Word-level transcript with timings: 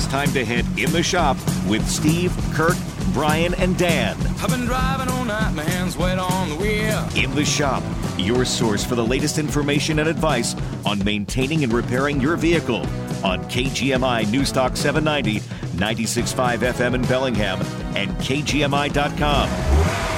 It's 0.00 0.08
time 0.08 0.32
to 0.32 0.46
head 0.46 0.64
in 0.78 0.90
the 0.92 1.02
shop 1.02 1.36
with 1.68 1.86
Steve, 1.86 2.32
Kirk, 2.54 2.74
Brian, 3.12 3.52
and 3.56 3.76
Dan. 3.76 4.16
I've 4.38 4.48
been 4.48 4.64
driving 4.64 5.10
all 5.10 5.26
night, 5.26 5.52
my 5.52 5.62
hands 5.62 5.94
wet 5.94 6.18
on 6.18 6.48
the 6.48 6.56
wheel. 6.56 7.06
In 7.14 7.34
the 7.34 7.44
shop, 7.44 7.82
your 8.16 8.46
source 8.46 8.82
for 8.82 8.94
the 8.94 9.04
latest 9.04 9.36
information 9.36 9.98
and 9.98 10.08
advice 10.08 10.56
on 10.86 11.04
maintaining 11.04 11.64
and 11.64 11.72
repairing 11.74 12.18
your 12.18 12.36
vehicle 12.36 12.80
on 13.22 13.44
KGMI 13.50 14.24
Newstalk 14.24 14.74
790, 14.78 15.40
96.5 15.76 16.60
FM 16.72 16.94
in 16.94 17.02
Bellingham, 17.02 17.60
and 17.94 18.10
KGMI.com. 18.12 20.09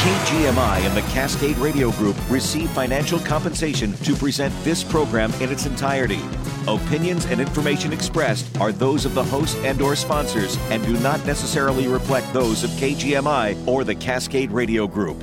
KGMI 0.00 0.78
and 0.86 0.96
the 0.96 1.02
Cascade 1.12 1.58
Radio 1.58 1.90
Group 1.90 2.16
receive 2.30 2.70
financial 2.70 3.18
compensation 3.18 3.92
to 3.98 4.14
present 4.14 4.54
this 4.64 4.82
program 4.82 5.30
in 5.42 5.52
its 5.52 5.66
entirety. 5.66 6.20
Opinions 6.66 7.26
and 7.26 7.38
information 7.38 7.92
expressed 7.92 8.58
are 8.58 8.72
those 8.72 9.04
of 9.04 9.12
the 9.12 9.22
host 9.22 9.58
and 9.58 9.82
or 9.82 9.94
sponsors 9.94 10.56
and 10.70 10.82
do 10.86 10.98
not 11.00 11.22
necessarily 11.26 11.86
reflect 11.86 12.32
those 12.32 12.64
of 12.64 12.70
KGMI 12.70 13.68
or 13.68 13.84
the 13.84 13.94
Cascade 13.94 14.50
Radio 14.52 14.86
Group. 14.86 15.22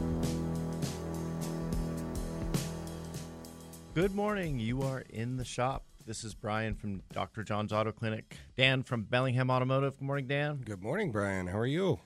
Good 3.95 4.13
morning. 4.13 4.59
You 4.59 4.83
are 4.83 5.03
in 5.09 5.37
the 5.37 5.45
shop. 5.45 5.85
This 6.05 6.23
is 6.23 6.35
Brian 6.35 6.75
from 6.75 7.01
Dr. 7.13 7.43
John's 7.43 7.73
Auto 7.73 7.91
Clinic. 7.91 8.37
Dan 8.55 8.83
from 8.83 9.05
Bellingham 9.05 9.49
Automotive. 9.49 9.97
Good 9.97 10.05
morning, 10.05 10.27
Dan. 10.27 10.57
Good 10.63 10.83
morning, 10.83 11.11
Brian. 11.11 11.47
How 11.47 11.57
are 11.57 11.65
you? 11.65 11.99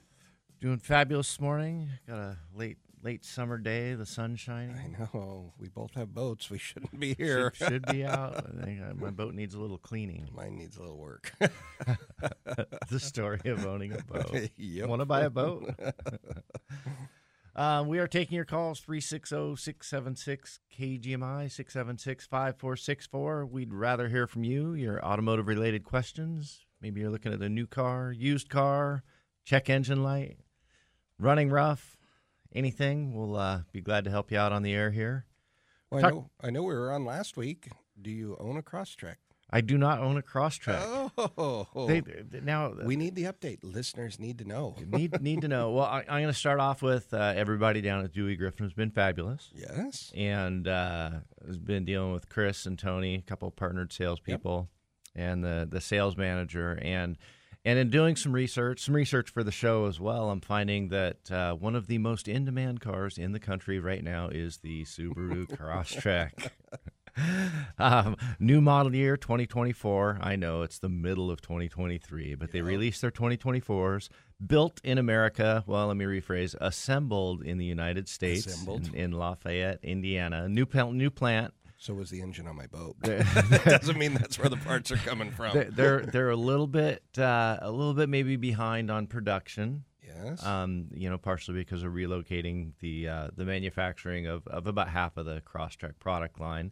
Doing 0.62 0.78
fabulous 0.78 1.28
this 1.28 1.42
morning. 1.42 1.90
Got 2.08 2.20
a 2.20 2.38
late 2.56 2.78
late 3.02 3.26
summer 3.26 3.58
day. 3.58 3.96
The 3.96 4.06
sun 4.06 4.36
shining. 4.36 4.96
I 4.96 5.02
know. 5.12 5.54
We 5.58 5.70
both 5.70 5.96
have 5.96 6.14
boats. 6.14 6.52
We 6.52 6.60
shouldn't 6.60 7.00
be 7.00 7.16
here. 7.16 7.52
Should, 7.56 7.68
should 7.68 7.86
be 7.88 8.06
out. 8.06 8.46
I 8.48 8.64
think 8.64 8.80
uh, 8.80 8.94
my 8.94 9.10
boat 9.10 9.34
needs 9.34 9.56
a 9.56 9.60
little 9.60 9.80
cleaning. 9.80 10.30
Mine 10.36 10.60
needs 10.60 10.78
a 10.78 10.82
little 10.82 11.00
work. 11.00 11.34
the 12.90 13.00
story 13.00 13.42
of 13.46 13.66
owning 13.66 13.94
a 13.94 14.04
boat. 14.14 14.52
Yep. 14.56 14.88
Want 14.88 15.02
to 15.02 15.06
buy 15.06 15.22
a 15.22 15.32
boat? 15.32 15.74
Um, 17.56 17.88
we 17.88 17.98
are 17.98 18.08
taking 18.08 18.36
your 18.36 18.46
calls 18.46 18.82
360 18.82 19.56
676 19.56 20.60
KGMI 20.78 21.50
676 21.52 22.28
5464. 22.28 23.48
We'd 23.48 23.74
rather 23.74 24.10
hear 24.10 24.28
from 24.28 24.44
you, 24.44 24.74
your 24.76 25.04
automotive 25.04 25.48
related 25.48 25.84
questions. 25.84 26.68
Maybe 26.80 27.02
you're 27.02 27.10
looking 27.10 27.34
at 27.34 27.42
a 27.42 27.50
new 27.50 27.66
car, 27.66 28.12
used 28.12 28.50
car, 28.50 29.04
check 29.44 29.68
engine 29.68 30.04
light, 30.04 30.38
running 31.22 31.50
rough, 31.50 31.98
anything. 32.54 33.14
We'll 33.14 33.36
uh, 33.36 33.62
be 33.72 33.82
glad 33.82 34.04
to 34.06 34.10
help 34.12 34.32
you 34.32 34.38
out 34.38 34.52
on 34.52 34.64
the 34.64 34.74
air 34.74 34.92
here. 34.92 35.26
Well, 35.90 36.06
I 36.06 36.10
know. 36.10 36.30
I 36.42 36.50
know 36.50 36.64
we 36.64 36.74
were 36.74 36.92
on 36.92 37.06
last 37.06 37.38
week. 37.38 37.70
Do 38.02 38.10
you 38.12 38.38
own 38.40 38.58
a 38.58 38.62
Crosstrek? 38.64 39.16
I 39.54 39.60
do 39.60 39.78
not 39.78 40.00
own 40.00 40.18
a 40.18 40.22
Crosstrek. 40.22 40.80
Oh, 41.18 41.68
They, 41.88 42.02
now 42.42 42.74
we 42.86 42.96
need 42.96 43.16
the 43.16 43.26
update. 43.26 43.60
Listeners 43.64 44.18
need 44.18 44.38
to 44.38 44.46
know. 44.46 44.78
need 44.88 45.22
need 45.22 45.42
to 45.42 45.50
know. 45.50 45.72
Well, 45.72 45.86
I, 45.86 46.00
I'm 46.00 46.22
going 46.22 46.28
to 46.28 46.34
start 46.34 46.62
off 46.62 46.82
with 46.82 47.14
uh, 47.14 47.34
everybody 47.36 47.82
down 47.82 48.04
at 48.06 48.14
Dewey 48.14 48.38
Griffin 48.38 48.66
has 48.66 48.74
been 48.74 48.92
fabulous. 48.92 49.50
Yes. 49.54 50.14
and 50.16 50.68
uh, 50.70 51.12
has 51.46 51.58
been 51.58 51.84
dealing 51.84 52.14
with 52.14 52.30
Chris 52.30 52.66
and 52.66 52.80
Tony, 52.80 53.16
a 53.16 53.22
couple 53.22 53.50
of 53.50 53.58
partnered 53.58 53.92
salespeople, 53.92 54.70
and 55.16 55.44
the 55.44 55.68
the 55.70 55.82
sales 55.82 56.16
manager, 56.16 56.80
and 56.82 57.18
and 57.64 57.78
in 57.78 57.90
doing 57.90 58.16
some 58.16 58.34
research, 58.34 58.82
some 58.84 58.96
research 58.96 59.30
for 59.30 59.44
the 59.44 59.52
show 59.52 59.86
as 59.86 60.00
well, 60.00 60.30
I'm 60.30 60.42
finding 60.42 60.90
that 60.90 61.32
uh, 61.32 61.54
one 61.54 61.76
of 61.76 61.88
the 61.88 61.98
most 62.00 62.28
in 62.28 62.46
demand 62.46 62.82
cars 62.82 63.18
in 63.18 63.32
the 63.32 63.40
country 63.40 63.80
right 63.80 64.04
now 64.04 64.30
is 64.30 64.58
the 64.58 64.84
Subaru 64.84 65.48
Crosstrek. 65.58 66.50
um, 67.80 68.16
new 68.40 68.62
model 68.62 68.96
year 68.96 69.18
2024. 69.18 70.20
I 70.22 70.36
know 70.36 70.64
it's 70.64 70.80
the 70.80 70.90
middle 70.90 71.30
of 71.30 71.42
2023, 71.42 72.36
but 72.36 72.52
they 72.52 72.62
released 72.62 73.02
their 73.02 73.12
2024s. 73.12 74.10
Built 74.46 74.82
in 74.84 74.98
America. 74.98 75.64
Well, 75.68 75.88
let 75.88 75.98
me 75.98 76.06
rephrase. 76.06 76.56
Assembled 76.60 77.44
in 77.44 77.60
the 77.60 77.66
United 77.66 78.10
States, 78.10 78.48
Assembled. 78.48 78.88
in, 78.88 78.96
in 78.96 79.12
Lafayette, 79.12 79.80
Indiana. 79.84 80.50
New 80.50 80.66
plant. 80.66 80.94
New 80.96 81.12
plant. 81.12 81.54
So 81.82 81.96
was 81.96 82.12
the 82.12 82.22
engine 82.22 82.46
on 82.46 82.56
my 82.56 82.68
boat. 82.68 82.96
that 83.02 83.64
doesn't 83.82 83.98
mean 83.98 84.14
that's 84.14 84.38
where 84.38 84.50
the 84.50 84.58
parts 84.58 84.92
are 84.92 84.98
coming 84.98 85.32
from. 85.32 85.56
They're 85.56 85.72
they're, 85.72 86.06
they're 86.06 86.30
a 86.30 86.36
little 86.36 86.68
bit 86.68 87.02
uh, 87.18 87.58
a 87.60 87.72
little 87.72 87.96
bit 87.96 88.08
maybe 88.08 88.36
behind 88.36 88.92
on 88.92 89.08
production. 89.08 89.86
yes. 90.06 90.46
Um, 90.46 90.90
you 90.94 91.10
know, 91.10 91.18
partially 91.18 91.56
because 91.56 91.82
of 91.82 91.94
relocating 91.94 92.74
the 92.82 93.08
uh, 93.08 93.28
the 93.36 93.46
manufacturing 93.46 94.28
of, 94.28 94.46
of 94.46 94.68
about 94.68 94.90
half 94.90 95.18
of 95.18 95.26
the 95.26 95.42
Crosstrek 95.42 95.98
product 95.98 96.40
line. 96.40 96.72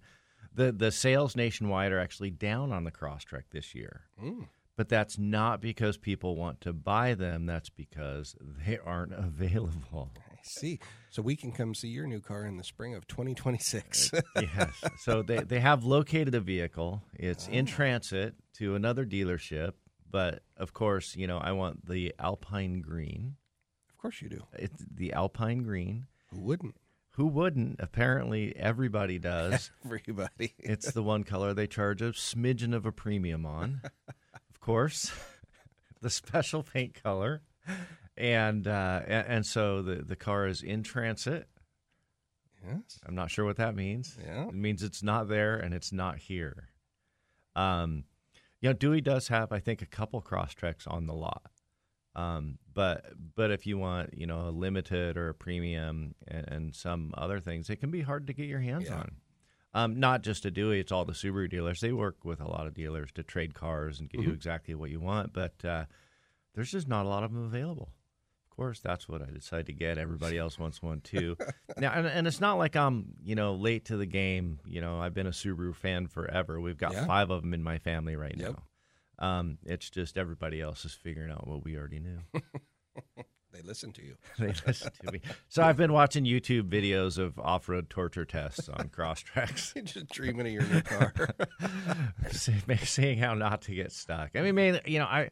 The 0.53 0.72
the 0.72 0.92
sales 0.92 1.36
nationwide 1.36 1.91
are 1.91 2.00
actually 2.00 2.30
down 2.30 2.72
on 2.72 2.84
the 2.84 2.91
Crosstrek 2.91 3.46
this 3.50 3.74
year. 3.74 4.02
Mm. 4.24 4.46
But 4.76 4.90
that's 4.90 5.18
not 5.18 5.59
because 5.59 5.97
people 5.97 6.36
want 6.36 6.62
to 6.62 6.72
buy 6.72 7.16
them. 7.16 7.47
That's 7.47 7.70
because 7.70 8.36
they 8.40 8.78
aren't 8.78 9.14
available. 9.18 10.12
I 10.40 10.44
see. 10.44 10.80
So 11.10 11.22
we 11.22 11.36
can 11.36 11.52
come 11.52 11.74
see 11.74 11.90
your 11.90 12.08
new 12.08 12.22
car 12.22 12.46
in 12.46 12.58
the 12.58 12.64
spring 12.64 12.96
of 12.96 13.08
2026. 13.08 14.14
Uh, 14.14 14.22
yes. 14.42 14.72
So 15.00 15.22
they, 15.22 15.40
they 15.40 15.60
have 15.60 15.84
located 15.84 16.36
a 16.36 16.40
vehicle. 16.40 17.04
It's 17.14 17.48
in 17.48 17.66
ah. 17.68 17.72
transit 17.72 18.36
to 18.56 18.76
another 18.76 19.06
dealership. 19.06 19.74
But 20.10 20.42
of 20.58 20.74
course, 20.74 21.16
you 21.16 21.28
know, 21.28 21.38
I 21.38 21.52
want 21.52 21.88
the 21.88 22.14
Alpine 22.20 22.82
Green. 22.82 23.36
of 23.90 23.98
course 23.98 24.22
you 24.22 24.30
do. 24.30 24.44
It's 24.54 24.84
the 24.92 25.14
Alpine 25.14 25.64
Green. 25.64 26.08
Who 26.32 26.40
wouldn't? 26.42 26.76
Who 27.20 27.28
wouldn't? 27.28 27.78
Apparently, 27.80 28.56
everybody 28.56 29.20
does. 29.20 29.72
Everybody. 29.86 30.54
it's 30.58 30.92
the 30.94 31.04
one 31.04 31.24
color 31.24 31.54
they 31.54 31.68
charge 31.68 32.02
a 32.02 32.12
smidgen 32.12 32.74
of 32.74 32.86
a 32.86 32.92
premium 32.92 33.46
on. 33.46 33.82
Of 34.52 34.62
course, 34.62 35.12
the 36.02 36.10
special 36.10 36.64
paint 36.64 37.02
color, 37.02 37.42
and 38.19 38.68
uh, 38.68 39.02
and 39.07 39.46
so 39.46 39.81
the 39.81 39.96
the 40.03 40.16
car 40.16 40.47
is 40.47 40.62
in 40.62 40.84
transit. 40.84 41.47
yes. 42.66 43.00
I'm 43.06 43.16
not 43.16 43.31
sure 43.31 43.46
what 43.46 43.57
that 43.57 43.75
means. 43.75 44.18
Yeah. 44.24 44.47
It 44.47 44.53
means 44.53 44.84
it's 44.84 45.02
not 45.03 45.28
there 45.30 45.56
and 45.57 45.74
it's 45.74 45.91
not 45.91 46.18
here. 46.18 46.69
Um, 47.56 48.03
you 48.62 48.69
know, 48.69 48.74
Dewey 48.74 49.02
does 49.02 49.29
have, 49.29 49.52
I 49.52 49.59
think, 49.59 49.81
a 49.81 49.85
couple 49.85 50.19
cross 50.22 50.53
on 50.88 51.06
the 51.08 51.13
lot. 51.13 51.52
Um, 52.16 52.58
but 52.74 53.06
but 53.35 53.52
if 53.52 53.66
you 53.66 53.78
want, 53.78 54.13
you 54.18 54.28
know, 54.28 54.47
a 54.47 54.52
limited 54.52 55.16
or 55.16 55.29
a 55.29 55.34
premium 55.34 56.16
and, 56.28 56.47
and 56.47 56.75
some 56.75 57.13
other 57.18 57.40
things, 57.40 57.69
it 57.69 57.78
can 57.78 57.91
be 57.91 58.02
hard 58.02 58.28
to 58.28 58.34
get 58.34 58.47
your 58.47 58.59
hands 58.59 58.85
Yeah. 58.88 58.96
on. 58.97 59.12
Um, 59.72 60.00
not 60.00 60.24
just 60.24 60.46
a 60.46 60.52
Dewey, 60.52 60.79
it's 60.79 60.91
all 60.91 61.06
the 61.06 61.13
Subaru 61.13 61.47
dealers. 61.47 61.79
They 61.79 61.91
work 61.94 62.25
with 62.25 62.41
a 62.41 62.47
lot 62.47 62.66
of 62.66 62.74
dealers 62.74 63.12
to 63.13 63.24
trade 63.24 63.53
cars 63.53 64.00
and 64.00 64.09
get 64.09 64.22
you 64.22 64.31
exactly 64.31 64.74
what 64.74 64.90
you 64.90 65.00
want, 65.00 65.31
but 65.31 65.63
uh, 65.63 65.85
there's 66.56 66.72
just 66.72 66.88
not 66.88 67.06
a 67.06 67.09
lot 67.09 67.24
of 67.24 67.31
them 67.31 67.46
available. 67.46 67.94
Course, 68.59 68.81
that's 68.81 69.08
what 69.08 69.22
I 69.22 69.31
decided 69.31 69.68
to 69.68 69.74
get. 69.74 69.97
Everybody 69.97 70.38
else 70.38 70.59
wants 70.59 70.81
one 70.81 71.00
too. 71.00 71.38
now, 71.78 71.94
and, 71.94 72.06
and 72.06 72.28
it's 72.28 72.42
not 72.42 72.58
like 72.58 72.75
I'm, 72.75 73.14
you 73.24 73.34
know, 73.36 73.53
late 73.56 73.86
to 73.86 73.96
the 73.96 74.06
game. 74.06 74.59
You 74.66 74.81
know, 74.81 75.00
I've 75.00 75.14
been 75.14 75.28
a 75.28 75.31
Subaru 75.31 75.74
fan 75.74 76.08
forever. 76.08 76.59
We've 76.59 76.78
got 76.78 76.92
Yeah. 76.92 77.06
five 77.06 77.30
of 77.30 77.42
them 77.42 77.53
in 77.53 77.64
my 77.64 77.78
family 77.78 78.18
right 78.18 78.36
Yep. 78.38 78.56
now. 79.18 79.28
Um, 79.28 79.59
it's 79.66 79.90
just 79.90 80.18
everybody 80.18 80.59
else 80.59 80.84
is 80.84 80.94
figuring 80.94 81.31
out 81.31 81.47
what 81.47 81.64
we 81.64 81.78
already 81.78 82.00
knew. 82.00 82.20
They 83.52 83.64
listen 83.64 83.92
to 83.94 84.03
you. 84.06 84.16
they 84.40 84.53
listen 84.68 84.91
to 85.03 85.12
me. 85.12 85.22
So 85.47 85.64
I've 85.64 85.76
been 85.76 85.91
watching 85.91 86.24
YouTube 86.24 86.70
videos 86.70 87.18
of 87.18 87.40
off-road 87.40 87.90
torture 87.90 88.24
tests 88.24 88.70
on 88.70 88.90
Crosstreks. 88.90 89.74
You're 89.76 89.86
just 89.86 90.08
dreaming 90.09 90.46
of 90.46 90.53
your 90.53 90.62
new 90.64 90.81
car. 90.81 91.14
seeing 92.31 93.18
how 93.18 93.34
not 93.34 93.64
to 93.64 93.74
get 93.74 93.91
stuck. 93.91 94.31
I 94.36 94.41
mean, 94.41 94.53
man, 94.56 94.80
you 94.86 95.00
know, 95.00 95.06
I 95.06 95.31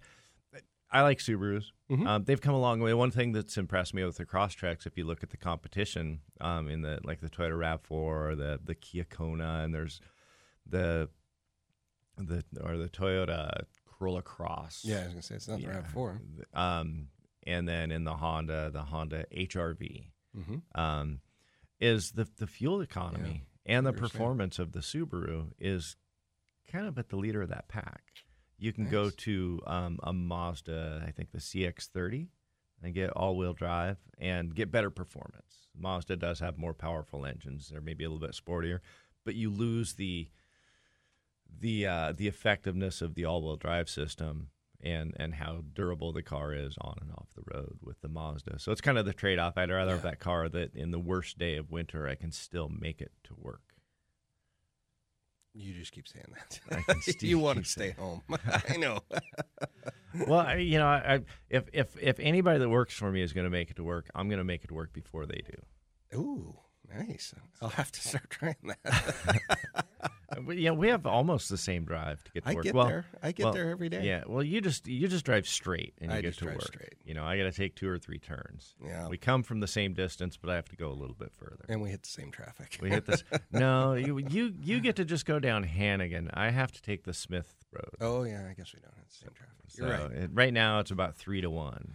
I 0.91 1.01
like 1.01 1.19
Subarus. 1.19 1.65
Um, 1.89 2.23
they've 2.25 2.39
come 2.41 2.53
a 2.55 2.59
long 2.59 2.79
way. 2.81 2.93
One 2.93 3.11
thing 3.11 3.31
that's 3.33 3.57
impressed 3.57 3.93
me 3.93 4.03
with 4.03 4.17
the 4.17 4.25
Crosstreks, 4.25 4.85
if 4.85 4.97
you 4.97 5.05
look 5.05 5.23
at 5.23 5.29
the 5.29 5.37
competition 5.37 6.19
um, 6.41 6.67
in 6.69 6.81
the 6.81 6.99
like 7.03 7.19
the 7.21 7.29
Toyota 7.29 7.57
Rav 7.59 7.81
Four 7.81 8.29
or 8.29 8.35
the 8.35 8.59
the 8.63 8.75
Kia 8.75 9.03
Kona, 9.05 9.61
and 9.63 9.73
there's 9.73 9.99
the 10.65 11.09
the 12.17 12.43
or 12.63 12.77
the 12.77 12.89
Toyota 12.89 13.63
Corolla 13.85 14.21
Cross. 14.21 14.81
yeah, 14.85 14.99
I 14.99 15.03
was 15.03 15.13
gonna 15.13 15.21
say 15.21 15.35
it's 15.35 15.47
not 15.47 15.59
the 15.59 15.67
Rav4. 15.67 16.19
Um, 16.53 17.07
and 17.45 17.67
then 17.67 17.91
in 17.91 18.03
the 18.03 18.15
Honda, 18.15 18.69
the 18.71 18.83
Honda 18.83 19.25
HRV 19.35 20.11
Mm-hmm. 20.37 20.79
um, 20.79 21.21
is 21.79 22.11
the 22.11 22.27
the 22.37 22.45
fuel 22.47 22.81
economy 22.81 23.45
and 23.65 23.85
the 23.85 23.93
performance 23.93 24.59
of 24.59 24.71
the 24.73 24.79
Subaru 24.81 25.47
is 25.59 25.95
kind 26.71 26.85
of 26.85 26.97
at 26.99 27.09
the 27.09 27.15
leader 27.15 27.41
of 27.41 27.49
that 27.49 27.67
pack. 27.69 28.03
You 28.57 28.73
can 28.73 28.89
go 28.89 29.09
to 29.09 29.61
um, 29.67 29.99
a 30.03 30.13
Mazda, 30.13 31.03
I 31.07 31.11
think 31.11 31.31
the 31.31 31.37
CX-30, 31.37 32.27
and 32.81 32.93
get 32.93 33.11
all-wheel 33.11 33.53
drive 33.53 33.97
and 34.19 34.53
get 34.53 34.71
better 34.71 34.89
performance. 34.89 35.69
Mazda 35.79 36.15
does 36.15 36.39
have 36.39 36.57
more 36.57 36.73
powerful 36.73 37.25
engines; 37.25 37.69
they're 37.69 37.81
maybe 37.81 38.03
a 38.03 38.09
little 38.09 38.25
bit 38.25 38.35
sportier, 38.35 38.79
but 39.25 39.35
you 39.35 39.49
lose 39.49 39.93
the 39.93 40.29
the 41.59 41.85
uh, 41.85 42.13
the 42.15 42.27
effectiveness 42.27 43.01
of 43.01 43.15
the 43.15 43.25
all-wheel 43.25 43.57
drive 43.57 43.89
system 43.89 44.49
and 44.81 45.15
and 45.19 45.35
how 45.35 45.63
durable 45.73 46.11
the 46.11 46.21
car 46.21 46.53
is 46.53 46.75
on 46.81 46.97
and 47.01 47.11
off 47.11 47.27
the 47.35 47.43
road 47.53 47.77
with 47.81 48.01
the 48.01 48.07
Mazda. 48.07 48.59
So 48.59 48.71
it's 48.71 48.81
kind 48.81 48.97
of 48.97 49.05
the 49.05 49.13
trade-off. 49.13 49.57
I'd 49.57 49.69
rather 49.71 49.91
have 49.91 50.03
that 50.03 50.19
car 50.19 50.49
that 50.49 50.75
in 50.75 50.91
the 50.91 50.99
worst 50.99 51.37
day 51.37 51.57
of 51.57 51.71
winter 51.71 52.07
I 52.07 52.15
can 52.15 52.31
still 52.31 52.69
make 52.69 53.01
it 53.01 53.11
to 53.25 53.35
work. 53.37 53.66
You 55.59 55.73
just 55.73 55.91
keep 55.91 56.07
saying 56.07 56.27
that. 56.35 57.21
you 57.23 57.39
want 57.39 57.57
to 57.57 57.63
stay 57.63 57.91
home. 57.91 58.21
I 58.69 58.77
know. 58.77 58.99
well, 60.27 60.41
I, 60.41 60.55
you 60.57 60.77
know, 60.77 60.85
I, 60.85 61.21
if 61.49 61.67
if 61.73 61.97
if 61.99 62.19
anybody 62.19 62.59
that 62.59 62.69
works 62.69 62.93
for 62.93 63.11
me 63.11 63.23
is 63.23 63.33
going 63.33 63.45
to 63.45 63.49
make 63.49 63.71
it 63.71 63.77
to 63.77 63.83
work, 63.83 64.07
I'm 64.13 64.29
going 64.29 64.37
to 64.37 64.43
make 64.43 64.63
it 64.63 64.71
work 64.71 64.93
before 64.93 65.25
they 65.25 65.41
do. 66.13 66.17
Ooh, 66.17 66.59
nice. 66.95 67.33
I'll 67.61 67.69
have 67.69 67.91
to 67.91 68.01
start 68.07 68.29
trying 68.29 68.55
that. 68.83 69.85
Uh, 70.29 70.51
Yeah, 70.51 70.71
we 70.71 70.89
have 70.89 71.05
almost 71.07 71.47
the 71.49 71.57
same 71.57 71.85
drive 71.85 72.21
to 72.25 72.31
get 72.33 72.43
to 72.43 72.49
I 72.51 72.53
work. 72.55 72.63
get 72.65 72.75
well, 72.75 72.87
there. 72.87 73.05
I 73.23 73.31
get 73.31 73.45
well, 73.45 73.53
there 73.53 73.69
every 73.69 73.87
day. 73.87 74.03
Yeah, 74.05 74.23
well, 74.27 74.43
you 74.43 74.59
just 74.59 74.85
you 74.85 75.07
just 75.07 75.23
drive 75.23 75.47
straight 75.47 75.93
and 76.01 76.11
you 76.11 76.17
I 76.17 76.21
get 76.21 76.33
to 76.35 76.43
drive 76.43 76.55
work. 76.55 76.65
straight. 76.67 76.95
You 77.05 77.13
know, 77.13 77.23
I 77.23 77.37
got 77.37 77.43
to 77.43 77.51
take 77.53 77.75
two 77.75 77.87
or 77.87 77.97
three 77.97 78.19
turns. 78.19 78.75
Yeah. 78.85 79.07
we 79.07 79.17
come 79.17 79.41
from 79.41 79.61
the 79.61 79.67
same 79.67 79.93
distance, 79.93 80.35
but 80.35 80.49
I 80.49 80.55
have 80.55 80.67
to 80.69 80.75
go 80.75 80.89
a 80.89 80.93
little 80.93 81.15
bit 81.15 81.31
further. 81.33 81.63
And 81.69 81.81
we 81.81 81.89
hit 81.91 82.03
the 82.03 82.09
same 82.09 82.29
traffic. 82.31 82.77
We 82.81 82.89
hit 82.89 83.05
this. 83.05 83.23
no, 83.53 83.93
you 83.93 84.17
you 84.17 84.53
you 84.61 84.81
get 84.81 84.97
to 84.97 85.05
just 85.05 85.25
go 85.25 85.39
down 85.39 85.63
Hannegan. 85.63 86.29
I 86.33 86.49
have 86.49 86.73
to 86.73 86.81
take 86.81 87.05
the 87.05 87.13
Smith 87.13 87.55
Road. 87.71 87.89
oh, 88.01 88.23
yeah. 88.23 88.45
I 88.49 88.53
guess 88.53 88.73
we 88.73 88.81
don't 88.81 88.93
have 88.97 89.07
the 89.07 89.15
same 89.15 89.29
traffic. 89.33 89.55
You're 89.77 89.97
So 89.97 90.03
right. 90.13 90.23
it- 90.23 90.31
right 90.33 90.53
now, 90.53 90.79
it's 90.79 90.91
about 90.91 91.15
three 91.15 91.39
to 91.39 91.49
one. 91.49 91.93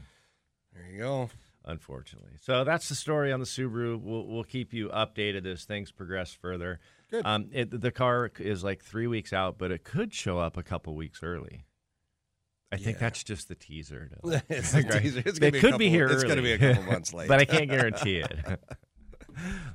There 0.74 0.90
you 0.90 0.98
go. 1.00 1.30
Unfortunately. 1.64 2.32
So 2.40 2.64
that's 2.64 2.88
the 2.88 2.94
story 2.94 3.32
on 3.32 3.40
the 3.40 3.46
Subaru. 3.46 4.00
We'll, 4.00 4.26
we'll 4.26 4.44
keep 4.44 4.72
you 4.72 4.88
updated 4.88 5.46
as 5.46 5.64
things 5.64 5.90
progress 5.92 6.32
further. 6.32 6.80
Good. 7.10 7.26
Um, 7.26 7.48
it, 7.52 7.80
the 7.80 7.90
car 7.90 8.30
is 8.38 8.64
like 8.64 8.82
three 8.82 9.06
weeks 9.06 9.32
out, 9.32 9.58
but 9.58 9.70
it 9.70 9.84
could 9.84 10.12
show 10.14 10.38
up 10.38 10.56
a 10.56 10.62
couple 10.62 10.94
weeks 10.94 11.22
early. 11.22 11.64
I 12.72 12.78
think 12.78 12.98
that's 12.98 13.22
just 13.22 13.48
the 13.48 13.54
teaser. 13.54 14.08
To 14.24 14.42
it's 14.48 14.72
a 14.74 14.82
teaser. 14.82 15.22
It's 15.26 15.38
it 15.38 15.52
be 15.52 15.60
could 15.60 15.76
be 15.76 15.90
here. 15.90 16.06
It's 16.06 16.24
going 16.24 16.36
to 16.36 16.42
be 16.42 16.52
a 16.52 16.58
couple 16.58 16.84
months 16.84 17.12
late. 17.14 17.28
but 17.28 17.38
I 17.38 17.44
can't 17.44 17.68
guarantee 17.70 18.16
it. 18.18 18.32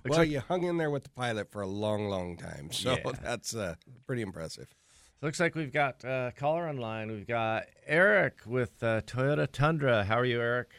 Well, 0.05 0.19
like, 0.19 0.29
you 0.29 0.39
hung 0.39 0.63
in 0.63 0.77
there 0.77 0.89
with 0.89 1.03
the 1.03 1.09
pilot 1.11 1.51
for 1.51 1.61
a 1.61 1.67
long, 1.67 2.09
long 2.09 2.37
time. 2.37 2.71
So 2.71 2.95
Yeah. 3.05 3.11
that's 3.21 3.55
uh, 3.55 3.75
pretty 4.07 4.21
impressive. 4.23 4.73
looks 5.21 5.39
like 5.39 5.53
we've 5.55 5.71
got 5.73 6.03
uh, 6.05 6.31
caller 6.35 6.67
online. 6.67 7.11
We've 7.11 7.27
got 7.27 7.65
Eric 7.85 8.39
with 8.45 8.81
uh, 8.83 9.01
Toyota 9.01 9.47
Tundra. 9.51 10.03
How 10.03 10.17
are 10.17 10.25
you, 10.25 10.41
Eric? 10.41 10.69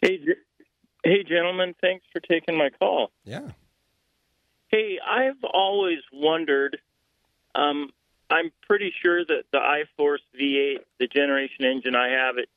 Hey, 0.00 0.18
hey, 1.04 1.22
gentlemen, 1.24 1.74
thanks 1.80 2.04
for 2.12 2.20
taking 2.20 2.56
my 2.56 2.70
call. 2.70 3.10
Yeah. 3.24 3.50
Hey, 4.68 4.98
I've 5.04 5.42
always 5.44 5.98
wondered. 6.12 6.78
Um, 7.54 7.90
I'm 8.30 8.52
pretty 8.66 8.92
sure 9.02 9.24
that 9.24 9.44
the 9.52 9.58
iForce 9.58 10.18
V8, 10.38 10.78
the 10.98 11.08
generation 11.08 11.64
engine 11.64 11.96
I 11.96 12.10
have, 12.10 12.38
it 12.38 12.48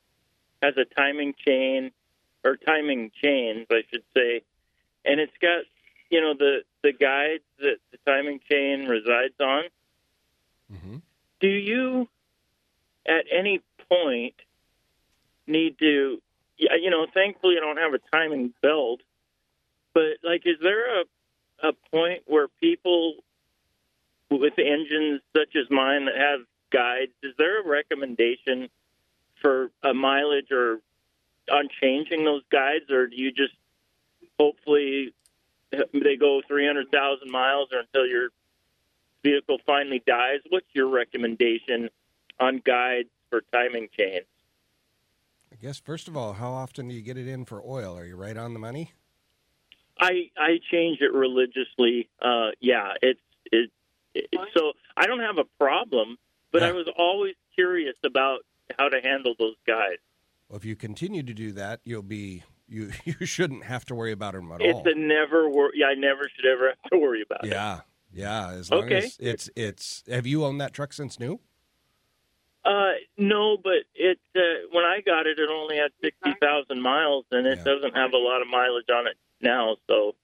has 0.62 0.74
a 0.76 0.84
timing 0.84 1.34
chain 1.46 1.90
or 2.44 2.56
timing 2.56 3.10
chains, 3.22 3.66
I 3.70 3.82
should 3.90 4.04
say, 4.16 4.42
and 5.04 5.20
it's 5.20 5.36
got 5.40 5.64
you 6.10 6.20
know 6.20 6.34
the 6.38 6.62
the 6.82 6.92
guides 6.92 7.42
that 7.58 7.76
the 7.90 7.98
timing 8.06 8.40
chain 8.50 8.86
resides 8.86 9.34
on. 9.40 9.64
hmm 10.70 10.96
do 11.40 11.48
you 11.48 12.08
at 13.06 13.24
any 13.30 13.60
point 13.90 14.34
need 15.46 15.78
to 15.78 16.22
you 16.56 16.90
know 16.90 17.06
thankfully 17.12 17.56
i 17.56 17.60
don't 17.60 17.78
have 17.78 17.94
a 17.94 18.16
timing 18.16 18.52
belt 18.62 19.00
but 19.92 20.18
like 20.22 20.42
is 20.46 20.56
there 20.60 21.00
a 21.00 21.04
a 21.62 21.72
point 21.92 22.22
where 22.26 22.48
people 22.60 23.14
with 24.30 24.58
engines 24.58 25.20
such 25.36 25.54
as 25.56 25.70
mine 25.70 26.06
that 26.06 26.16
have 26.16 26.40
guides 26.70 27.12
is 27.22 27.32
there 27.38 27.60
a 27.62 27.66
recommendation 27.66 28.68
for 29.40 29.70
a 29.82 29.94
mileage 29.94 30.50
or 30.50 30.80
on 31.52 31.68
changing 31.80 32.24
those 32.24 32.42
guides 32.50 32.90
or 32.90 33.06
do 33.06 33.16
you 33.16 33.30
just 33.30 33.54
hopefully 34.38 35.12
they 35.92 36.16
go 36.16 36.40
300,000 36.46 37.30
miles 37.30 37.68
or 37.72 37.80
until 37.80 38.06
your 38.06 38.28
vehicle 39.22 39.58
finally 39.66 40.02
dies, 40.06 40.40
what's 40.50 40.66
your 40.72 40.88
recommendation 40.88 41.88
on 42.38 42.60
guides 42.64 43.08
for 43.30 43.42
timing 43.52 43.88
chains? 43.98 44.26
I 45.54 45.56
guess, 45.62 45.78
first 45.78 46.08
of 46.08 46.16
all, 46.16 46.32
how 46.32 46.50
often 46.50 46.88
do 46.88 46.94
you 46.94 47.00
get 47.00 47.16
it 47.16 47.28
in 47.28 47.44
for 47.44 47.62
oil? 47.64 47.96
Are 47.96 48.04
you 48.04 48.16
right 48.16 48.36
on 48.36 48.54
the 48.54 48.58
money? 48.58 48.92
I 50.00 50.30
I 50.36 50.58
change 50.72 50.98
it 51.00 51.12
religiously. 51.12 52.08
Uh, 52.20 52.48
yeah, 52.60 52.94
it's 53.00 53.20
it, 53.52 53.70
it. 54.14 54.26
So 54.56 54.72
I 54.96 55.06
don't 55.06 55.20
have 55.20 55.38
a 55.38 55.44
problem, 55.62 56.16
but 56.50 56.64
I 56.64 56.72
was 56.72 56.88
always 56.98 57.34
curious 57.54 57.94
about 58.04 58.40
how 58.76 58.88
to 58.88 59.00
handle 59.00 59.34
those 59.38 59.54
guys. 59.64 59.98
Well, 60.48 60.56
if 60.56 60.64
you 60.64 60.74
continue 60.74 61.22
to 61.22 61.32
do 61.32 61.52
that, 61.52 61.80
you'll 61.84 62.02
be 62.02 62.42
you 62.66 62.90
you 63.04 63.24
shouldn't 63.24 63.62
have 63.64 63.84
to 63.86 63.94
worry 63.94 64.10
about 64.10 64.34
them 64.34 64.50
at 64.50 64.60
It's 64.60 64.74
all. 64.74 64.88
a 64.88 64.94
never 64.96 65.48
wor- 65.48 65.70
Yeah, 65.74 65.86
I 65.86 65.94
never 65.94 66.28
should 66.34 66.46
ever 66.46 66.70
have 66.70 66.90
to 66.90 66.98
worry 66.98 67.22
about 67.22 67.44
it. 67.44 67.52
yeah, 67.52 67.82
yeah. 68.12 68.50
As 68.50 68.72
long 68.72 68.84
Okay. 68.86 68.96
as 69.04 69.16
it's 69.20 69.48
it's. 69.54 70.02
Have 70.10 70.26
you 70.26 70.44
owned 70.44 70.60
that 70.60 70.72
truck 70.72 70.92
since 70.92 71.20
new? 71.20 71.38
Uh, 72.64 72.92
no, 73.18 73.56
but 73.62 73.84
it 73.94 74.18
uh, 74.34 74.40
when 74.72 74.84
I 74.84 75.00
got 75.04 75.26
it, 75.26 75.38
it 75.38 75.48
only 75.50 75.76
had 75.76 75.90
sixty 76.02 76.34
thousand 76.40 76.80
miles, 76.80 77.24
and 77.30 77.46
it 77.46 77.58
Yeah. 77.58 77.64
doesn't 77.64 77.94
have 77.94 78.12
a 78.12 78.16
lot 78.18 78.40
of 78.42 78.48
mileage 78.48 78.88
on 78.94 79.06
it 79.06 79.16
now. 79.40 79.76
So 79.86 80.14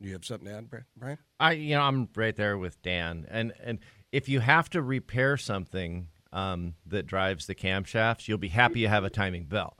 you 0.00 0.12
have 0.12 0.24
something 0.24 0.48
to 0.48 0.54
add, 0.54 0.70
Brian? 0.96 1.18
I 1.38 1.52
you 1.52 1.74
know 1.74 1.82
I'm 1.82 2.08
right 2.16 2.34
there 2.34 2.56
with 2.56 2.80
Dan, 2.82 3.26
and 3.30 3.52
and 3.62 3.78
if 4.12 4.28
you 4.28 4.40
have 4.40 4.70
to 4.70 4.80
repair 4.80 5.36
something 5.36 6.08
um, 6.32 6.74
that 6.86 7.06
drives 7.06 7.46
the 7.46 7.54
camshafts, 7.54 8.26
you'll 8.28 8.38
be 8.38 8.48
happy 8.48 8.80
you 8.80 8.88
have 8.88 9.04
a 9.04 9.10
timing 9.10 9.44
belt. 9.44 9.76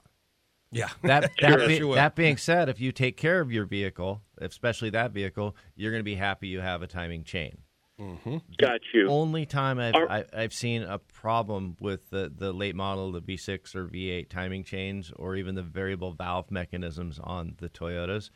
Yeah. 0.71 0.89
That 1.03 1.31
Sure. 1.39 1.67
be- 1.67 1.77
You 1.77 1.95
that 1.95 2.15
being 2.15 2.37
said, 2.37 2.69
if 2.69 2.79
you 2.79 2.91
take 2.91 3.17
care 3.17 3.39
of 3.41 3.51
your 3.51 3.65
vehicle, 3.65 4.21
especially 4.39 4.89
that 4.91 5.11
vehicle, 5.11 5.55
you're 5.75 5.91
going 5.91 6.01
to 6.01 6.05
be 6.05 6.15
happy 6.15 6.47
you 6.47 6.59
have 6.59 6.81
a 6.81 6.87
timing 6.87 7.23
chain. 7.23 7.59
Mm-hmm. 7.99 8.37
got 8.59 8.81
you. 8.93 9.07
Only 9.09 9.45
time 9.45 9.79
I've 9.79 9.95
Are- 9.95 10.09
I, 10.11 10.23
I've 10.31 10.53
seen 10.53 10.83
a 10.83 10.99
problem 10.99 11.77
with 11.79 12.09
the 12.11 12.31
the 12.35 12.53
late 12.53 12.75
model, 12.75 13.11
the 13.11 13.21
V6 13.21 13.75
or 13.75 13.87
V8 13.87 14.29
timing 14.29 14.63
chains, 14.63 15.11
or 15.15 15.35
even 15.35 15.55
the 15.55 15.63
variable 15.63 16.11
valve 16.11 16.51
mechanisms 16.51 17.19
on 17.23 17.55
the 17.57 17.69
Toyotas, 17.69 18.29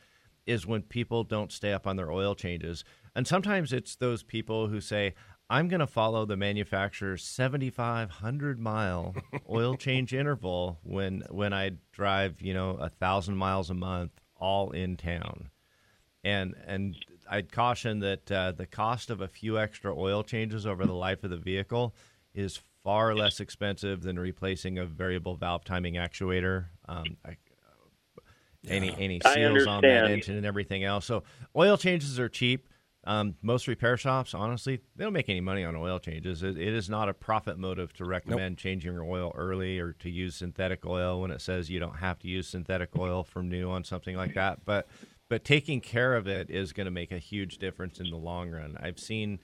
is 0.47 0.65
when 0.65 0.81
people 0.81 1.23
don't 1.23 1.51
stay 1.51 1.73
up 1.73 1.85
on 1.85 1.95
their 1.95 2.11
oil 2.11 2.33
changes, 2.33 2.83
and 3.15 3.27
sometimes 3.27 3.71
it's 3.71 3.95
those 3.95 4.23
people 4.23 4.67
who 4.67 4.81
say. 4.81 5.13
I'm 5.49 5.67
going 5.67 5.81
to 5.81 5.85
follow 5.87 6.25
the 6.25 6.37
manufacturer's 6.37 7.25
7,500 7.25 8.57
mile 8.57 9.13
oil 9.49 9.75
change 9.75 10.13
interval 10.13 10.79
when 10.81 11.23
when 11.29 11.51
I 11.51 11.71
drive, 11.91 12.41
you 12.41 12.53
know, 12.53 12.77
a 12.77 12.87
thousand 12.87 13.35
miles 13.35 13.69
a 13.69 13.73
month, 13.73 14.13
all 14.37 14.71
in 14.71 14.95
town 14.95 15.49
and 16.23 16.55
and 16.65 16.95
I'd 17.31 17.49
caution 17.49 17.99
that 17.99 18.29
uh, 18.29 18.51
the 18.51 18.67
cost 18.67 19.09
of 19.09 19.21
a 19.21 19.27
few 19.27 19.57
extra 19.57 19.97
oil 19.97 20.21
changes 20.21 20.67
over 20.67 20.85
the 20.85 20.93
life 20.93 21.23
of 21.23 21.29
the 21.29 21.37
vehicle 21.37 21.95
is 22.35 22.59
far 22.83 23.15
less 23.15 23.39
expensive 23.39 24.01
than 24.01 24.19
replacing 24.19 24.77
a 24.77 24.85
variable 24.85 25.35
valve 25.35 25.63
timing 25.63 25.93
actuator. 25.95 26.65
Um, 26.89 27.05
I, 27.25 27.38
any 28.67 28.93
any 29.00 29.21
seals 29.33 29.65
on 29.65 29.81
that 29.81 30.11
engine 30.11 30.35
and 30.35 30.45
everything 30.45 30.83
else. 30.83 31.05
So 31.05 31.23
oil 31.55 31.77
changes 31.77 32.19
are 32.19 32.29
cheap. 32.29 32.67
Um, 33.03 33.33
most 33.41 33.67
repair 33.67 33.97
shops, 33.97 34.35
honestly, 34.35 34.79
they 34.95 35.03
don't 35.03 35.13
make 35.13 35.27
any 35.27 35.41
money 35.41 35.63
on 35.63 35.75
oil 35.75 35.97
changes. 35.97 36.43
It, 36.43 36.55
it 36.59 36.73
is 36.73 36.88
not 36.88 37.09
a 37.09 37.15
profit 37.15 37.57
motive 37.57 37.91
to 37.93 38.05
recommend 38.05 38.59
changing 38.59 38.93
your 38.93 39.03
oil 39.03 39.31
early 39.35 39.79
or 39.79 39.93
to 39.93 40.09
use 40.09 40.35
synthetic 40.35 40.85
oil 40.85 41.19
when 41.19 41.31
it 41.31 41.41
says 41.41 41.71
you 41.71 41.79
don't 41.79 41.95
have 41.95 42.19
to 42.19 42.27
use 42.27 42.47
synthetic 42.47 42.89
oil 42.95 43.23
from 43.23 43.50
new 43.50 43.71
on 43.71 43.83
something 43.83 44.15
like 44.15 44.35
that. 44.35 44.65
But 44.65 44.88
but 45.31 45.45
taking 45.45 45.79
care 45.79 46.13
of 46.15 46.27
it 46.27 46.50
is 46.50 46.73
going 46.73 46.83
to 46.83 46.91
make 46.91 47.09
a 47.09 47.17
huge 47.17 47.57
difference 47.57 48.01
in 48.01 48.09
the 48.09 48.17
long 48.17 48.51
run. 48.51 48.75
I've 48.81 49.00
seen 49.00 49.39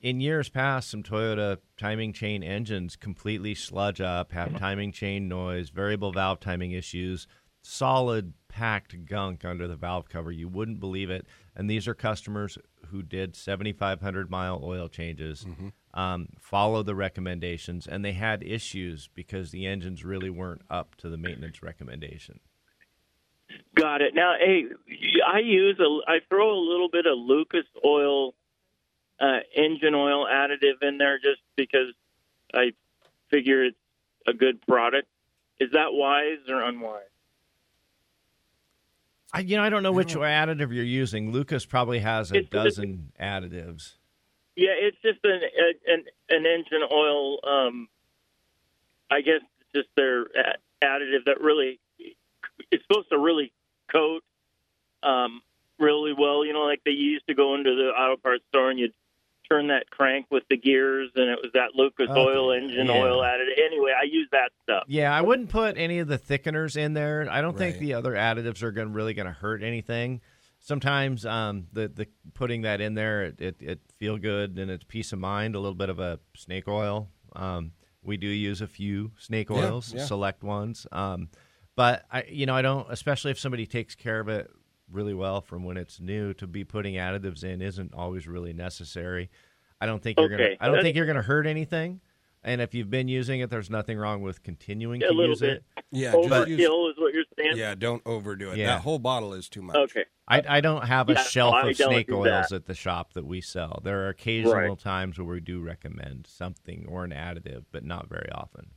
in 0.00 0.20
years 0.20 0.48
past 0.48 0.88
some 0.88 1.02
Toyota 1.02 1.58
timing 1.76 2.12
chain 2.12 2.44
engines 2.44 2.94
completely 2.94 3.52
sludge 3.52 4.00
up, 4.00 4.30
have 4.30 4.56
timing 4.56 4.92
chain 4.92 5.26
noise, 5.26 5.70
variable 5.70 6.12
valve 6.12 6.38
timing 6.38 6.70
issues, 6.70 7.26
solid 7.60 8.34
packed 8.46 9.04
gunk 9.04 9.44
under 9.44 9.66
the 9.66 9.74
valve 9.74 10.08
cover. 10.08 10.30
You 10.30 10.46
wouldn't 10.46 10.78
believe 10.78 11.10
it. 11.10 11.26
And 11.56 11.68
these 11.68 11.88
are 11.88 11.94
customers 11.94 12.56
who 12.90 13.02
did 13.02 13.34
7,500 13.34 14.30
mile 14.30 14.60
oil 14.62 14.88
changes, 14.88 15.44
um, 15.92 16.28
follow 16.38 16.84
the 16.84 16.94
recommendations, 16.94 17.88
and 17.88 18.04
they 18.04 18.12
had 18.12 18.44
issues 18.44 19.10
because 19.12 19.50
the 19.50 19.66
engines 19.66 20.04
really 20.04 20.30
weren't 20.30 20.62
up 20.70 20.94
to 20.98 21.08
the 21.08 21.16
maintenance 21.16 21.64
recommendation. 21.64 22.38
Got 23.74 24.00
it. 24.02 24.14
Now, 24.14 24.34
hey, 24.38 24.64
I 25.26 25.38
use 25.40 25.78
a, 25.78 26.10
I 26.10 26.18
throw 26.28 26.50
a 26.52 26.58
little 26.60 26.88
bit 26.88 27.06
of 27.06 27.18
Lucas 27.18 27.64
oil, 27.84 28.34
uh, 29.20 29.40
engine 29.54 29.94
oil 29.94 30.26
additive 30.26 30.82
in 30.82 30.98
there 30.98 31.18
just 31.18 31.40
because 31.56 31.92
I 32.54 32.72
figure 33.30 33.64
it's 33.66 33.76
a 34.26 34.32
good 34.32 34.60
product. 34.66 35.06
Is 35.60 35.70
that 35.72 35.92
wise 35.92 36.38
or 36.48 36.62
unwise? 36.62 37.02
I, 39.32 39.40
you 39.40 39.56
know, 39.56 39.62
I 39.62 39.68
don't 39.68 39.82
know 39.82 39.92
which 39.92 40.14
additive 40.14 40.72
you're 40.72 40.84
using. 40.84 41.32
Lucas 41.32 41.66
probably 41.66 41.98
has 42.00 42.32
a 42.32 42.36
It's- 42.36 42.48
it's- 42.48 42.64
dozen 42.64 43.12
additives. 43.20 43.94
Yeah, 44.58 44.70
it's 44.74 44.96
just 45.02 45.18
an 45.22 45.42
an, 45.86 46.04
an 46.30 46.46
engine 46.46 46.82
oil. 46.90 47.40
Um, 47.46 47.88
I 49.10 49.20
guess 49.20 49.42
it's 49.60 49.72
just 49.74 49.88
their 49.96 50.24
additive 50.82 51.26
that 51.26 51.42
really 51.42 51.78
it's 52.70 52.82
supposed 52.88 53.08
to 53.10 53.18
really 53.18 53.52
coat 53.90 54.22
um, 55.02 55.40
really 55.78 56.12
well. 56.12 56.44
You 56.44 56.52
know, 56.52 56.62
like 56.64 56.82
they 56.84 56.90
used 56.92 57.26
to 57.28 57.34
go 57.34 57.54
into 57.54 57.74
the 57.74 57.88
auto 57.90 58.16
parts 58.16 58.44
store 58.48 58.70
and 58.70 58.78
you'd 58.78 58.92
turn 59.48 59.68
that 59.68 59.88
crank 59.90 60.26
with 60.30 60.42
the 60.50 60.56
gears, 60.56 61.10
and 61.14 61.30
it 61.30 61.38
was 61.40 61.52
that 61.54 61.74
Lucas 61.76 62.10
Okay, 62.10 62.18
oil 62.20 62.50
engine 62.52 62.86
yeah. 62.86 62.92
oil 62.92 63.22
added. 63.22 63.46
Anyway, 63.64 63.92
I 63.96 64.04
use 64.04 64.28
that 64.32 64.50
stuff. 64.64 64.84
Yeah, 64.88 65.14
I 65.16 65.20
wouldn't 65.22 65.50
put 65.50 65.76
any 65.78 66.00
of 66.00 66.08
the 66.08 66.18
thickeners 66.18 66.76
in 66.76 66.94
there. 66.94 67.28
I 67.30 67.40
don't 67.40 67.56
think 67.56 67.78
the 67.78 67.94
other 67.94 68.12
additives 68.14 68.62
are 68.62 68.72
going 68.72 68.92
really 68.92 69.14
going 69.14 69.26
to 69.26 69.32
hurt 69.32 69.62
anything. 69.62 70.20
Sometimes 70.58 71.24
um, 71.24 71.68
the 71.72 71.86
the 71.86 72.08
putting 72.34 72.62
that 72.62 72.80
in 72.80 72.94
there, 72.94 73.22
it, 73.24 73.40
it, 73.40 73.56
it 73.60 73.80
feel 73.98 74.18
good 74.18 74.58
and 74.58 74.68
it's 74.68 74.82
peace 74.82 75.12
of 75.12 75.20
mind. 75.20 75.54
A 75.54 75.60
little 75.60 75.76
bit 75.76 75.90
of 75.90 76.00
a 76.00 76.18
snake 76.34 76.66
oil. 76.66 77.08
Um, 77.36 77.70
we 78.02 78.16
do 78.16 78.26
use 78.26 78.60
a 78.60 78.66
few 78.66 79.12
snake 79.16 79.48
Yeah, 79.50 79.58
oils, 79.58 79.94
yeah. 79.94 80.04
select 80.04 80.42
ones. 80.42 80.86
Um, 80.90 81.28
but 81.76 82.04
I, 82.10 82.24
you 82.28 82.46
know, 82.46 82.54
I 82.54 82.62
don't, 82.62 82.86
especially 82.90 83.30
if 83.30 83.38
somebody 83.38 83.66
takes 83.66 83.94
care 83.94 84.18
of 84.20 84.28
it 84.28 84.50
really 84.90 85.14
well 85.14 85.40
from 85.40 85.64
when 85.64 85.76
it's 85.76 86.00
new. 86.00 86.34
To 86.34 86.46
be 86.46 86.64
putting 86.64 86.94
additives 86.94 87.44
in 87.44 87.62
isn't 87.62 87.94
always 87.94 88.26
really 88.26 88.52
necessary. 88.52 89.30
I 89.80 89.86
don't 89.86 90.02
think 90.02 90.18
you're 90.18 90.28
gonna. 90.28 90.44
I 90.44 90.48
don't 90.66 90.72
that's- 90.72 90.82
think 90.82 90.96
you're 90.96 91.06
gonna 91.06 91.22
hurt 91.22 91.46
anything. 91.46 92.00
And 92.44 92.60
if 92.60 92.74
you've 92.74 92.90
been 92.90 93.08
using 93.08 93.40
it, 93.40 93.50
there's 93.50 93.70
nothing 93.70 93.98
wrong 93.98 94.22
with 94.22 94.40
continuing 94.44 95.02
A 95.02 95.08
to 95.08 95.12
little 95.12 95.30
use 95.30 95.40
bit. 95.40 95.64
it. 95.76 95.84
Yeah, 95.90 96.12
just 96.12 96.28
Overkill 96.28 96.48
use, 96.48 96.60
is 96.60 96.94
what 96.96 97.12
you're 97.12 97.24
saying. 97.36 97.56
yeah, 97.56 97.74
don't 97.74 98.02
overdo 98.06 98.52
it. 98.52 98.58
Yeah. 98.58 98.66
That 98.66 98.82
whole 98.82 99.00
bottle 99.00 99.34
is 99.34 99.48
too 99.48 99.62
much. 99.62 99.74
Okay. 99.74 100.04
I, 100.28 100.42
I 100.48 100.60
don't 100.60 100.86
have 100.86 101.08
a 101.08 101.14
Yeah, 101.14 101.22
shelf 101.24 101.54
I 101.56 101.70
of 101.70 101.76
snake 101.76 102.08
oils 102.12 102.24
that. 102.50 102.52
at 102.52 102.66
the 102.66 102.74
shop 102.74 103.14
that 103.14 103.26
we 103.26 103.40
sell. 103.40 103.80
There 103.82 104.02
are 104.04 104.10
occasional 104.10 104.52
Right. 104.54 104.78
times 104.78 105.18
where 105.18 105.26
we 105.26 105.40
do 105.40 105.60
recommend 105.60 106.28
something 106.28 106.86
or 106.88 107.02
an 107.02 107.10
additive, 107.10 107.64
but 107.72 107.84
not 107.84 108.08
very 108.08 108.30
often. 108.30 108.68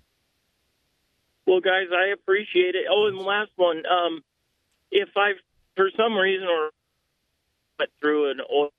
Well, 1.50 1.62
guys, 1.62 1.88
I 1.92 2.14
appreciate 2.14 2.76
it. 2.76 2.86
Oh, 2.90 3.08
and 3.08 3.18
the 3.18 3.24
last 3.24 3.50
one. 3.56 3.82
Um, 3.88 4.22
if 4.92 5.10
I, 5.16 5.32
for 5.76 5.90
some 5.98 6.16
reason, 6.16 6.48
or 6.48 6.70
went 7.80 7.90
through 8.00 8.30
an 8.30 8.38
oil, 8.54 8.70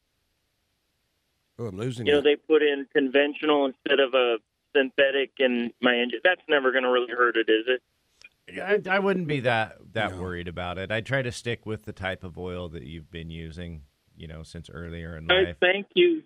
Oh, 1.58 1.66
I'm 1.66 1.76
losing 1.76 2.06
you 2.06 2.12
know, 2.12 2.22
they 2.22 2.36
put 2.36 2.62
in 2.62 2.86
conventional 2.94 3.66
instead 3.66 3.98
of 3.98 4.14
a 4.14 4.36
synthetic 4.74 5.32
in 5.40 5.72
my 5.82 5.94
engine. 5.96 6.20
That's 6.22 6.40
never 6.48 6.70
going 6.70 6.84
to 6.84 6.90
really 6.90 7.12
hurt 7.12 7.36
it, 7.36 7.50
is 7.50 7.66
it? 7.66 7.82
I, 8.88 8.96
I 8.96 8.98
wouldn't 9.00 9.26
be 9.26 9.40
that 9.40 9.76
that 9.92 10.12
No. 10.12 10.22
worried 10.22 10.46
about 10.48 10.78
it. 10.78 10.92
I 10.92 11.00
try 11.00 11.22
to 11.22 11.32
stick 11.32 11.66
with 11.66 11.84
the 11.84 11.92
type 11.92 12.22
of 12.24 12.38
oil 12.38 12.68
that 12.70 12.84
you've 12.84 13.10
been 13.10 13.30
using, 13.30 13.82
you 14.16 14.28
know, 14.28 14.42
since 14.44 14.70
earlier 14.70 15.16
in 15.16 15.26
Guys, 15.26 15.46
life. 15.46 15.56
thank 15.60 15.86
you, 15.94 16.22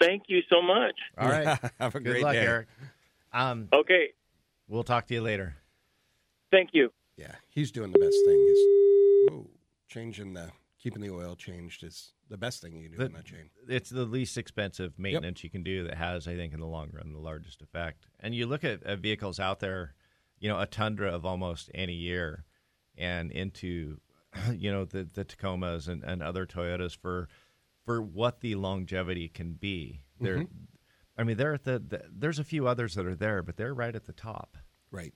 thank 0.00 0.24
you 0.26 0.40
so 0.50 0.60
much. 0.60 0.94
All 1.16 1.28
right. 1.28 1.46
Have 1.78 1.94
a 1.94 2.00
Good 2.00 2.10
great 2.10 2.22
luck, 2.24 2.32
day. 2.34 2.40
Eric. 2.46 2.66
Um, 3.32 3.68
Okay, 3.72 4.08
we'll 4.68 4.84
talk 4.84 5.06
to 5.06 5.14
you 5.14 5.22
later. 5.22 5.56
Thank 6.54 6.70
you. 6.72 6.90
Yeah, 7.16 7.34
he's 7.50 7.70
doing 7.70 7.92
the 7.92 7.98
best 7.98 8.16
thing. 8.26 8.38
He's 8.46 9.30
whoa, 9.30 9.50
changing 9.88 10.34
the 10.34 10.50
keeping 10.78 11.00
the 11.02 11.10
oil 11.10 11.34
changed 11.34 11.82
is 11.82 12.12
the 12.28 12.36
best 12.36 12.60
thing 12.60 12.74
you 12.76 12.82
can 12.88 12.92
do 12.92 12.98
The- 12.98 13.06
in 13.06 13.12
that 13.12 13.24
chain. 13.24 13.50
it's 13.68 13.90
the 13.90 14.04
least 14.04 14.36
expensive 14.36 14.98
maintenance 14.98 15.42
you 15.42 15.50
can 15.50 15.62
do 15.62 15.84
that 15.84 15.96
has, 15.96 16.28
I 16.28 16.36
think, 16.36 16.52
in 16.52 16.60
the 16.60 16.66
long 16.66 16.90
run, 16.92 17.12
the 17.12 17.18
largest 17.18 17.62
effect. 17.62 18.06
And 18.20 18.34
you 18.34 18.46
look 18.46 18.64
at, 18.64 18.82
at 18.82 18.98
vehicles 18.98 19.40
out 19.40 19.60
there, 19.60 19.94
you 20.38 20.48
know, 20.48 20.60
a 20.60 20.66
Tundra 20.66 21.10
of 21.10 21.24
almost 21.24 21.70
any 21.74 21.94
year, 21.94 22.44
and 22.98 23.30
into, 23.32 23.98
you 24.52 24.70
know, 24.70 24.84
the 24.84 25.08
the 25.12 25.24
Tacomas 25.24 25.88
and, 25.88 26.04
and 26.04 26.22
other 26.22 26.46
Toyotas 26.46 26.96
for 26.96 27.28
for 27.84 28.02
what 28.02 28.40
the 28.40 28.54
longevity 28.54 29.28
can 29.28 29.52
be. 29.54 30.04
They're, 30.20 30.46
I 31.18 31.24
mean, 31.24 31.36
they're 31.36 31.54
at 31.54 31.64
the, 31.64 31.78
the 31.78 32.02
there's 32.10 32.38
a 32.38 32.44
few 32.44 32.66
others 32.66 32.94
that 32.94 33.04
are 33.06 33.14
there, 33.16 33.42
but 33.42 33.56
they're 33.56 33.74
right 33.74 33.94
at 33.94 34.04
the 34.06 34.12
top. 34.12 34.56
Right. 34.90 35.12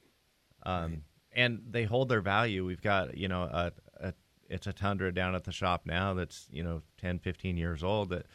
Um, 0.65 1.03
and 1.39 1.61
they 1.71 1.85
hold 1.85 2.09
their 2.09 2.21
value. 2.21 2.65
We've 2.67 2.83
got, 2.83 3.17
you 3.17 3.29
know, 3.29 3.43
a, 3.45 3.73
a 4.01 4.13
it's 4.51 4.67
a 4.67 4.73
Tundra 4.73 5.13
down 5.15 5.35
at 5.35 5.45
the 5.45 5.53
shop 5.53 5.83
now 5.87 6.15
that's, 6.15 6.49
you 6.51 6.63
know, 6.63 6.83
10, 6.99 7.19
15 7.21 7.57
years 7.57 7.83
old 7.85 8.11
that 8.11 8.27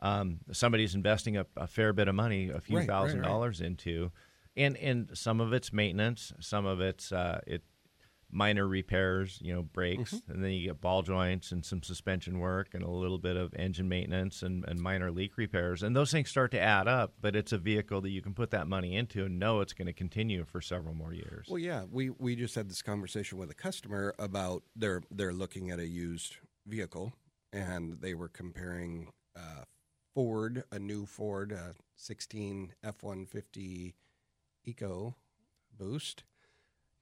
um, 0.00 0.40
somebody's 0.52 0.94
investing 0.94 1.36
a, 1.36 1.46
a 1.56 1.66
fair 1.66 1.92
bit 1.92 2.08
of 2.08 2.14
money, 2.14 2.50
a 2.50 2.60
few 2.60 2.76
Right, 2.76 2.82
right, 2.82 2.88
thousand 2.88 3.20
right. 3.20 3.28
dollars 3.28 3.60
into. 3.60 4.10
And 4.56 4.76
and 4.76 5.10
some 5.14 5.40
of 5.40 5.52
it's 5.52 5.72
maintenance, 5.72 6.32
some 6.40 6.66
of 6.66 6.80
it's 6.80 7.10
uh, 7.12 7.40
it 7.46 7.62
minor 8.34 8.66
repairs, 8.66 9.38
you 9.40 9.54
know, 9.54 9.62
brakes, 9.62 10.14
Mm-hmm. 10.14 10.32
and 10.32 10.44
then 10.44 10.50
you 10.50 10.66
get 10.68 10.80
ball 10.80 11.02
joints 11.02 11.52
and 11.52 11.64
some 11.64 11.82
suspension 11.82 12.38
work 12.40 12.74
and 12.74 12.82
a 12.82 12.90
little 12.90 13.18
bit 13.18 13.36
of 13.36 13.54
engine 13.54 13.88
maintenance 13.88 14.42
and, 14.42 14.64
and 14.68 14.80
minor 14.80 15.10
leak 15.10 15.36
repairs. 15.38 15.82
And 15.82 15.94
those 15.94 16.10
things 16.10 16.28
start 16.30 16.50
to 16.50 16.60
add 16.60 16.88
up, 16.88 17.14
but 17.20 17.36
it's 17.36 17.52
a 17.52 17.58
vehicle 17.58 18.00
that 18.00 18.10
you 18.10 18.20
can 18.20 18.34
put 18.34 18.50
that 18.50 18.66
money 18.66 18.96
into 18.96 19.24
and 19.24 19.38
know 19.38 19.60
it's 19.60 19.72
going 19.72 19.86
to 19.86 19.92
continue 19.92 20.44
for 20.44 20.60
several 20.60 20.94
more 20.94 21.14
years. 21.14 21.46
Well, 21.48 21.58
yeah, 21.58 21.84
we 21.90 22.10
we 22.10 22.34
just 22.36 22.54
had 22.54 22.68
this 22.68 22.82
conversation 22.82 23.38
with 23.38 23.50
a 23.50 23.54
customer 23.54 24.14
about 24.18 24.62
they're 24.74 25.02
they're 25.10 25.32
looking 25.32 25.70
at 25.70 25.78
a 25.78 25.86
used 25.86 26.36
vehicle 26.66 27.12
and 27.52 28.00
they 28.00 28.14
were 28.14 28.28
comparing 28.28 29.12
uh, 29.36 29.64
Ford, 30.14 30.64
a 30.72 30.78
new 30.78 31.06
Ford 31.06 31.52
uh, 31.52 31.72
16 31.96 32.72
F150 32.84 33.94
Eco 34.64 35.16
Boost. 35.76 36.24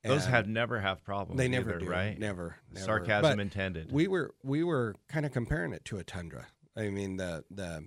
Those 0.04 0.26
have 0.26 0.48
never 0.48 0.80
have 0.80 1.04
problems. 1.04 1.38
they 1.38 1.48
never 1.48 1.70
either, 1.70 1.78
do, 1.78 1.90
right? 1.90 2.18
Never, 2.18 2.56
never. 2.72 2.84
Sarcasm 2.84 3.22
But 3.22 3.40
intended. 3.40 3.92
We 3.92 4.08
were 4.08 4.34
we 4.42 4.64
were 4.64 4.96
kind 5.08 5.24
of 5.24 5.32
comparing 5.32 5.72
it 5.72 5.84
to 5.86 5.98
a 5.98 6.04
Tundra. 6.04 6.46
I 6.76 6.88
mean, 6.88 7.16
the 7.16 7.44
the 7.50 7.84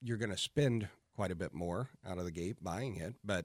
you're 0.00 0.16
going 0.16 0.30
to 0.30 0.38
spend 0.38 0.88
quite 1.14 1.30
a 1.30 1.36
bit 1.36 1.52
more 1.52 1.90
out 2.06 2.18
of 2.18 2.24
the 2.24 2.30
gate 2.30 2.62
buying 2.62 2.96
it, 2.96 3.14
but 3.22 3.44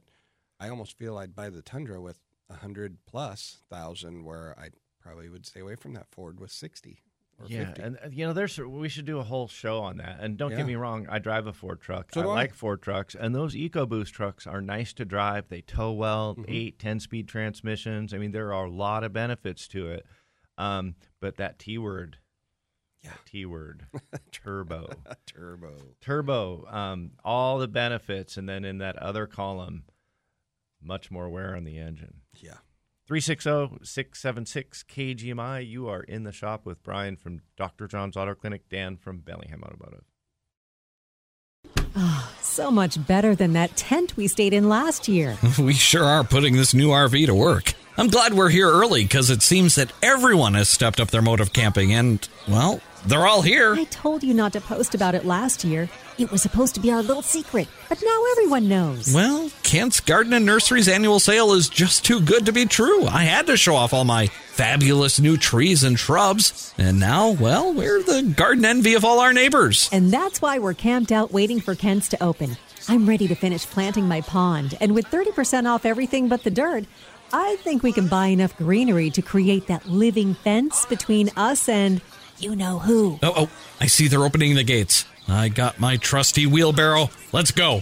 I 0.59 0.69
almost 0.69 0.97
feel 0.97 1.17
I'd 1.17 1.35
buy 1.35 1.49
the 1.49 1.61
Tundra 1.61 1.99
with 1.99 2.19
a 2.49 2.55
hundred 2.55 2.99
plus 3.05 3.57
thousand, 3.69 4.23
where 4.23 4.55
I 4.57 4.69
probably 5.01 5.29
would 5.29 5.45
stay 5.45 5.59
away 5.59 5.75
from 5.75 5.93
that 5.93 6.07
Ford 6.11 6.39
with 6.39 6.51
sixty 6.51 6.99
yeah, 7.47 7.65
fifty. 7.65 7.81
and 7.81 7.97
uh, 8.03 8.07
you 8.11 8.25
know, 8.25 8.33
there's 8.33 8.57
we 8.57 8.87
should 8.89 9.05
do 9.05 9.19
a 9.19 9.23
whole 9.23 9.47
show 9.47 9.79
on 9.79 9.97
that. 9.97 10.17
And 10.21 10.37
don't 10.37 10.51
Yeah. 10.51 10.57
get 10.57 10.65
me 10.67 10.75
wrong, 10.75 11.07
I 11.09 11.19
drive 11.19 11.47
a 11.47 11.53
Ford 11.53 11.81
truck. 11.81 12.13
So 12.13 12.21
I 12.21 12.23
do 12.23 12.29
I. 12.29 12.33
like 12.35 12.53
Ford 12.53 12.81
trucks, 12.81 13.15
and 13.15 13.35
those 13.35 13.55
EcoBoost 13.55 14.11
trucks 14.11 14.47
are 14.47 14.61
nice 14.61 14.93
to 14.93 15.05
drive. 15.05 15.49
They 15.49 15.61
tow 15.61 15.91
well, 15.91 16.35
Mhm. 16.35 16.45
eight, 16.47 16.79
ten 16.79 16.99
speed 16.99 17.27
transmissions. 17.27 18.13
I 18.13 18.17
mean, 18.17 18.31
there 18.31 18.53
are 18.53 18.65
a 18.65 18.69
lot 18.71 19.03
of 19.03 19.13
benefits 19.13 19.67
to 19.69 19.89
it. 19.91 20.05
Um, 20.57 20.95
but 21.19 21.35
that 21.37 21.59
T 21.59 21.77
word, 21.77 22.17
Yeah. 23.03 23.13
T 23.25 23.45
word, 23.45 23.85
turbo. 24.31 24.87
Turbo. 25.27 25.75
turbo, 25.99 26.65
um, 26.69 27.11
all 27.23 27.59
the 27.59 27.67
benefits, 27.67 28.37
and 28.37 28.47
then 28.47 28.63
in 28.63 28.77
that 28.79 28.95
other 28.97 29.27
column, 29.27 29.83
much 30.81 31.11
more 31.11 31.29
wear 31.29 31.55
on 31.55 31.63
the 31.65 31.77
engine. 31.77 32.21
Yeah. 32.35 32.57
360 33.07 33.85
676 33.85 34.83
KGMI. 34.83 35.67
You 35.67 35.87
are 35.87 36.01
in 36.01 36.23
the 36.23 36.31
shop 36.31 36.65
with 36.65 36.81
Brian 36.81 37.15
from 37.15 37.41
Dr. 37.55 37.87
John's 37.87 38.17
Auto 38.17 38.33
Clinic, 38.33 38.67
Dan 38.69 38.97
from 38.97 39.19
Bellingham 39.19 39.63
Automotive. 39.63 40.03
Ah, 41.95 42.33
so 42.41 42.71
much 42.71 43.05
better 43.07 43.35
than 43.35 43.53
that 43.53 43.75
tent 43.77 44.17
we 44.17 44.27
stayed 44.27 44.53
in 44.53 44.67
last 44.69 45.07
year. 45.07 45.37
We 45.59 45.73
sure 45.73 46.03
are 46.03 46.23
putting 46.23 46.55
this 46.55 46.73
new 46.73 46.89
RV 46.89 47.27
to 47.27 47.35
work. 47.35 47.73
I'm 47.97 48.07
glad 48.07 48.33
we're 48.33 48.49
here 48.49 48.69
early 48.69 49.03
because 49.03 49.29
it 49.29 49.41
seems 49.41 49.75
that 49.75 49.93
everyone 50.01 50.55
has 50.55 50.67
stepped 50.67 50.99
up 50.99 51.11
their 51.11 51.21
mode 51.21 51.39
of 51.39 51.53
camping 51.53 51.93
and, 51.93 52.27
well, 52.47 52.81
they're 53.07 53.27
all 53.27 53.41
here. 53.41 53.75
I 53.75 53.85
told 53.85 54.23
you 54.23 54.33
not 54.33 54.53
to 54.53 54.61
post 54.61 54.95
about 54.95 55.15
it 55.15 55.25
last 55.25 55.63
year. 55.63 55.89
It 56.17 56.31
was 56.31 56.41
supposed 56.41 56.75
to 56.75 56.81
be 56.81 56.91
our 56.91 57.01
little 57.01 57.21
secret, 57.21 57.67
but 57.89 58.01
now 58.03 58.23
everyone 58.31 58.69
knows. 58.69 59.13
Well, 59.13 59.51
Kent's 59.63 59.99
Garden 59.99 60.33
and 60.33 60.45
Nursery's 60.45 60.87
annual 60.87 61.19
sale 61.19 61.51
is 61.51 61.67
just 61.67 62.05
too 62.05 62.21
good 62.21 62.45
to 62.45 62.53
be 62.53 62.65
true. 62.65 63.05
I 63.05 63.23
had 63.23 63.47
to 63.47 63.57
show 63.57 63.75
off 63.75 63.93
all 63.93 64.05
my 64.05 64.27
fabulous 64.27 65.19
new 65.19 65.35
trees 65.35 65.83
and 65.83 65.99
shrubs. 65.99 66.73
And 66.77 66.99
now, 66.99 67.31
well, 67.31 67.73
we're 67.73 68.01
the 68.01 68.33
garden 68.35 68.63
envy 68.63 68.93
of 68.93 69.03
all 69.03 69.19
our 69.19 69.33
neighbors. 69.33 69.89
And 69.91 70.11
that's 70.11 70.41
why 70.41 70.59
we're 70.59 70.73
camped 70.73 71.11
out 71.11 71.33
waiting 71.33 71.59
for 71.59 71.75
Kent's 71.75 72.07
to 72.09 72.23
open. 72.23 72.57
I'm 72.87 73.09
ready 73.09 73.27
to 73.27 73.35
finish 73.35 73.65
planting 73.65 74.07
my 74.07 74.21
pond, 74.21 74.77
and 74.79 74.93
with 74.93 75.07
30% 75.07 75.65
off 75.65 75.85
everything 75.85 76.27
but 76.27 76.43
the 76.43 76.51
dirt, 76.51 76.85
I 77.33 77.55
think 77.57 77.81
we 77.81 77.91
can 77.91 78.07
buy 78.07 78.27
enough 78.27 78.55
greenery 78.55 79.09
to 79.09 79.21
create 79.23 79.67
that 79.67 79.87
living 79.87 80.35
fence 80.35 80.85
between 80.85 81.31
us 81.35 81.67
and 81.67 81.99
you 82.39 82.55
know 82.55 82.79
who. 82.79 83.19
Oh, 83.23 83.33
oh, 83.35 83.49
I 83.79 83.87
see 83.87 84.07
they're 84.07 84.23
opening 84.23 84.55
the 84.55 84.63
gates. 84.63 85.05
I 85.27 85.49
got 85.49 85.79
my 85.79 85.97
trusty 85.97 86.45
wheelbarrow. 86.45 87.09
Let's 87.31 87.51
go. 87.51 87.81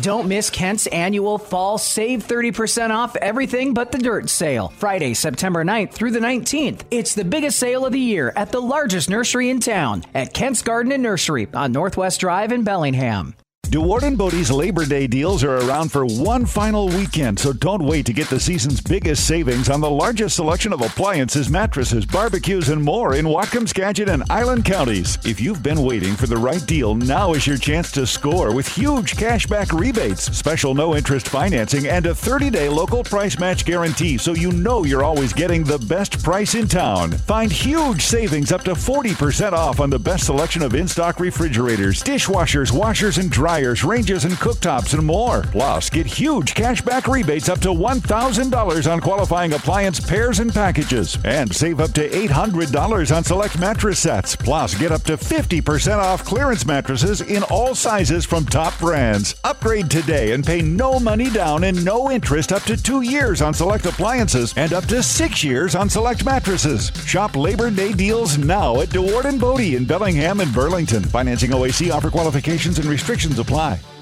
Don't 0.00 0.28
miss 0.28 0.50
Kent's 0.50 0.86
annual 0.86 1.38
fall 1.38 1.78
save 1.78 2.26
30% 2.26 2.90
off 2.90 3.16
everything 3.16 3.74
but 3.74 3.90
the 3.90 3.98
dirt 3.98 4.30
sale. 4.30 4.72
Friday, 4.76 5.14
September 5.14 5.64
9th 5.64 5.92
through 5.92 6.12
the 6.12 6.20
19th. 6.20 6.82
It's 6.90 7.14
the 7.14 7.24
biggest 7.24 7.58
sale 7.58 7.84
of 7.84 7.92
the 7.92 7.98
year 7.98 8.32
at 8.36 8.52
the 8.52 8.60
largest 8.60 9.10
nursery 9.10 9.50
in 9.50 9.58
town 9.58 10.04
at 10.14 10.32
Kent's 10.32 10.62
Garden 10.62 10.92
and 10.92 11.02
Nursery 11.02 11.48
on 11.54 11.72
Northwest 11.72 12.20
Drive 12.20 12.52
in 12.52 12.62
Bellingham. 12.62 13.34
Dewaard 13.66 14.02
and 14.02 14.16
Bode's 14.16 14.52
Labor 14.52 14.86
Day 14.86 15.08
deals 15.08 15.42
are 15.42 15.56
around 15.56 15.90
for 15.90 16.06
one 16.06 16.46
final 16.46 16.86
weekend, 16.86 17.36
so 17.36 17.52
don't 17.52 17.82
wait 17.82 18.06
to 18.06 18.12
get 18.12 18.28
the 18.28 18.38
season's 18.38 18.80
biggest 18.80 19.26
savings 19.26 19.68
on 19.68 19.80
the 19.80 19.90
largest 19.90 20.36
selection 20.36 20.72
of 20.72 20.82
appliances, 20.82 21.50
mattresses, 21.50 22.06
barbecues, 22.06 22.68
and 22.68 22.80
more 22.80 23.16
in 23.16 23.24
Whatcom, 23.24 23.68
Skagit, 23.68 24.08
and 24.08 24.22
Island 24.30 24.64
counties. 24.64 25.18
If 25.26 25.40
you've 25.40 25.64
been 25.64 25.82
waiting 25.82 26.14
for 26.14 26.28
the 26.28 26.36
right 26.36 26.64
deal, 26.64 26.94
now 26.94 27.32
is 27.32 27.44
your 27.44 27.56
chance 27.56 27.90
to 27.92 28.06
score 28.06 28.54
with 28.54 28.68
huge 28.68 29.16
cashback 29.16 29.76
rebates, 29.76 30.22
special 30.36 30.72
no 30.72 30.94
interest 30.94 31.28
financing, 31.28 31.88
and 31.88 32.06
a 32.06 32.14
30 32.14 32.50
day 32.50 32.68
local 32.68 33.02
price 33.02 33.36
match 33.40 33.64
guarantee 33.64 34.16
so 34.16 34.34
you 34.34 34.52
know 34.52 34.84
you're 34.84 35.04
always 35.04 35.32
getting 35.32 35.64
the 35.64 35.78
best 35.78 36.22
price 36.22 36.54
in 36.54 36.68
town. 36.68 37.10
Find 37.10 37.50
huge 37.50 38.02
savings 38.02 38.52
up 38.52 38.62
to 38.62 38.74
40% 38.74 39.52
off 39.52 39.80
on 39.80 39.90
the 39.90 39.98
best 39.98 40.26
selection 40.26 40.62
of 40.62 40.76
in 40.76 40.86
stock 40.86 41.18
refrigerators, 41.18 42.02
dishwashers, 42.04 42.70
washers, 42.70 43.18
and 43.18 43.28
dryers 43.28 43.55
dryers, 43.56 43.84
ranges, 43.84 44.26
and 44.26 44.34
cooktops, 44.34 44.92
and 44.92 45.06
more. 45.06 45.40
Plus, 45.44 45.88
get 45.88 46.04
huge 46.06 46.54
cashback 46.54 47.10
rebates 47.10 47.48
up 47.48 47.58
to 47.58 47.68
$1,000 47.68 48.92
on 48.92 49.00
qualifying 49.00 49.54
appliance 49.54 49.98
pairs 49.98 50.40
and 50.40 50.52
packages. 50.52 51.16
And 51.24 51.54
save 51.54 51.80
up 51.80 51.92
to 51.92 52.06
$800 52.06 53.16
on 53.16 53.24
select 53.24 53.58
mattress 53.58 53.98
sets. 53.98 54.36
Plus, 54.36 54.74
get 54.74 54.92
up 54.92 55.04
to 55.04 55.16
50% 55.16 55.96
off 55.96 56.22
clearance 56.22 56.66
mattresses 56.66 57.22
in 57.22 57.42
all 57.44 57.74
sizes 57.74 58.26
from 58.26 58.44
top 58.44 58.78
brands. 58.78 59.34
Upgrade 59.42 59.90
today 59.90 60.32
and 60.32 60.44
pay 60.44 60.60
no 60.60 61.00
money 61.00 61.30
down 61.30 61.64
and 61.64 61.82
no 61.82 62.10
interest 62.10 62.52
up 62.52 62.62
to 62.64 62.76
two 62.76 63.00
years 63.00 63.40
on 63.40 63.54
select 63.54 63.86
appliances 63.86 64.52
and 64.58 64.74
up 64.74 64.84
to 64.84 65.02
six 65.02 65.42
years 65.42 65.74
on 65.74 65.88
select 65.88 66.26
mattresses. 66.26 66.92
Shop 67.06 67.34
Labor 67.36 67.70
Day 67.70 67.94
deals 67.94 68.36
now 68.36 68.82
at 68.82 68.90
Dewaard 68.90 69.24
and 69.24 69.40
Bode 69.40 69.60
in 69.60 69.86
Bellingham 69.86 70.40
and 70.40 70.52
Burlington. 70.52 71.02
Financing 71.02 71.52
OAC 71.52 71.90
offer 71.90 72.10
qualifications 72.10 72.78
and 72.78 72.86
restrictions 72.86 73.38
apply 73.38 73.45
apply. 73.46 73.95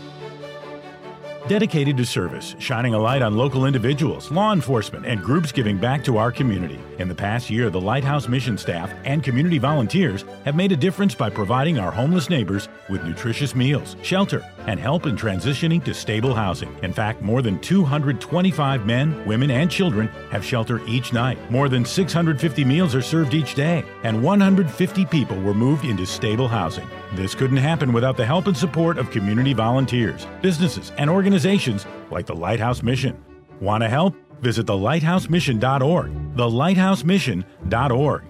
Dedicated 1.47 1.99
to 1.99 2.07
service, 2.07 2.57
shining 2.59 2.95
a 2.95 2.99
light 2.99 3.21
on 3.21 3.37
local 3.37 3.67
individuals, 3.67 4.31
law 4.31 4.55
enforcement, 4.55 5.05
and 5.05 5.21
groups 5.21 5.53
giving 5.53 5.77
back 5.77 6.03
to 6.05 6.17
our 6.17 6.33
community. 6.33 6.81
In 6.99 7.07
the 7.07 7.15
past 7.15 7.51
year, 7.51 7.69
the 7.69 7.79
Lighthouse 7.79 8.29
mission 8.29 8.57
staff 8.57 8.91
and 9.05 9.23
community 9.23 9.59
volunteers 9.59 10.25
have 10.47 10.57
made 10.57 10.73
a 10.73 10.77
difference 10.77 11.15
by 11.15 11.29
providing 11.29 11.79
our 11.79 11.91
homeless 11.91 12.31
neighbors 12.31 12.71
with 12.89 13.05
nutritious 13.05 13.55
meals, 13.55 13.95
shelter, 14.03 14.43
and 14.67 14.81
help 14.81 15.05
in 15.05 15.17
transitioning 15.17 15.85
to 15.85 15.93
stable 15.93 16.35
housing. 16.35 16.75
In 16.83 16.95
fact, 16.95 17.21
more 17.21 17.43
than 17.43 17.61
225 17.61 18.87
men, 18.87 19.23
women, 19.27 19.51
and 19.51 19.71
children 19.71 20.09
have 20.31 20.43
shelter 20.43 20.81
each 20.87 21.13
night. 21.13 21.39
More 21.51 21.69
than 21.69 21.85
650 21.85 22.65
meals 22.65 22.95
are 22.95 23.03
served 23.03 23.35
each 23.35 23.55
day, 23.55 23.85
and 24.03 24.23
150 24.23 25.05
people 25.07 25.39
were 25.43 25.53
moved 25.53 25.85
into 25.85 26.07
stable 26.07 26.49
housing. 26.49 26.89
This 27.13 27.35
couldn't 27.35 27.59
happen 27.59 27.93
without 27.93 28.17
the 28.17 28.25
help 28.25 28.47
and 28.47 28.57
support 28.57 28.97
of 28.97 29.11
community 29.11 29.53
volunteers, 29.53 30.27
businesses, 30.41 30.91
and 30.97 31.11
organizations 31.11 31.34
like 32.11 32.27
the 32.27 32.35
Lighthouse 32.35 32.83
Mission. 32.83 33.23
Want 33.61 33.83
to 33.83 33.89
help? 33.89 34.15
Visit 34.41 34.67
thelighthousemission.org. 34.67 36.37
Thelighthousemission.org. 36.37 38.23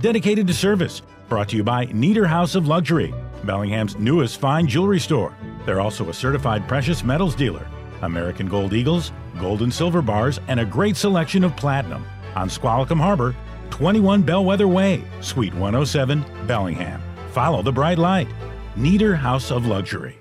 Dedicated 0.00 0.46
to 0.46 0.54
service. 0.54 1.02
Brought 1.28 1.48
to 1.48 1.56
you 1.56 1.64
by 1.64 1.86
Neater 1.86 2.26
House 2.26 2.54
of 2.54 2.68
Luxury, 2.68 3.12
Bellingham's 3.44 3.96
newest 3.96 4.38
fine 4.38 4.68
jewelry 4.68 5.00
store. 5.00 5.36
They're 5.64 5.80
also 5.80 6.08
a 6.08 6.14
certified 6.14 6.68
precious 6.68 7.02
metals 7.02 7.34
dealer. 7.34 7.66
American 8.02 8.46
Gold 8.46 8.72
Eagles, 8.72 9.10
gold 9.40 9.62
and 9.62 9.74
silver 9.74 10.02
bars, 10.02 10.38
and 10.48 10.60
a 10.60 10.64
great 10.64 10.96
selection 10.96 11.42
of 11.42 11.56
platinum. 11.56 12.04
On 12.36 12.48
Squalicum 12.48 13.00
Harbor, 13.00 13.34
21 13.70 14.22
Bellwether 14.22 14.68
Way, 14.68 15.02
Suite 15.20 15.54
107, 15.54 16.24
Bellingham. 16.46 17.02
Follow 17.32 17.62
the 17.62 17.72
bright 17.72 17.98
light. 17.98 18.28
Neater 18.76 19.16
House 19.16 19.50
of 19.50 19.66
Luxury. 19.66 20.18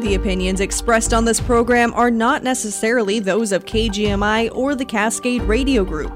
The 0.00 0.16
opinions 0.16 0.58
expressed 0.60 1.14
on 1.14 1.24
this 1.24 1.40
program 1.40 1.94
are 1.94 2.10
not 2.10 2.42
necessarily 2.42 3.20
those 3.20 3.52
of 3.52 3.64
KGMI 3.64 4.50
or 4.52 4.74
the 4.74 4.84
Cascade 4.84 5.42
Radio 5.42 5.84
Group. 5.84 6.12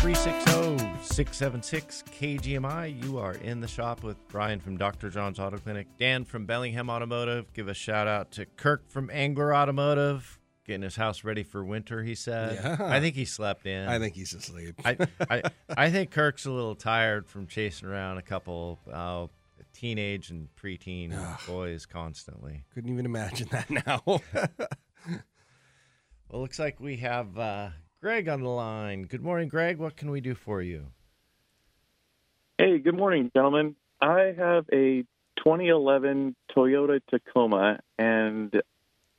Three 0.00 0.14
six 0.14 0.44
zero 0.44 0.76
six 1.02 1.36
seven 1.36 1.62
six 1.62 2.02
KGMI. 2.20 3.04
You 3.04 3.18
are 3.18 3.34
in 3.34 3.60
the 3.60 3.68
shop 3.68 4.02
with 4.02 4.16
Brian 4.26 4.58
from 4.58 4.76
Dr. 4.76 5.08
John's 5.08 5.38
Auto 5.38 5.58
Clinic, 5.58 5.86
Dan 6.00 6.24
from 6.24 6.46
Bellingham 6.46 6.90
Automotive. 6.90 7.52
Give 7.52 7.68
a 7.68 7.74
shout 7.74 8.08
out 8.08 8.32
to 8.32 8.44
Kirk 8.44 8.90
from 8.90 9.08
Angler 9.12 9.54
Automotive, 9.54 10.40
getting 10.64 10.82
his 10.82 10.96
house 10.96 11.24
ready 11.24 11.42
for 11.42 11.64
winter. 11.64 12.02
He 12.02 12.14
said. 12.14 12.60
Yeah. 12.62 12.76
I 12.80 13.00
think 13.00 13.14
he 13.14 13.24
slept 13.24 13.66
in. 13.66 13.88
I 13.88 13.98
think 13.98 14.14
he's 14.14 14.34
asleep. 14.34 14.80
I, 14.84 14.96
I, 15.30 15.42
I 15.76 15.90
think 15.90 16.10
Kirk's 16.10 16.46
a 16.46 16.50
little 16.50 16.74
tired 16.74 17.28
from 17.28 17.46
chasing 17.46 17.88
around 17.88 18.18
a 18.18 18.22
couple 18.22 18.78
uh, 18.92 19.26
teenage 19.72 20.30
and 20.30 20.48
preteen 20.56 21.14
boys 21.46 21.86
constantly. 21.86 22.64
Couldn't 22.72 22.92
even 22.92 23.06
imagine 23.06 23.48
that 23.50 23.70
now. 23.70 24.02
Well, 26.30 26.40
looks 26.40 26.58
like 26.58 26.80
we 26.80 26.96
have 26.96 27.38
uh, 27.38 27.68
Greg 28.00 28.28
on 28.28 28.42
the 28.42 28.48
line. 28.48 29.02
Good 29.02 29.22
morning, 29.22 29.46
Greg. 29.46 29.78
What 29.78 29.96
can 29.96 30.10
we 30.10 30.20
do 30.20 30.34
for 30.34 30.60
you? 30.60 30.86
Hey, 32.58 32.78
good 32.78 32.96
morning, 32.96 33.30
gentlemen. 33.32 33.76
I 34.00 34.34
have 34.36 34.64
a 34.72 35.04
2011 35.38 36.34
Toyota 36.50 37.00
Tacoma, 37.08 37.78
and 37.98 38.52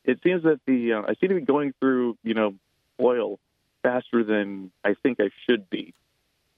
it 0.05 0.19
seems 0.23 0.43
that 0.43 0.59
the 0.65 0.93
uh, 0.93 1.01
I 1.01 1.15
seem 1.15 1.29
to 1.29 1.35
be 1.35 1.41
going 1.41 1.73
through, 1.79 2.17
you 2.23 2.33
know, 2.33 2.55
oil 3.01 3.39
faster 3.83 4.23
than 4.23 4.71
I 4.83 4.95
think 5.01 5.19
I 5.19 5.29
should 5.47 5.69
be. 5.69 5.93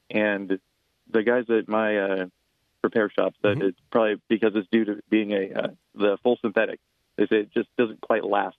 And 0.10 0.60
the 1.10 1.24
guys 1.24 1.46
at 1.50 1.68
my 1.68 1.98
uh, 1.98 2.26
repair 2.84 3.10
shop 3.10 3.34
said 3.42 3.62
it's 3.62 3.80
probably 3.92 4.22
because 4.28 4.52
it's 4.56 4.68
due 4.72 4.86
to 4.86 5.02
being 5.10 5.32
a 5.34 5.52
uh, 5.54 5.68
the 5.96 6.18
full 6.24 6.38
synthetic. 6.42 6.80
They 7.16 7.26
say 7.28 7.38
it 7.38 7.54
just 7.54 7.70
doesn't 7.78 8.02
quite 8.02 8.24
last 8.24 8.58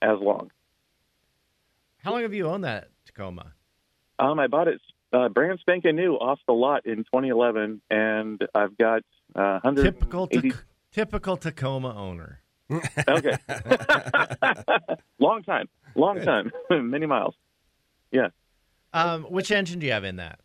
as 0.00 0.18
long. 0.18 0.50
How 1.98 2.12
long 2.12 2.22
have 2.22 2.34
you 2.34 2.46
owned 2.46 2.64
that 2.64 2.88
Tacoma? 3.04 3.52
Um, 4.18 4.38
I 4.38 4.46
bought 4.46 4.68
it 4.68 4.80
uh, 5.12 5.28
brand 5.28 5.58
spanking 5.60 5.96
new 5.96 6.14
off 6.14 6.40
the 6.46 6.54
lot 6.54 6.86
in 6.86 6.98
2011, 6.98 7.80
and 7.90 8.42
I've 8.54 8.76
got 8.76 9.02
uh, 9.34 9.60
180. 9.62 9.82
Typical, 9.82 10.26
Tac- 10.26 10.64
typical 10.90 11.36
Tacoma 11.36 11.94
owner. 11.94 12.41
Okay. 13.08 13.36
long 15.18 15.42
time. 15.42 15.68
Long 15.94 16.20
time. 16.20 16.50
Many 16.70 17.06
miles. 17.06 17.34
Yeah. 18.10 18.28
Um, 18.92 19.24
which 19.24 19.50
engine 19.50 19.78
do 19.78 19.86
you 19.86 19.92
have 19.92 20.04
in 20.04 20.16
that? 20.16 20.40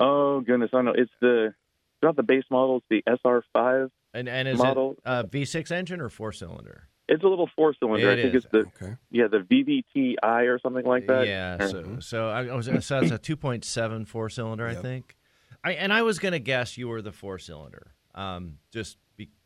Oh 0.00 0.40
goodness, 0.40 0.70
I 0.72 0.78
don't 0.78 0.84
know. 0.86 0.94
It's 0.96 1.12
the 1.20 1.46
it's 1.46 2.02
not 2.02 2.16
the 2.16 2.22
base 2.22 2.44
model. 2.50 2.82
It's 2.90 3.04
the 3.06 3.18
SR5 3.54 3.90
And 4.12 4.28
and 4.28 4.48
is 4.48 4.58
model. 4.58 4.92
it 4.92 4.98
a 5.04 5.24
V6 5.24 5.70
engine 5.70 6.00
or 6.00 6.08
four 6.08 6.32
cylinder? 6.32 6.88
It's 7.08 7.22
a 7.22 7.26
little 7.28 7.48
four 7.54 7.74
cylinder. 7.78 8.10
It 8.10 8.18
I 8.18 8.22
think 8.22 8.34
is. 8.34 8.44
it's 8.44 8.52
the 8.80 8.98
yeah 9.10 9.28
the 9.28 9.38
VVTi 9.38 10.16
or 10.48 10.58
something 10.58 10.84
like 10.84 11.06
that. 11.06 11.26
Yeah. 11.26 11.62
Or- 11.62 11.68
So 11.68 11.96
so 12.00 12.28
I, 12.28 12.46
I 12.46 12.54
was 12.54 12.66
so 12.66 12.98
it's 13.00 13.10
a 13.12 13.18
2.7 13.18 14.06
four 14.06 14.28
cylinder, 14.28 14.66
I 14.66 14.74
think. 14.74 15.16
I 15.62 15.72
and 15.72 15.92
I 15.92 16.02
was 16.02 16.18
gonna 16.18 16.38
guess 16.40 16.76
you 16.76 16.88
were 16.88 17.00
the 17.00 17.12
four 17.12 17.38
cylinder, 17.38 17.94
um, 18.14 18.58
just 18.72 18.98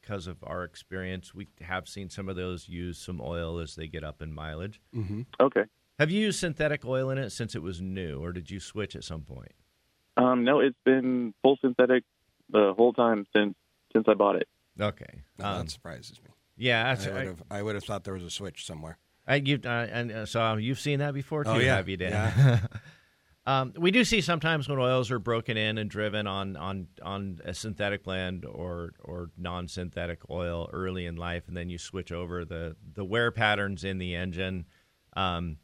because 0.09 0.27
of 0.27 0.39
our 0.43 0.65
experience. 0.65 1.35
We 1.35 1.49
have 1.61 1.87
seen 1.89 2.09
some 2.09 2.29
of 2.29 2.37
those 2.37 2.69
use 2.69 2.99
some 2.99 3.21
oil 3.21 3.59
as 3.59 3.75
they 3.75 3.87
get 3.87 4.03
up 4.05 4.23
in 4.23 4.33
mileage. 4.33 4.81
Mm-hmm. 4.95 5.23
Okay. 5.41 5.65
Have 5.99 6.11
you 6.11 6.21
used 6.21 6.39
synthetic 6.41 6.85
oil 6.87 7.11
in 7.11 7.19
it 7.19 7.31
since 7.31 7.55
it 7.55 7.63
was 7.63 7.81
new, 7.81 8.19
or 8.23 8.33
did 8.33 8.51
you 8.51 8.61
switch 8.61 8.97
at 8.97 9.05
some 9.05 9.23
point? 9.23 9.53
Um, 10.17 10.45
no, 10.45 10.61
it's 10.61 10.79
been 10.85 11.35
full 11.43 11.59
synthetic 11.61 12.05
the 12.51 12.73
whole 12.77 12.93
time 12.93 13.27
since 13.37 13.55
since 13.93 14.07
I 14.09 14.15
bought 14.15 14.37
it. 14.37 14.49
Okay. 14.81 15.23
Well, 15.39 15.55
Um, 15.61 15.67
that 15.67 15.71
surprises 15.71 16.21
me. 16.25 16.31
Yeah, 16.57 16.87
I 16.87 16.95
that's, 16.95 17.07
would 17.07 17.17
I, 17.17 17.25
have. 17.25 17.43
I 17.51 17.63
would 17.63 17.75
have 17.75 17.85
thought 17.85 18.05
there 18.05 18.15
was 18.15 18.23
a 18.25 18.31
switch 18.31 18.65
somewhere. 18.67 18.99
I, 19.27 19.37
you 19.37 19.61
uh, 19.65 19.69
and 19.69 20.11
uh, 20.11 20.27
so 20.27 20.55
you've 20.57 20.81
seen 20.81 21.01
that 21.01 21.13
before 21.15 21.45
too, 21.45 21.51
Oh, 21.51 21.59
yeah. 21.59 21.77
have 21.77 21.89
you, 21.89 21.97
Dan? 21.99 22.13
Yeah. 22.13 22.61
um, 23.49 23.73
we 23.79 23.91
do 23.91 24.05
see 24.05 24.21
sometimes 24.21 24.69
when 24.69 24.79
oils 24.79 25.11
are 25.11 25.19
broken 25.19 25.57
in 25.57 25.79
and 25.79 25.89
driven 25.89 26.27
on 26.27 26.55
on 26.59 26.87
on 27.03 27.41
a 27.47 27.55
synthetic 27.55 28.05
blend 28.05 28.45
or 28.45 28.93
or 29.03 29.31
non-synthetic 29.39 30.29
oil 30.29 30.69
early 30.71 31.07
in 31.07 31.17
life, 31.17 31.49
and 31.49 31.57
then 31.57 31.71
you 31.71 31.79
switch 31.79 32.13
over 32.13 32.45
the 32.45 32.77
the 32.93 33.07
wear 33.07 33.31
patterns 33.31 33.85
in 33.85 33.97
the 33.97 34.15
engine. 34.15 34.67
Um, 35.17 35.57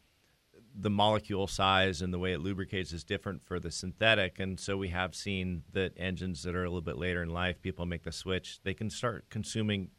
the 0.75 0.89
molecule 0.89 1.47
size 1.47 2.01
and 2.01 2.13
the 2.13 2.19
way 2.19 2.33
it 2.33 2.41
lubricates 2.41 2.91
is 2.91 3.05
different 3.05 3.45
for 3.45 3.61
the 3.61 3.71
synthetic, 3.71 4.41
and 4.41 4.59
so 4.59 4.79
we 4.79 4.89
have 4.89 5.15
seen 5.15 5.65
that 5.75 5.93
engines 5.99 6.43
that 6.45 6.55
are 6.55 6.65
a 6.65 6.69
little 6.69 6.81
bit 6.81 6.97
later 6.97 7.23
in 7.23 7.29
life, 7.29 7.61
people 7.61 7.85
make 7.85 8.05
the 8.05 8.13
switch. 8.13 8.61
They 8.65 8.73
can 8.73 8.89
start 8.89 9.29
consuming 9.29 9.91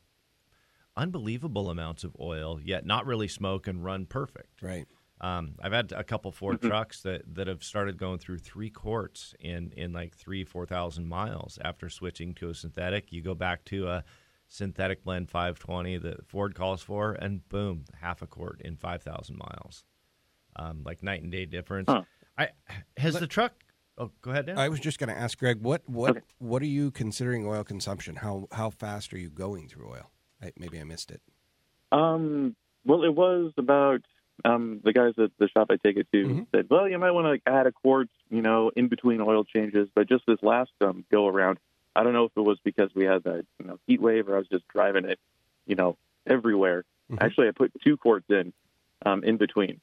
unbelievable 0.97 1.69
amounts 1.69 2.03
of 2.03 2.17
oil, 2.19 2.59
yet 2.63 2.83
not 2.83 3.05
really 3.05 3.27
smoke 3.27 3.67
and 3.67 3.83
run 3.85 4.07
perfect. 4.07 4.63
Right. 4.63 4.87
Um, 5.21 5.55
I've 5.61 5.71
had 5.71 5.93
a 5.93 6.03
couple 6.03 6.31
Ford 6.31 6.61
trucks 6.61 7.01
that, 7.01 7.21
that 7.35 7.47
have 7.47 7.63
started 7.63 7.97
going 7.97 8.19
through 8.19 8.39
three 8.39 8.69
quarts 8.69 9.33
in, 9.39 9.71
in 9.77 9.93
like 9.93 10.15
three, 10.15 10.43
4,000 10.43 11.07
miles 11.07 11.57
after 11.63 11.89
switching 11.89 12.33
to 12.35 12.49
a 12.49 12.53
synthetic. 12.53 13.11
You 13.11 13.21
go 13.21 13.33
back 13.33 13.63
to 13.65 13.87
a 13.87 14.03
synthetic 14.47 15.03
blend 15.03 15.29
520 15.29 15.97
that 15.99 16.27
Ford 16.27 16.53
calls 16.53 16.81
for, 16.81 17.13
and 17.13 17.47
boom, 17.49 17.85
half 18.01 18.21
a 18.21 18.27
quart 18.27 18.61
in 18.63 18.75
5,000 18.75 19.37
miles. 19.37 19.83
Um, 20.57 20.83
like 20.85 21.03
night 21.03 21.21
and 21.21 21.31
day 21.31 21.45
difference. 21.45 21.89
I 22.37 22.49
Has 22.97 23.19
the 23.19 23.27
truck. 23.27 23.53
Oh, 23.97 24.11
go 24.21 24.31
ahead, 24.31 24.45
Dan. 24.45 24.57
I 24.57 24.69
was 24.69 24.79
just 24.79 24.99
going 24.99 25.09
to 25.09 25.17
ask 25.17 25.37
Greg, 25.37 25.61
what 25.61 25.81
what 25.85 26.17
what 26.39 26.61
are 26.61 26.67
you 26.67 26.91
considering 26.91 27.45
oil 27.45 27.63
consumption? 27.63 28.17
How 28.17 28.47
how 28.51 28.69
fast 28.69 29.13
are 29.13 29.17
you 29.17 29.29
going 29.29 29.69
through 29.69 29.89
oil? 29.89 30.11
I, 30.41 30.51
maybe 30.57 30.79
I 30.79 30.83
missed 30.83 31.11
it. 31.11 31.21
Um, 31.91 32.55
well, 32.85 33.03
it 33.03 33.15
was 33.15 33.53
about 33.57 34.01
um, 34.43 34.81
the 34.83 34.93
guys 34.93 35.13
at 35.17 35.31
the 35.39 35.47
shop 35.47 35.67
I 35.69 35.77
take 35.77 35.97
it 35.97 36.07
to 36.11 36.45
said, 36.53 36.67
well, 36.69 36.89
you 36.89 36.99
might 36.99 37.11
want 37.11 37.25
to 37.25 37.31
like, 37.31 37.43
add 37.45 37.67
a 37.67 37.71
quart, 37.71 38.09
you 38.29 38.41
know, 38.41 38.71
in 38.75 38.87
between 38.89 39.21
oil 39.21 39.43
changes. 39.43 39.87
But 39.95 40.09
just 40.09 40.25
this 40.27 40.39
last 40.41 40.71
um, 40.81 41.05
go 41.11 41.27
around, 41.27 41.57
I 41.95 42.03
don't 42.03 42.13
know 42.13 42.25
if 42.25 42.31
it 42.35 42.41
was 42.41 42.57
because 42.63 42.89
we 42.93 43.05
had 43.05 43.23
that 43.23 43.45
you 43.59 43.67
know 43.67 43.79
heat 43.87 44.01
wave 44.01 44.27
or 44.27 44.35
I 44.35 44.39
was 44.39 44.47
just 44.49 44.67
driving 44.67 45.05
it, 45.05 45.19
you 45.65 45.75
know, 45.75 45.97
everywhere. 46.27 46.83
Actually, 47.19 47.47
I 47.47 47.51
put 47.51 47.71
two 47.83 47.97
quarts 47.97 48.25
in 48.29 48.51
um, 49.05 49.23
in 49.23 49.37
between. 49.37 49.79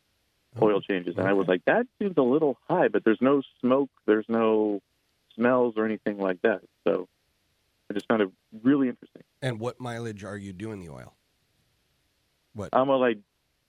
oil 0.60 0.82
changes, 0.82 1.16
and 1.16 1.26
I 1.26 1.32
was 1.32 1.48
like, 1.48 1.64
that 1.64 1.86
seems 1.98 2.14
a 2.18 2.22
little 2.22 2.58
high, 2.68 2.88
but 2.88 3.04
there's 3.04 3.22
no 3.22 3.40
smoke, 3.60 3.88
there's 4.04 4.26
no 4.28 4.82
smells 5.34 5.74
or 5.78 5.86
anything 5.86 6.18
like 6.18 6.42
that. 6.42 6.60
So 6.84 7.08
I 7.88 7.94
just 7.94 8.06
found 8.06 8.20
it 8.20 8.28
really 8.62 8.88
interesting. 8.88 9.22
And 9.40 9.58
what 9.58 9.80
mileage 9.80 10.24
are 10.24 10.36
you 10.36 10.52
doing 10.52 10.80
the 10.80 10.90
oil? 10.90 11.14
What? 12.54 12.68
Um, 12.74 12.88
well, 12.88 13.02
I, 13.02 13.14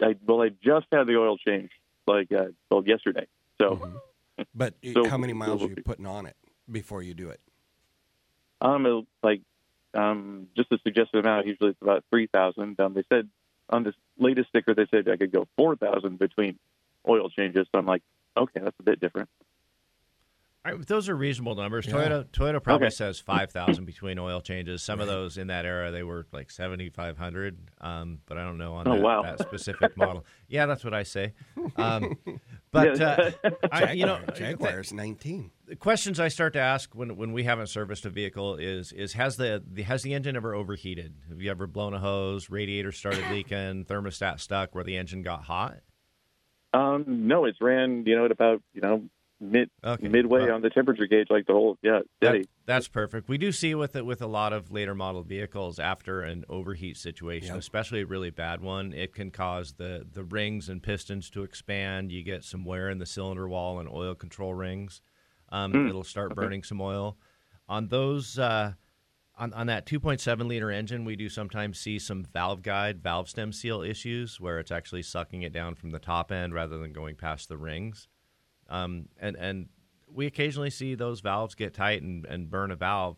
I 0.04 0.16
well, 0.26 0.42
I 0.42 0.50
just 0.50 0.88
had 0.92 1.08
the 1.08 1.18
oil 1.18 1.38
change 1.38 1.72
like 2.08 2.32
uh, 2.32 2.48
well 2.70 2.84
yesterday. 2.86 3.28
So, 3.60 3.80
But 4.54 4.74
So- 4.94 5.08
how 5.08 5.18
many 5.18 5.34
miles 5.34 5.64
are 5.64 5.68
you 5.70 5.76
putting 5.84 6.06
on 6.06 6.26
it 6.26 6.36
before 6.72 7.02
you 7.02 7.14
do 7.14 7.30
it? 7.30 7.40
um, 8.62 9.06
like 9.22 9.42
um, 9.94 10.48
just 10.56 10.72
a 10.72 10.78
suggested 10.84 11.20
amount. 11.20 11.48
Usually 11.48 11.72
it's 11.72 11.82
about 11.82 12.04
three 12.10 12.28
thousand. 12.28 12.80
Um, 12.80 12.94
they 12.94 13.04
said 13.10 13.30
on 13.70 13.84
this 13.84 13.96
latest 14.18 14.50
sticker 14.50 14.74
they 14.74 14.86
said 14.92 15.08
I 15.10 15.18
could 15.18 15.32
go 15.32 15.48
four 15.58 15.76
thousand 15.76 16.20
between 16.20 16.58
oil 17.08 17.30
changes. 17.30 17.68
So 17.72 17.80
I'm 17.80 17.86
like, 17.86 18.04
okay, 18.38 18.60
that's 18.64 18.80
a 18.80 18.84
bit 18.84 19.00
different. 19.00 19.30
All 20.66 20.74
right, 20.76 20.88
those 20.88 21.10
are 21.10 21.16
reasonable 21.16 21.56
numbers. 21.56 21.86
Yeah. 21.86 21.94
Toyota 21.96 22.26
Toyota 22.30 22.64
probably 22.64 22.88
Okay. 22.88 22.94
says 22.96 23.20
five 23.20 23.52
thousand 23.52 23.84
between 23.84 24.18
oil 24.18 24.40
changes. 24.40 24.82
Some 24.82 25.02
of 25.02 25.08
those 25.08 25.38
in 25.38 25.48
that 25.48 25.66
era 25.66 25.92
they 25.92 26.04
were 26.04 26.26
like 26.32 26.50
seventy 26.50 26.90
five 26.90 27.18
hundred, 27.18 27.58
um, 27.82 28.20
but 28.28 28.38
I 28.38 28.44
don't 28.46 28.58
know 28.58 28.76
on 28.76 28.88
Oh, 28.88 28.94
that, 28.94 29.02
wow. 29.02 29.22
that 29.24 29.40
specific 29.40 29.98
model. 29.98 30.26
Yeah, 30.48 30.66
that's 30.66 30.86
what 30.86 30.94
I 30.94 31.04
say. 31.04 31.34
Um, 31.76 32.18
but 32.72 33.02
uh, 33.02 33.32
I, 33.74 33.92
you 33.92 34.06
know, 34.06 34.22
Jaguar 34.36 34.80
is 34.80 34.94
19. 34.94 35.52
the 35.66 35.76
questions 35.76 36.18
I 36.22 36.30
start 36.30 36.54
to 36.54 36.60
ask 36.60 36.96
when 36.96 37.18
when 37.18 37.34
we 37.34 37.44
haven't 37.44 37.68
serviced 37.68 38.06
a 38.06 38.10
vehicle 38.10 38.56
is 38.56 38.94
is 38.94 39.12
has 39.14 39.36
the, 39.36 39.62
the 39.70 39.82
has 39.84 40.02
the 40.04 40.14
engine 40.14 40.38
ever 40.38 40.56
overheated? 40.56 41.14
Have 41.28 41.42
you 41.42 41.52
ever 41.52 41.68
blown 41.68 41.94
a 41.94 42.00
hose, 42.00 42.50
radiator 42.50 42.94
started 42.94 43.30
leaking, 43.32 43.84
thermostat 43.90 44.40
stuck 44.40 44.74
where 44.74 44.86
the 44.86 44.96
engine 44.96 45.24
got 45.24 45.44
hot? 45.44 45.80
Um, 46.74 47.28
no, 47.28 47.44
it's 47.44 47.60
ran 47.60 48.06
you 48.06 48.16
know 48.16 48.24
at 48.24 48.32
about 48.32 48.62
you 48.74 48.80
know 48.80 49.04
mid 49.44 49.70
okay. 49.84 50.08
midway 50.08 50.50
on 50.50 50.62
the 50.62 50.70
temperature 50.70 51.06
gauge, 51.06 51.28
like 51.30 51.46
the 51.46 51.54
whole 51.54 51.78
yeah 51.82 52.00
steady. 52.18 52.40
That- 52.40 52.48
that's 52.66 52.88
perfect. 52.88 53.28
We 53.28 53.38
do 53.38 53.52
see 53.52 53.76
with 53.76 53.94
it 53.96 54.06
with 54.06 54.22
a 54.22 54.28
lot 54.28 54.54
of 54.54 54.72
later 54.72 54.96
model 54.96 55.22
vehicles 55.22 55.80
after 55.80 56.22
an 56.22 56.46
overheat 56.48 56.96
situation, 56.96 57.58
especially 57.58 58.02
a 58.02 58.06
really 58.06 58.30
bad 58.30 58.62
one, 58.62 58.94
it 58.94 59.14
can 59.14 59.32
cause 59.32 59.74
the 59.74 60.08
the 60.10 60.24
rings 60.24 60.70
and 60.70 60.82
pistons 60.82 61.30
to 61.32 61.44
expand. 61.44 62.12
You 62.12 62.24
get 62.24 62.44
some 62.46 62.64
wear 62.64 62.90
in 62.90 63.00
the 63.00 63.06
cylinder 63.06 63.48
wall 63.50 63.80
and 63.80 63.90
oil 63.90 64.16
control 64.16 64.54
rings. 64.54 65.02
Um, 65.50 65.72
Hmm. 65.74 65.88
It'll 65.90 66.04
start 66.06 66.32
Okay. 66.32 66.42
burning 66.42 66.64
some 66.64 66.80
oil 66.82 67.18
on 67.68 67.90
those. 67.90 68.40
Uh, 68.40 68.74
on, 69.36 69.52
on 69.54 69.66
that 69.68 69.86
2.7 69.88 70.48
liter 70.48 70.70
engine, 70.72 71.06
we 71.06 71.16
do 71.16 71.28
sometimes 71.28 71.80
see 71.80 71.98
some 71.98 72.24
valve 72.24 72.62
guide, 72.62 73.02
valve 73.02 73.28
stem 73.28 73.52
seal 73.52 73.82
issues 73.82 74.40
where 74.40 74.60
it's 74.60 74.72
actually 74.72 75.02
sucking 75.02 75.42
it 75.42 75.52
down 75.52 75.74
from 75.74 75.90
the 75.90 75.98
top 76.00 76.32
end 76.32 76.54
rather 76.54 76.78
than 76.78 76.94
going 76.94 77.16
past 77.16 77.50
the 77.50 77.58
rings. 77.58 78.08
Um, 78.70 79.10
and, 79.20 79.36
and 79.36 79.70
we 80.12 80.26
occasionally 80.26 80.70
see 80.70 80.96
those 80.96 81.22
valves 81.22 81.56
get 81.56 81.74
tight 81.74 82.02
and, 82.02 82.26
and 82.26 82.50
burn 82.50 82.72
a 82.72 82.76
valve. 82.76 83.18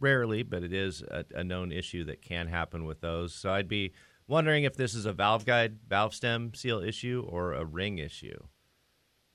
Rarely, 0.00 0.44
but 0.44 0.62
it 0.62 0.72
is 0.72 1.02
a, 1.02 1.24
a 1.34 1.42
known 1.42 1.72
issue 1.72 2.04
that 2.04 2.22
can 2.22 2.46
happen 2.46 2.84
with 2.84 3.00
those. 3.00 3.34
So 3.34 3.50
I'd 3.50 3.66
be 3.66 3.92
wondering 4.28 4.62
if 4.62 4.76
this 4.76 4.94
is 4.94 5.06
a 5.06 5.12
valve 5.12 5.44
guide, 5.44 5.78
valve 5.88 6.14
stem 6.14 6.54
seal 6.54 6.80
issue 6.80 7.26
or 7.28 7.54
a 7.54 7.64
ring 7.64 7.98
issue. 7.98 8.38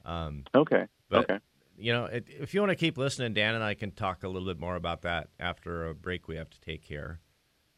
Um, 0.06 0.44
okay. 0.56 0.86
but 1.10 1.30
okay. 1.30 1.40
you 1.78 1.92
know, 1.92 2.06
it, 2.06 2.28
if 2.30 2.54
you 2.54 2.62
want 2.62 2.70
to 2.70 2.78
keep 2.78 2.98
listening, 2.98 3.34
Dan 3.34 3.56
and 3.56 3.64
I 3.64 3.74
can 3.74 3.92
talk 3.92 4.24
a 4.24 4.30
little 4.30 4.48
bit 4.48 4.60
more 4.60 4.76
about 4.76 5.02
that 5.02 5.30
after 5.40 5.88
a 5.90 5.94
break 5.94 6.30
we 6.30 6.38
have 6.38 6.50
to 6.52 6.62
take 6.62 6.86
here. 6.86 7.20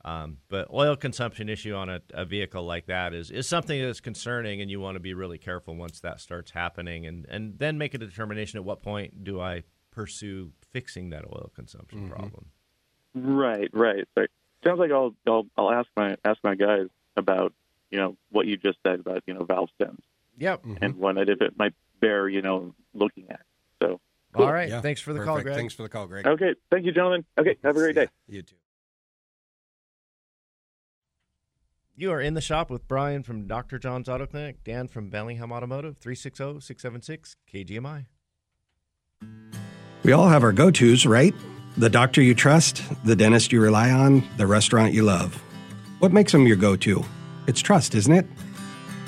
Um, 0.06 0.38
but 0.50 0.68
oil 0.72 0.96
consumption 0.96 1.50
issue 1.50 1.74
on 1.74 1.89
a, 1.89 2.00
a 2.13 2.26
vehicle 2.26 2.63
like 2.63 2.86
that 2.86 3.15
is, 3.15 3.32
is 3.32 3.48
something 3.50 3.82
that's 3.82 4.00
concerning, 4.00 4.62
and 4.62 4.70
you 4.70 4.80
want 4.80 4.96
to 4.98 5.00
be 5.00 5.15
really 5.15 5.39
careful 5.39 5.76
once 5.76 6.00
that 6.02 6.22
starts 6.22 6.52
happening, 6.52 7.08
and, 7.08 7.26
and 7.28 7.58
then 7.58 7.80
make 7.80 7.96
a 7.96 7.98
determination 7.98 8.60
at 8.60 8.63
what 8.63 8.84
point 8.84 9.24
do 9.24 9.41
I 9.41 9.63
pursue 9.89 10.52
fixing 10.72 11.10
that 11.10 11.26
oil 11.26 11.52
consumption 11.56 12.08
problem. 12.08 12.52
Right, 13.15 13.70
right. 13.74 14.08
So 14.13 14.28
sounds 14.63 14.78
like 14.80 14.91
I'll 14.91 15.15
I'll 15.26 15.48
I'll 15.58 15.72
ask 15.72 15.88
my 15.98 16.18
ask 16.24 16.38
my 16.44 16.54
guys 16.54 16.88
about 17.18 17.54
you 17.89 17.98
know 17.98 18.15
what 18.30 18.46
you 18.46 18.58
just 18.58 18.78
said 18.86 19.00
about 19.00 19.24
you 19.26 19.34
know 19.34 19.44
valve 19.44 19.70
stems 19.76 20.04
Yep. 20.38 20.65
and 20.82 20.96
wondered 20.98 21.30
if 21.30 21.41
it 21.41 21.58
might 21.58 21.74
bear 22.00 22.30
you 22.30 22.44
know 22.44 22.76
looking 22.94 23.32
at. 23.32 23.41
So 23.82 24.00
All 24.36 24.52
right. 24.54 24.70
Thanks 24.84 25.02
for 25.02 25.13
the 25.13 25.24
call, 25.24 25.41
Greg. 25.41 25.56
Thanks 25.56 25.74
for 25.74 25.84
the 25.84 25.89
call, 25.89 26.06
Greg. 26.08 26.28
okay, 26.28 26.54
thank 26.70 26.86
you, 26.86 26.91
gentlemen. 26.91 27.26
Okay, 27.39 27.56
have 27.63 27.76
a 27.76 27.80
great 27.80 27.96
day. 27.96 28.08
You 28.28 28.44
too. 28.44 28.56
You 31.97 32.12
are 32.12 32.19
in 32.19 32.34
the 32.34 32.41
shop 32.41 32.69
with 32.69 32.89
Brian 32.89 33.23
from 33.23 33.47
Dr. 33.47 33.79
John's 33.79 34.10
Auto 34.10 34.25
Clinic, 34.25 34.65
Dan 34.65 34.89
from 34.89 35.10
Bellingham 35.10 35.53
Automotive, 35.53 35.95
oh, 35.97 36.01
360 36.01 36.60
676 36.60 37.38
KGMI. 37.49 38.08
We 40.03 40.12
all 40.12 40.27
have 40.27 40.43
our 40.43 40.51
go 40.51 40.71
tos, 40.71 41.05
right? 41.05 41.34
The 41.77 41.89
doctor 41.89 42.21
you 42.21 42.36
trust, 42.36 42.84
the 43.05 43.15
dentist 43.15 43.53
you 43.53 43.62
rely 43.62 43.91
on, 43.91 44.27
the 44.36 44.45
restaurant 44.45 44.91
you 44.91 45.03
love. 45.03 45.41
What 45.99 46.12
makes 46.12 46.34
them 46.34 46.45
your 46.45 46.58
go 46.58 46.75
to? 46.75 47.01
It's 47.47 47.62
trust, 47.62 47.95
isn't 47.95 48.12
it? 48.12 48.25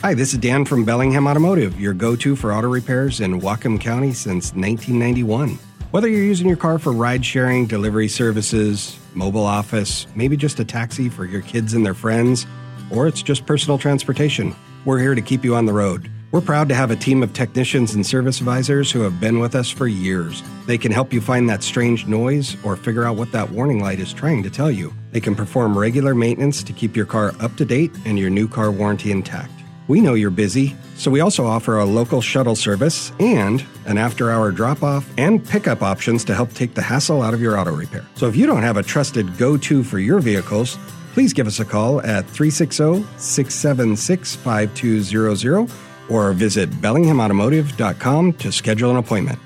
Hi, 0.02 0.13
this 0.13 0.32
is 0.32 0.39
Dan 0.39 0.63
from 0.63 0.86
Bellingham 0.86 1.28
Automotive, 1.28 1.78
your 1.78 1.93
go 1.93 2.15
to 2.15 2.38
for 2.38 2.54
auto 2.54 2.69
repairs 2.69 3.19
in 3.19 3.41
Whatcom 3.41 3.82
County 3.82 4.13
since 4.13 4.54
1991. 4.54 5.60
Whether 5.91 6.08
you're 6.08 6.23
using 6.23 6.47
your 6.47 6.56
car 6.56 6.80
for 6.80 6.93
ride 6.93 7.26
sharing, 7.26 7.65
delivery 7.65 8.08
services, 8.08 8.97
mobile 9.13 9.45
office, 9.45 10.08
maybe 10.15 10.38
just 10.38 10.62
a 10.62 10.65
taxi 10.65 11.10
for 11.10 11.26
your 11.26 11.41
kids 11.41 11.73
and 11.73 11.86
their 11.86 11.93
friends, 11.93 12.47
or 12.89 13.08
it's 13.08 13.21
just 13.21 13.45
personal 13.45 13.78
transportation, 13.78 14.56
we're 14.86 15.00
here 15.00 15.15
to 15.15 15.21
keep 15.21 15.43
you 15.43 15.56
on 15.56 15.65
the 15.65 15.73
road. 15.73 16.10
We're 16.32 16.41
proud 16.41 16.67
to 16.69 16.76
have 16.76 16.91
a 16.91 16.95
team 16.95 17.23
of 17.23 17.32
technicians 17.32 17.93
and 17.93 18.06
service 18.06 18.39
advisors 18.39 18.91
who 18.91 19.00
have 19.00 19.19
been 19.19 19.39
with 19.39 19.56
us 19.56 19.69
for 19.69 19.88
years. 19.88 20.43
They 20.65 20.78
can 20.78 20.91
help 20.91 21.13
you 21.13 21.21
find 21.21 21.50
that 21.50 21.63
strange 21.63 22.06
noise 22.06 22.58
or 22.65 22.76
figure 22.76 23.06
out 23.06 23.15
what 23.15 23.32
that 23.32 23.52
warning 23.52 23.80
light 23.80 24.00
is 24.00 24.12
trying 24.12 24.43
to 24.43 24.50
tell 24.50 24.69
you. 24.69 24.93
They 25.12 25.21
can 25.21 25.36
perform 25.36 25.78
regular 25.78 26.13
maintenance 26.13 26.63
to 26.63 26.73
keep 26.73 26.97
your 26.97 27.06
car 27.06 27.34
up 27.39 27.56
to 27.56 27.65
date 27.65 27.91
and 28.06 28.19
your 28.19 28.30
new 28.30 28.47
car 28.50 28.71
warranty 28.71 29.12
intact. 29.12 29.54
We 29.88 30.02
know 30.02 30.15
you're 30.15 30.30
busy, 30.30 30.76
so 30.95 31.10
we 31.10 31.21
also 31.21 31.45
offer 31.45 31.78
a 31.78 31.86
local 31.86 32.19
shuttle 32.19 32.58
service 32.58 33.13
and 33.21 33.65
an 33.86 33.97
after 33.97 34.30
hour 34.30 34.52
drop 34.52 34.84
off 34.84 35.10
and 35.17 35.45
pickup 35.47 35.82
options 35.82 36.26
to 36.26 36.36
help 36.36 36.52
take 36.54 36.73
the 36.73 36.82
hassle 36.82 37.21
out 37.21 37.34
of 37.34 37.41
your 37.41 37.58
auto 37.58 37.71
repair. 37.71 38.06
So 38.15 38.28
if 38.28 38.36
you 38.36 38.45
don't 38.45 38.63
have 38.63 38.76
a 38.76 38.84
trusted 38.84 39.38
go 39.38 39.56
to 39.56 39.84
for 39.84 39.97
your 39.97 40.19
vehicles, 40.19 40.78
please 41.17 41.34
give 41.34 41.47
us 41.47 41.60
a 41.60 41.65
call 41.65 41.99
at 42.01 42.25
360 42.27 43.03
676 43.17 44.36
5200 44.36 45.67
or 46.10 46.32
visit 46.32 46.69
BellinghamAutomotive.com 46.69 48.34
to 48.34 48.51
schedule 48.51 48.91
an 48.91 48.97
appointment. 48.97 49.39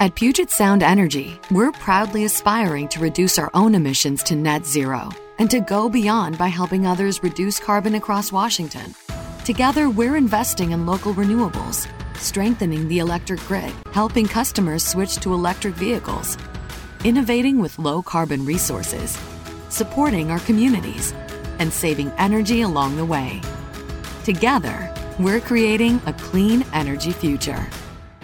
At 0.00 0.14
Puget 0.16 0.50
Sound 0.50 0.82
Energy, 0.82 1.40
we're 1.50 1.72
proudly 1.72 2.26
aspiring 2.26 2.88
to 2.88 3.00
reduce 3.00 3.38
our 3.38 3.50
own 3.54 3.74
emissions 3.74 4.22
to 4.24 4.36
net 4.36 4.66
zero 4.66 5.08
and 5.38 5.50
to 5.50 5.60
go 5.60 5.88
beyond 5.88 6.36
by 6.36 6.48
helping 6.48 6.86
others 6.86 7.22
reduce 7.22 7.58
carbon 7.58 7.94
across 7.94 8.30
Washington. 8.30 8.94
Together, 9.46 9.88
we're 9.88 10.16
investing 10.16 10.72
in 10.72 10.84
local 10.84 11.14
renewables, 11.14 11.88
strengthening 12.16 12.86
the 12.88 12.98
electric 12.98 13.40
grid, 13.48 13.72
helping 13.92 14.26
customers 14.26 14.84
switch 14.84 15.16
to 15.16 15.32
electric 15.32 15.74
vehicles, 15.74 16.36
innovating 17.02 17.60
with 17.60 17.78
low 17.78 18.02
carbon 18.02 18.44
resources, 18.44 19.16
supporting 19.68 20.30
our 20.30 20.40
communities, 20.40 21.14
and 21.58 21.72
saving 21.72 22.12
energy 22.18 22.62
along 22.62 22.96
the 22.96 23.04
way. 23.04 23.40
Together, 24.24 24.92
we're 25.18 25.40
creating 25.40 26.00
a 26.06 26.12
clean 26.14 26.64
energy 26.72 27.12
future. 27.12 27.66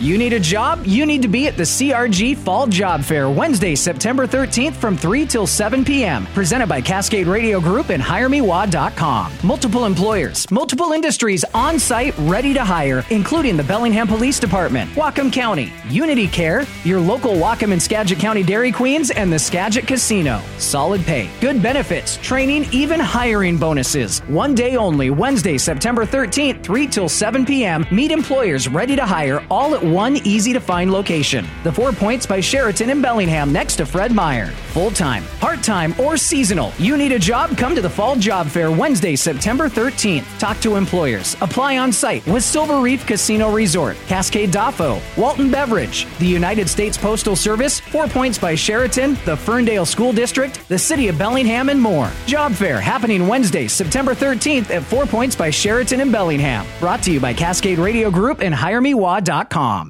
You 0.03 0.19
need 0.19 0.33
a 0.33 0.41
job? 0.41 0.85
You 0.85 1.07
need 1.07 1.23
to 1.23 1.29
be 1.29 1.47
at 1.47 1.57
the 1.57 1.63
CRG 1.63 2.37
Fall 2.37 2.67
Job 2.67 3.05
Fair 3.05 3.31
Wednesday, 3.31 3.77
September 3.77 4.27
13th 4.27 4.73
from 4.73 4.97
3 4.97 5.25
till 5.27 5.47
7 5.47 5.85
p.m. 5.85 6.27
Presented 6.35 6.67
by 6.67 6.81
Cascade 6.81 7.29
Radio 7.29 7.61
Group 7.61 7.91
and 7.91 8.03
HireMeWa.com. 8.03 9.33
Multiple 9.45 9.85
employers, 9.85 10.51
multiple 10.51 10.91
industries 10.91 11.45
on 11.55 11.79
site 11.79 12.19
ready 12.19 12.53
to 12.53 12.65
hire, 12.65 13.05
including 13.11 13.57
the 13.57 13.63
Bellingham 13.63 14.09
Police 14.09 14.41
Department, 14.41 14.91
Whatcom 14.97 15.33
County, 15.33 15.73
Unity 15.89 16.27
Care, 16.27 16.67
your 16.83 16.99
local 16.99 17.35
Whatcom 17.35 17.71
and 17.71 17.81
Skagit 17.81 18.19
County 18.19 18.43
Dairy 18.43 18.73
Queens, 18.73 19.13
and 19.13 19.33
the 19.33 19.39
Skagit 19.39 19.87
Casino. 19.87 20.43
Solid 20.59 21.03
pay, 21.03 21.31
good 21.41 21.63
benefits, 21.63 22.17
training, 22.17 22.67
even 22.73 22.99
hiring 22.99 23.57
bonuses. 23.57 24.19
One 24.27 24.57
day 24.57 24.75
only, 24.75 25.11
Wednesday, 25.11 25.59
September 25.59 26.05
13th, 26.05 26.65
3 26.65 26.89
till 26.89 27.09
7 27.09 27.47
p.m. 27.47 27.87
Meet 27.93 28.11
employers 28.11 28.67
ready 28.67 28.97
to 28.97 29.07
hire 29.07 29.47
all 29.49 29.77
at 29.77 29.92
one 29.93 30.17
easy 30.27 30.53
to 30.53 30.61
find 30.61 30.91
location. 30.91 31.47
The 31.65 31.73
Four 31.73 31.93
Points 31.93 32.27
by 32.27 32.41
Sheraton 32.41 32.91
in 32.91 33.03
Bellingham 33.03 33.53
next 33.53 33.77
to 33.77 33.87
Fred 33.87 34.13
Meyer. 34.13 34.47
Full 34.73 34.91
time, 34.91 35.25
part 35.41 35.63
time, 35.63 35.95
or 36.01 36.17
seasonal. 36.17 36.73
You 36.79 36.97
need 36.97 37.13
a 37.13 37.19
job? 37.19 37.57
Come 37.59 37.75
to 37.75 37.83
the 37.83 37.91
Fall 37.91 38.17
Job 38.17 38.49
Fair 38.49 38.71
Wednesday, 38.71 39.17
September 39.17 39.69
13th. 39.69 40.25
Talk 40.39 40.59
to 40.61 40.77
employers. 40.77 41.37
Apply 41.41 41.79
on 41.79 41.93
site 41.93 42.27
with 42.27 42.43
Silver 42.43 42.81
Reef 42.81 43.07
Casino 43.07 43.53
Resort, 43.53 43.97
Cascade 44.07 44.51
Dafo, 44.51 45.01
Walton 45.17 45.51
Beverage, 45.51 46.07
the 46.19 46.27
United 46.27 46.69
States 46.69 46.97
Postal 46.97 47.37
Service, 47.37 47.81
Four 47.81 48.07
Points 48.07 48.39
by 48.39 48.55
Sheraton, 48.55 49.19
the 49.25 49.37
Ferndale 49.37 49.87
School 49.87 50.13
District, 50.13 50.67
the 50.69 50.79
City 50.79 51.09
of 51.09 51.19
Bellingham, 51.19 51.69
and 51.69 51.81
more. 51.81 52.11
Job 52.27 52.53
Fair 52.53 52.81
happening 52.81 53.29
Wednesday, 53.29 53.69
September 53.69 54.15
13th 54.15 54.71
at 54.71 54.83
Four 54.83 55.07
Points 55.07 55.37
by 55.37 55.51
Sheraton 55.51 56.01
in 56.01 56.11
Bellingham. 56.11 56.67
Brought 56.81 57.03
to 57.03 57.13
you 57.13 57.21
by 57.21 57.35
Cascade 57.35 57.79
Radio 57.79 58.11
Group 58.11 58.41
and 58.41 58.55
HireMeWa.com. 58.55 59.82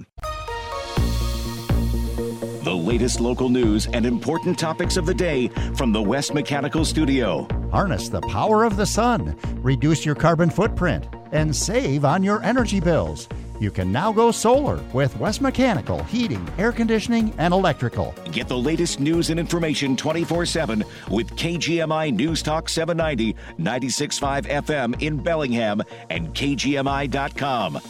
The 2.62 2.72
latest 2.72 3.18
local 3.18 3.48
news 3.48 3.88
and 3.88 4.06
important 4.06 4.56
topics 4.56 4.96
of 4.96 5.04
the 5.04 5.14
day 5.14 5.48
from 5.74 5.90
the 5.90 6.00
West 6.00 6.32
Mechanical 6.32 6.84
Studio. 6.84 7.48
Harness 7.72 8.08
the 8.08 8.20
power 8.20 8.62
of 8.62 8.76
the 8.76 8.86
sun, 8.86 9.36
reduce 9.56 10.06
your 10.06 10.14
carbon 10.14 10.48
footprint, 10.48 11.08
and 11.32 11.54
save 11.54 12.04
on 12.04 12.22
your 12.22 12.40
energy 12.44 12.78
bills. 12.78 13.28
You 13.58 13.72
can 13.72 13.90
now 13.90 14.12
go 14.12 14.30
solar 14.30 14.80
with 14.92 15.16
West 15.18 15.40
Mechanical 15.40 16.04
Heating, 16.04 16.48
Air 16.56 16.70
Conditioning, 16.70 17.34
and 17.36 17.52
Electrical. 17.52 18.14
Get 18.30 18.46
the 18.46 18.58
latest 18.58 19.00
news 19.00 19.30
and 19.30 19.40
information 19.40 19.96
24 19.96 20.46
7 20.46 20.84
with 21.10 21.34
KGMI 21.34 22.14
News 22.14 22.42
Talk 22.42 22.68
790, 22.68 23.34
96.5 23.58 24.46
FM 24.46 25.02
in 25.02 25.16
Bellingham 25.16 25.82
and 26.10 26.32
KGMI.com. 26.32 27.80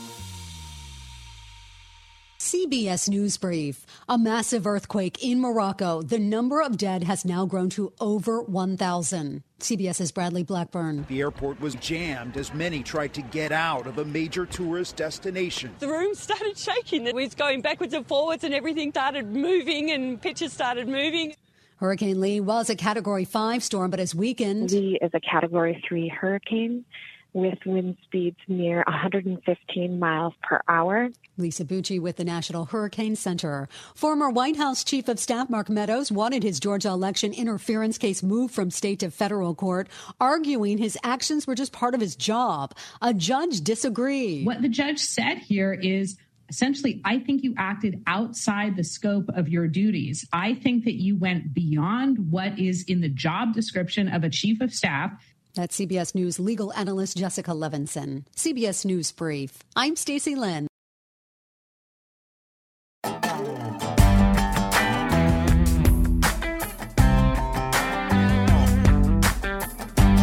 CBS 2.42 3.08
News 3.08 3.36
Brief. 3.36 3.86
A 4.12 4.18
massive 4.18 4.66
earthquake 4.66 5.24
in 5.24 5.40
Morocco. 5.40 6.02
The 6.02 6.18
number 6.18 6.60
of 6.60 6.76
dead 6.76 7.02
has 7.04 7.24
now 7.24 7.46
grown 7.46 7.70
to 7.70 7.94
over 7.98 8.42
1,000. 8.42 9.42
CBS's 9.58 10.12
Bradley 10.12 10.42
Blackburn. 10.42 11.06
The 11.08 11.20
airport 11.20 11.58
was 11.62 11.76
jammed 11.76 12.36
as 12.36 12.52
many 12.52 12.82
tried 12.82 13.14
to 13.14 13.22
get 13.22 13.52
out 13.52 13.86
of 13.86 13.96
a 13.96 14.04
major 14.04 14.44
tourist 14.44 14.96
destination. 14.96 15.74
The 15.78 15.88
room 15.88 16.14
started 16.14 16.58
shaking. 16.58 17.06
It 17.06 17.14
was 17.14 17.34
going 17.34 17.62
backwards 17.62 17.94
and 17.94 18.06
forwards, 18.06 18.44
and 18.44 18.52
everything 18.52 18.90
started 18.90 19.34
moving, 19.34 19.90
and 19.90 20.20
pictures 20.20 20.52
started 20.52 20.88
moving. 20.88 21.34
Hurricane 21.76 22.20
Lee 22.20 22.38
was 22.38 22.68
a 22.68 22.76
Category 22.76 23.24
5 23.24 23.62
storm, 23.64 23.90
but 23.90 23.98
has 23.98 24.14
weakened. 24.14 24.72
Lee 24.72 24.98
is 25.00 25.12
a 25.14 25.20
Category 25.20 25.82
3 25.88 26.08
hurricane 26.08 26.84
with 27.32 27.58
wind 27.64 27.96
speeds 28.04 28.38
near 28.48 28.82
115 28.86 29.98
miles 29.98 30.34
per 30.42 30.60
hour. 30.68 31.08
Lisa 31.38 31.64
Bucci 31.64 32.00
with 32.00 32.16
the 32.16 32.24
National 32.24 32.66
Hurricane 32.66 33.16
Center. 33.16 33.68
Former 33.94 34.28
White 34.28 34.56
House 34.56 34.84
Chief 34.84 35.08
of 35.08 35.18
Staff 35.18 35.48
Mark 35.48 35.70
Meadows 35.70 36.12
wanted 36.12 36.42
his 36.42 36.60
Georgia 36.60 36.88
election 36.88 37.32
interference 37.32 37.98
case 37.98 38.22
moved 38.22 38.54
from 38.54 38.70
state 38.70 39.00
to 39.00 39.10
federal 39.10 39.54
court, 39.54 39.88
arguing 40.20 40.78
his 40.78 40.98
actions 41.02 41.46
were 41.46 41.54
just 41.54 41.72
part 41.72 41.94
of 41.94 42.00
his 42.00 42.16
job. 42.16 42.74
A 43.00 43.14
judge 43.14 43.62
disagreed. 43.62 44.46
What 44.46 44.62
the 44.62 44.68
judge 44.68 44.98
said 44.98 45.38
here 45.38 45.72
is 45.72 46.16
essentially, 46.48 47.00
I 47.04 47.18
think 47.18 47.42
you 47.42 47.54
acted 47.56 48.02
outside 48.06 48.76
the 48.76 48.84
scope 48.84 49.30
of 49.34 49.48
your 49.48 49.66
duties. 49.66 50.26
I 50.34 50.54
think 50.54 50.84
that 50.84 51.00
you 51.00 51.16
went 51.16 51.54
beyond 51.54 52.30
what 52.30 52.58
is 52.58 52.84
in 52.84 53.00
the 53.00 53.08
job 53.08 53.54
description 53.54 54.08
of 54.08 54.22
a 54.22 54.28
chief 54.28 54.60
of 54.60 54.72
staff. 54.72 55.12
That's 55.54 55.78
CBS 55.78 56.14
News 56.14 56.38
legal 56.38 56.72
analyst 56.72 57.16
Jessica 57.16 57.50
Levinson. 57.50 58.24
CBS 58.34 58.86
News 58.86 59.12
Brief. 59.12 59.58
I'm 59.76 59.96
Stacy 59.96 60.34
Lynn. 60.34 60.66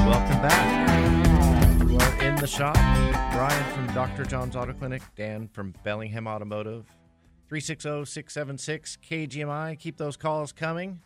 Welcome 0.10 0.42
back. 0.42 1.89
You 1.89 1.98
are 1.98 2.24
in 2.24 2.36
the 2.38 2.48
shop. 2.48 2.74
Brian 3.32 3.74
from 3.74 3.86
Dr. 3.94 4.26
John's 4.26 4.56
Auto 4.56 4.74
Clinic, 4.74 5.04
Dan 5.15 5.48
from 5.48 5.76
Bellingham 5.84 6.28
Automotive. 6.28 6.86
360 7.50 8.06
676 8.06 8.98
KGMI. 9.08 9.78
Keep 9.78 9.98
those 9.98 10.18
calls 10.18 10.52
coming. 10.52 11.02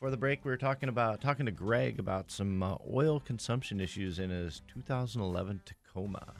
Before 0.00 0.10
the 0.12 0.16
break, 0.16 0.46
we 0.46 0.50
were 0.50 0.56
talking 0.56 0.88
about 0.88 1.20
talking 1.20 1.44
to 1.44 1.52
Greg 1.52 1.98
about 1.98 2.30
some 2.30 2.62
uh, 2.62 2.76
oil 2.90 3.20
consumption 3.20 3.80
issues 3.82 4.18
in 4.18 4.30
his 4.30 4.62
2011 4.72 5.60
Tacoma, 5.66 6.32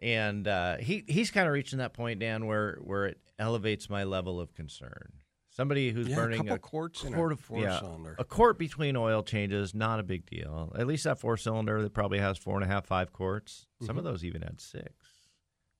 and 0.00 0.46
uh, 0.46 0.76
he 0.76 1.04
he's 1.08 1.30
kind 1.30 1.46
of 1.46 1.54
reaching 1.54 1.78
that 1.78 1.94
point, 1.94 2.20
Dan, 2.20 2.44
where 2.44 2.80
where 2.82 3.06
it 3.06 3.18
elevates 3.38 3.88
my 3.88 4.04
level 4.04 4.38
of 4.42 4.52
concern. 4.54 5.10
Somebody 5.48 5.90
who's 5.90 6.06
Yeah, 6.08 6.16
a 6.16 6.16
burning 6.18 6.58
quarts 6.60 7.02
a 7.02 7.10
quart 7.10 7.32
of 7.32 7.40
four-cylinder. 7.40 8.16
a 8.18 8.24
quart 8.26 8.58
between 8.58 8.94
oil 8.94 9.22
changes, 9.22 9.74
not 9.74 9.98
a 9.98 10.02
big 10.02 10.26
deal. 10.26 10.70
At 10.78 10.86
least 10.86 11.04
that 11.04 11.18
four 11.18 11.38
cylinder 11.38 11.80
that 11.80 11.94
probably 11.94 12.18
has 12.18 12.36
four 12.36 12.56
and 12.56 12.62
a 12.64 12.66
half, 12.68 12.84
five 12.84 13.10
quarts. 13.10 13.64
Some 13.80 13.96
Mhm. 13.96 14.00
of 14.00 14.04
those 14.04 14.22
even 14.22 14.42
had 14.42 14.60
six. 14.60 14.92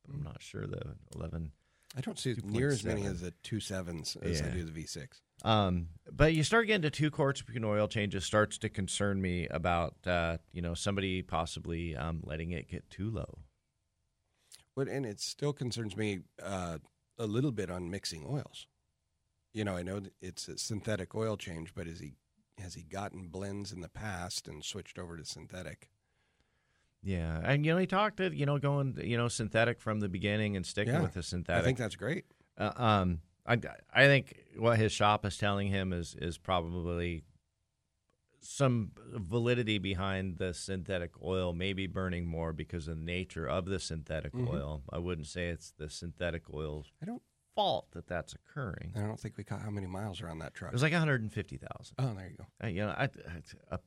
But 0.07 0.15
I'm 0.15 0.23
not 0.23 0.41
sure 0.41 0.67
the 0.67 0.97
11. 1.15 1.53
I 1.95 2.01
don't 2.01 2.19
see 2.19 2.35
near 2.43 2.71
as 2.71 2.85
many 2.85 3.05
as 3.05 3.21
the 3.21 3.33
two 3.43 3.61
sevens 3.61 4.17
as 4.17 4.41
I 4.41 4.49
do 4.49 4.65
the 4.65 4.73
V6. 4.73 5.21
Um, 5.45 5.89
but 6.11 6.35
you 6.35 6.43
start 6.43 6.67
getting 6.67 6.83
to 6.83 6.91
two 6.91 7.11
quarts 7.11 7.43
between 7.43 7.65
oil 7.65 7.87
changes 7.87 8.25
starts 8.25 8.59
to 8.59 8.69
concern 8.69 9.21
me 9.21 9.47
about 9.49 9.95
uh, 10.07 10.39
you 10.53 10.63
know 10.63 10.75
somebody 10.75 11.23
possibly 11.23 11.97
um, 11.97 12.21
letting 12.25 12.51
it 12.51 12.69
get 12.69 12.89
too 12.91 13.11
low. 13.11 13.39
But 14.75 14.89
and 14.89 15.05
it 15.05 15.21
still 15.21 15.53
concerns 15.53 15.97
me 15.97 16.21
uh, 16.43 16.79
a 17.19 17.27
little 17.27 17.53
bit 17.53 17.71
on 17.71 17.91
mixing 17.91 18.25
oils. 18.29 18.67
You 19.53 19.65
know, 19.65 19.77
I 19.77 19.83
know 19.83 20.03
it's 20.21 20.49
a 20.49 20.59
synthetic 20.59 21.15
oil 21.15 21.37
change, 21.37 21.75
but 21.75 21.87
is 21.87 22.01
he 22.01 22.15
has 22.59 22.75
he 22.75 22.83
gotten 22.83 23.29
blends 23.29 23.73
in 23.73 23.81
the 23.81 23.89
past 23.89 24.49
and 24.49 24.65
switched 24.65 24.99
over 24.99 25.17
to 25.17 25.25
synthetic? 25.25 25.91
Yeah, 27.03 27.41
and 27.45 27.65
you 27.65 27.73
know 27.73 27.79
he 27.79 27.87
talked 27.87 28.17
to 28.19 28.35
you 28.35 28.47
know 28.47 28.59
going 28.59 28.99
you 29.03 29.17
know 29.17 29.29
synthetic 29.29 29.81
from 29.81 30.01
the 30.01 30.09
beginning 30.09 30.57
and 30.57 30.67
sticking 30.67 30.95
Yeah, 30.95 31.03
with 31.03 31.15
the 31.15 31.23
synthetic. 31.23 31.63
I 31.63 31.65
think 31.65 31.79
that's 31.79 31.97
great. 31.97 32.25
Uh, 32.57 32.73
um, 32.77 33.21
I 33.49 33.59
I 33.93 34.05
think 34.07 34.37
what 34.57 34.79
his 34.79 34.93
shop 34.93 35.25
is 35.25 35.37
telling 35.39 35.69
him 35.69 35.93
is 35.93 36.15
is 36.21 36.39
probably 36.39 37.25
some 38.41 38.93
validity 38.97 39.79
behind 39.79 40.39
the 40.39 40.55
synthetic 40.55 41.11
oil 41.23 41.53
maybe 41.53 41.87
burning 41.87 42.25
more 42.27 42.53
because 42.53 42.87
of 42.87 42.97
the 42.99 43.05
nature 43.05 43.47
of 43.49 43.65
the 43.67 43.81
synthetic 43.81 44.33
Mhm. 44.33 44.49
oil. 44.49 44.83
I 44.91 44.99
wouldn't 44.99 45.27
say 45.27 45.49
it's 45.49 45.73
the 45.73 45.91
synthetic 45.91 46.49
oil's 46.53 46.93
I 47.03 47.07
don't 47.07 47.23
fault 47.57 47.91
that 47.93 48.07
that's 48.07 48.35
occurring. 48.35 48.93
I 48.95 49.01
don't 49.01 49.19
think 49.19 49.37
we 49.37 49.43
caught 49.45 49.63
how 49.63 49.71
many 49.71 49.89
miles 49.89 50.21
are 50.23 50.29
on 50.29 50.39
that 50.39 50.55
truck. 50.55 50.71
It 50.71 50.75
was 50.75 50.83
like 50.83 50.93
150,000. 50.93 51.95
Oh, 51.99 52.15
there 52.15 52.29
you 52.29 52.37
go. 52.37 52.47
Uh, 52.63 52.67
you 52.69 52.87
know, 52.87 52.91
I, 52.91 53.05
I, 53.05 53.75
uh, 53.75 53.79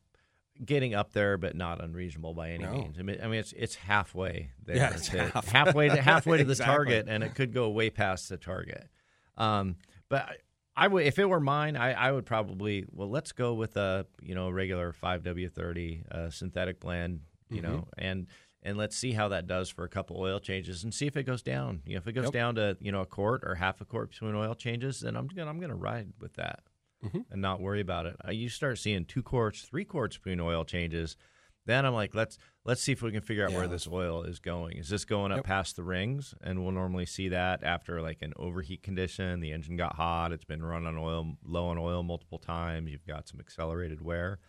getting 0.65 0.93
up 0.93 1.13
there, 1.13 1.37
but 1.37 1.55
not 1.55 1.81
unreasonable 1.81 2.33
by 2.33 2.51
any 2.51 2.65
No. 2.65 2.73
means. 2.73 2.99
I 2.99 3.03
mean, 3.03 3.19
I 3.23 3.27
mean, 3.27 3.39
it's 3.39 3.53
it's 3.53 3.75
halfway 3.75 4.51
there. 4.61 4.75
Yeah, 4.75 4.93
it's 4.93 5.07
to- 5.09 5.29
half. 5.29 5.47
halfway 5.47 5.87
to 5.87 6.01
halfway 6.01 6.39
to 6.39 6.43
the 6.43 6.51
Exactly. 6.51 6.75
target, 6.75 7.05
and 7.07 7.23
it 7.23 7.33
could 7.35 7.53
go 7.53 7.69
way 7.69 7.89
past 7.89 8.27
the 8.27 8.37
target. 8.37 8.89
Um, 9.37 9.77
but 10.09 10.23
I, 10.23 10.35
I 10.75 10.87
would, 10.87 11.05
if 11.05 11.19
it 11.19 11.25
were 11.25 11.39
mine, 11.39 11.75
I, 11.75 11.91
I 11.93 12.11
would 12.11 12.25
probably 12.25 12.85
well, 12.91 13.09
let's 13.09 13.31
go 13.31 13.53
with 13.53 13.75
a 13.77 14.05
you 14.21 14.35
know 14.35 14.49
regular 14.49 14.91
five 14.93 15.23
W 15.23 15.49
thirty 15.49 16.03
uh, 16.11 16.29
synthetic 16.29 16.79
blend, 16.79 17.21
you 17.49 17.61
Mhm. 17.61 17.63
know, 17.63 17.87
and 17.97 18.27
and 18.63 18.77
let's 18.77 18.95
see 18.95 19.11
how 19.13 19.27
that 19.29 19.47
does 19.47 19.69
for 19.69 19.83
a 19.83 19.89
couple 19.89 20.17
oil 20.19 20.39
changes 20.39 20.83
and 20.83 20.93
see 20.93 21.07
if 21.07 21.17
it 21.17 21.23
goes 21.23 21.41
down. 21.41 21.81
You 21.85 21.95
know, 21.95 21.97
if 21.99 22.07
it 22.07 22.13
goes 22.13 22.25
Yep. 22.25 22.33
down 22.33 22.55
to 22.55 22.77
you 22.79 22.91
know 22.91 23.01
a 23.01 23.05
quart 23.05 23.41
or 23.45 23.55
half 23.55 23.81
a 23.81 23.85
quart 23.85 24.11
between 24.11 24.35
oil 24.35 24.55
changes, 24.55 25.01
then 25.01 25.15
I'm 25.15 25.27
gonna 25.27 25.49
I'm 25.49 25.59
gonna 25.59 25.75
ride 25.75 26.13
with 26.19 26.33
that 26.35 26.61
Mhm. 27.03 27.25
and 27.31 27.41
not 27.41 27.59
worry 27.61 27.81
about 27.81 28.05
it. 28.05 28.15
Uh, 28.25 28.31
you 28.31 28.47
start 28.49 28.77
seeing 28.77 29.05
two 29.05 29.23
quarts, 29.23 29.63
three 29.63 29.85
quarts 29.85 30.17
between 30.17 30.39
oil 30.39 30.63
changes, 30.63 31.17
then 31.65 31.85
I'm 31.85 31.93
like, 31.93 32.15
let's 32.15 32.37
let's 32.65 32.81
see 32.81 32.91
if 32.91 33.01
we 33.01 33.11
can 33.11 33.21
figure 33.21 33.43
out 33.45 33.51
Yeah, 33.51 33.57
where 33.57 33.67
this 33.67 33.87
oil 33.87 34.23
is 34.23 34.39
going. 34.39 34.77
Is 34.77 34.89
this 34.89 35.05
going 35.05 35.31
up 35.31 35.37
Yep. 35.39 35.45
past 35.45 35.75
the 35.75 35.83
rings? 35.83 36.33
And 36.41 36.63
we'll 36.63 36.71
normally 36.71 37.05
see 37.05 37.29
that 37.29 37.63
after 37.63 38.01
like 38.01 38.21
an 38.21 38.33
overheat 38.35 38.83
condition. 38.83 39.39
The 39.39 39.51
engine 39.51 39.77
got 39.77 39.95
hot. 39.95 40.31
It's 40.31 40.45
been 40.45 40.63
run 40.63 40.85
on 40.85 40.97
oil, 40.97 41.37
low 41.43 41.67
on 41.67 41.77
oil 41.77 42.03
multiple 42.03 42.39
times. 42.39 42.89
You've 42.91 43.05
got 43.07 43.27
some 43.27 43.39
accelerated 43.39 44.01
wear. 44.01 44.39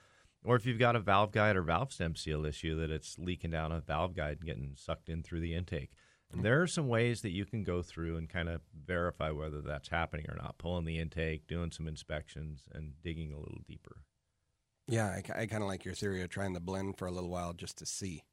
Or 0.44 0.56
if 0.56 0.66
you've 0.66 0.78
got 0.78 0.96
a 0.96 1.00
valve 1.00 1.30
guide 1.32 1.54
or 1.56 1.62
valve 1.62 1.92
stem 1.92 2.16
seal 2.16 2.44
issue 2.44 2.76
that 2.80 2.90
it's 2.90 3.16
leaking 3.18 3.52
down 3.52 3.70
a 3.72 3.80
valve 3.80 4.14
guide 4.14 4.38
and 4.40 4.46
getting 4.46 4.74
sucked 4.76 5.08
in 5.08 5.22
through 5.22 5.40
the 5.40 5.54
intake. 5.54 5.92
And 6.32 6.42
there 6.42 6.62
are 6.62 6.66
some 6.66 6.88
ways 6.88 7.20
that 7.22 7.30
you 7.30 7.44
can 7.44 7.62
go 7.62 7.82
through 7.82 8.16
and 8.16 8.26
kind 8.28 8.48
of 8.48 8.62
verify 8.86 9.30
whether 9.30 9.60
that's 9.60 9.88
happening 9.90 10.26
or 10.30 10.36
not. 10.36 10.56
Pulling 10.56 10.86
the 10.86 10.98
intake, 10.98 11.46
doing 11.46 11.70
some 11.70 11.86
inspections, 11.86 12.62
and 12.72 12.94
digging 13.02 13.32
a 13.34 13.38
little 13.38 13.60
deeper. 13.68 13.98
Yeah, 14.92 15.06
I, 15.06 15.42
I 15.42 15.46
kind 15.46 15.62
of 15.62 15.68
like 15.68 15.86
your 15.86 15.94
theory 15.94 16.20
of 16.20 16.28
trying 16.28 16.52
the 16.52 16.60
blend 16.60 16.98
for 16.98 17.06
a 17.06 17.10
little 17.10 17.30
while 17.30 17.54
just 17.54 17.78
to 17.78 17.86
see. 17.86 18.24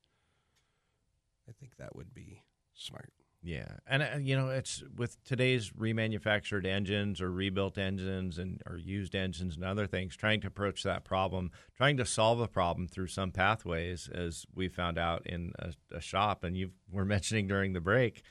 I 1.48 1.54
think 1.54 1.78
that 1.78 1.96
would 1.96 2.14
be 2.14 2.44
smart. 2.74 3.14
Yeah, 3.42 3.78
and 3.88 4.04
uh, 4.04 4.18
you 4.20 4.36
know, 4.36 4.50
it's 4.50 4.84
with 4.94 5.24
today's 5.24 5.70
remanufactured 5.72 6.66
engines 6.66 7.22
or 7.22 7.32
rebuilt 7.32 7.78
engines 7.78 8.38
and 8.38 8.62
or 8.66 8.76
used 8.78 9.16
engines 9.16 9.56
and 9.56 9.64
other 9.64 9.88
things, 9.88 10.18
trying 10.18 10.42
to 10.42 10.48
approach 10.48 10.84
that 10.84 11.06
problem, 11.06 11.52
trying 11.78 11.96
to 11.96 12.06
solve 12.06 12.42
a 12.42 12.48
problem 12.50 12.90
through 12.90 13.08
some 13.08 13.32
pathways, 13.32 14.10
as 14.14 14.46
we 14.54 14.68
found 14.68 14.98
out 14.98 15.26
in 15.26 15.54
a, 15.60 15.72
a 15.96 16.02
shop, 16.02 16.44
and 16.44 16.58
you 16.58 16.72
were 16.92 17.06
mentioning 17.06 17.48
during 17.48 17.72
the 17.72 17.80
break. 17.80 18.22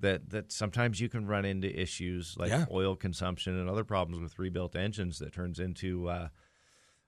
that 0.00 0.30
that 0.30 0.50
sometimes 0.50 0.98
you 1.02 1.10
can 1.10 1.26
run 1.26 1.44
into 1.44 1.68
issues 1.78 2.34
like 2.38 2.48
Yeah. 2.48 2.64
oil 2.72 2.96
consumption 2.96 3.58
and 3.58 3.68
other 3.68 3.84
problems 3.84 4.22
with 4.22 4.38
rebuilt 4.38 4.74
engines 4.74 5.18
that 5.18 5.34
turns 5.34 5.60
into 5.60 6.08
uh, 6.08 6.28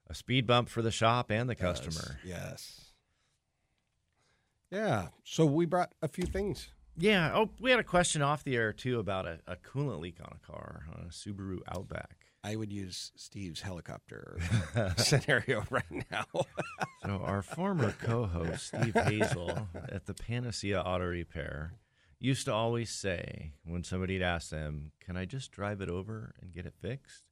a 0.09 0.15
speed 0.15 0.47
bump 0.47 0.69
for 0.69 0.83
the 0.83 0.91
shop 0.91 1.31
and 1.31 1.49
the 1.49 1.55
customer. 1.55 2.19
Yes. 2.25 2.93
Yeah. 4.71 5.09
So 5.25 5.47
we 5.47 5.67
brought 5.67 5.93
a 6.03 6.09
few 6.09 6.27
things. 6.27 6.69
Yeah. 6.99 7.33
Oh, 7.35 7.51
we 7.61 7.71
had 7.71 7.81
a 7.81 7.85
question 7.85 8.23
off 8.23 8.45
the 8.45 8.57
air 8.57 8.73
too 8.73 8.99
about 8.99 9.27
a, 9.27 9.39
a 9.47 9.57
coolant 9.57 10.01
leak 10.01 10.19
on 10.21 10.33
a 10.43 10.47
car 10.47 10.87
on 10.95 11.07
a 11.07 11.11
Subaru 11.11 11.59
Outback. 11.69 12.17
I 12.43 12.55
would 12.57 12.73
use 12.73 13.11
Steve's 13.17 13.61
helicopter 13.61 14.39
scenario 14.97 15.65
right 15.71 16.05
now. 16.11 16.27
So 17.05 17.21
our 17.23 17.41
former 17.43 17.93
co-host 18.03 18.67
Steve 18.67 18.95
Hazel 18.95 19.69
at 19.91 20.07
the 20.07 20.15
Panacea 20.15 20.81
Auto 20.81 21.05
Repair 21.05 21.75
used 22.19 22.47
to 22.47 22.53
always 22.53 22.91
say 22.91 23.53
when 23.65 23.85
somebody'd 23.85 24.23
ask 24.23 24.51
them, 24.51 24.91
"Can 24.99 25.17
I 25.17 25.25
just 25.25 25.53
drive 25.53 25.81
it 25.81 25.89
over 25.89 26.35
and 26.43 26.53
get 26.53 26.67
it 26.67 26.75
fixed?" 26.81 27.29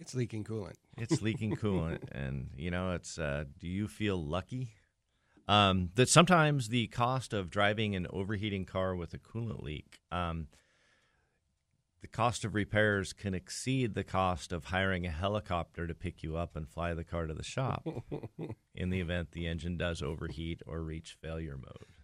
It's 0.00 0.14
leaking 0.14 0.44
coolant. 0.44 0.76
It's 0.96 1.20
leaking 1.20 1.56
coolant, 1.56 2.04
and 2.12 2.48
you 2.56 2.70
know, 2.70 2.92
it's. 2.92 3.18
Uh, 3.18 3.44
do 3.58 3.68
you 3.68 3.86
feel 3.86 4.22
lucky? 4.22 4.70
Um, 5.46 5.90
that 5.96 6.08
sometimes 6.08 6.68
the 6.68 6.86
cost 6.86 7.32
of 7.32 7.50
driving 7.50 7.94
an 7.94 8.06
overheating 8.10 8.64
car 8.64 8.94
with 8.94 9.12
a 9.14 9.18
coolant 9.18 9.62
leak, 9.62 9.98
um, 10.12 10.46
the 12.00 12.08
cost 12.08 12.44
of 12.44 12.54
repairs 12.54 13.12
can 13.12 13.34
exceed 13.34 13.94
the 13.94 14.04
cost 14.04 14.52
of 14.52 14.66
hiring 14.66 15.06
a 15.06 15.10
helicopter 15.10 15.86
to 15.86 15.94
pick 15.94 16.22
you 16.22 16.36
up 16.36 16.56
and 16.56 16.68
fly 16.68 16.94
the 16.94 17.04
car 17.04 17.26
to 17.26 17.34
the 17.34 17.42
shop 17.42 17.86
in 18.74 18.90
the 18.90 19.00
event 19.00 19.32
the 19.32 19.46
engine 19.46 19.76
does 19.76 20.02
overheat 20.02 20.62
or 20.66 20.82
reach 20.82 21.16
failure 21.20 21.58
mode. 21.58 21.99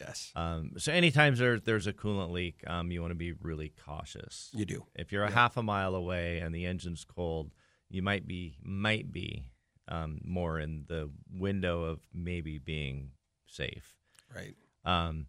Yes. 0.00 0.32
Um, 0.36 0.72
so 0.78 0.92
anytime 0.92 1.34
there, 1.34 1.58
there's 1.58 1.86
a 1.86 1.92
coolant 1.92 2.30
leak, 2.30 2.62
um, 2.66 2.90
you 2.90 3.00
want 3.00 3.10
to 3.10 3.16
be 3.16 3.32
really 3.32 3.72
cautious. 3.84 4.50
You 4.54 4.64
do. 4.64 4.84
If 4.94 5.12
you're 5.12 5.24
a 5.24 5.30
half 5.30 5.56
a 5.56 5.62
mile 5.62 5.94
away 5.94 6.38
and 6.38 6.54
the 6.54 6.66
engine's 6.66 7.04
cold, 7.04 7.50
you 7.90 8.02
might 8.02 8.26
be 8.26 8.56
might 8.62 9.10
be 9.12 9.50
um, 9.88 10.20
more 10.24 10.58
in 10.60 10.84
the 10.88 11.10
window 11.32 11.82
of 11.82 12.00
maybe 12.12 12.58
being 12.58 13.10
safe. 13.46 13.96
Right. 14.34 14.54
Um, 14.84 15.26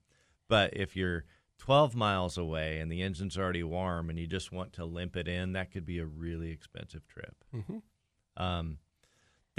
but 0.48 0.76
if 0.76 0.96
you're 0.96 1.26
12 1.60 1.96
miles 1.96 2.38
away 2.38 2.80
and 2.80 2.92
the 2.92 3.02
engine's 3.02 3.38
already 3.38 3.64
warm 3.64 4.10
and 4.10 4.20
you 4.20 4.28
just 4.28 4.52
want 4.52 4.74
to 4.74 4.86
limp 4.86 5.16
it 5.16 5.28
in, 5.28 5.54
that 5.54 5.72
could 5.72 5.86
be 5.86 6.00
a 6.00 6.06
really 6.06 6.52
expensive 6.52 7.08
trip. 7.08 7.36
Mhm. 7.54 7.82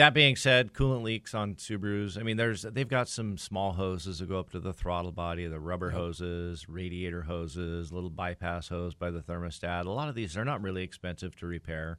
That 0.01 0.15
being 0.15 0.35
said, 0.35 0.73
coolant 0.73 1.03
leaks 1.03 1.35
on 1.35 1.57
Subarus. 1.57 2.19
I 2.19 2.23
mean, 2.23 2.39
there's 2.39 2.63
they've 2.63 2.89
got 2.89 3.07
some 3.07 3.37
small 3.37 3.75
hoses 3.75 4.21
that 4.21 4.31
go 4.31 4.39
up 4.39 4.49
to 4.53 4.59
the 4.59 4.73
throttle 4.73 5.13
body, 5.13 5.47
the 5.47 5.61
rubber 5.61 5.89
Yep. 5.89 5.95
hoses, 5.95 6.71
radiator 6.71 7.21
hoses, 7.21 7.93
little 7.93 8.09
bypass 8.09 8.69
hose 8.69 8.95
by 8.95 9.11
the 9.11 9.21
thermostat. 9.21 9.85
A 9.85 9.91
lot 9.91 10.09
of 10.09 10.15
these 10.15 10.39
are 10.39 10.45
not 10.47 10.63
really 10.63 10.83
expensive 10.83 11.37
to 11.37 11.47
repair. 11.47 11.99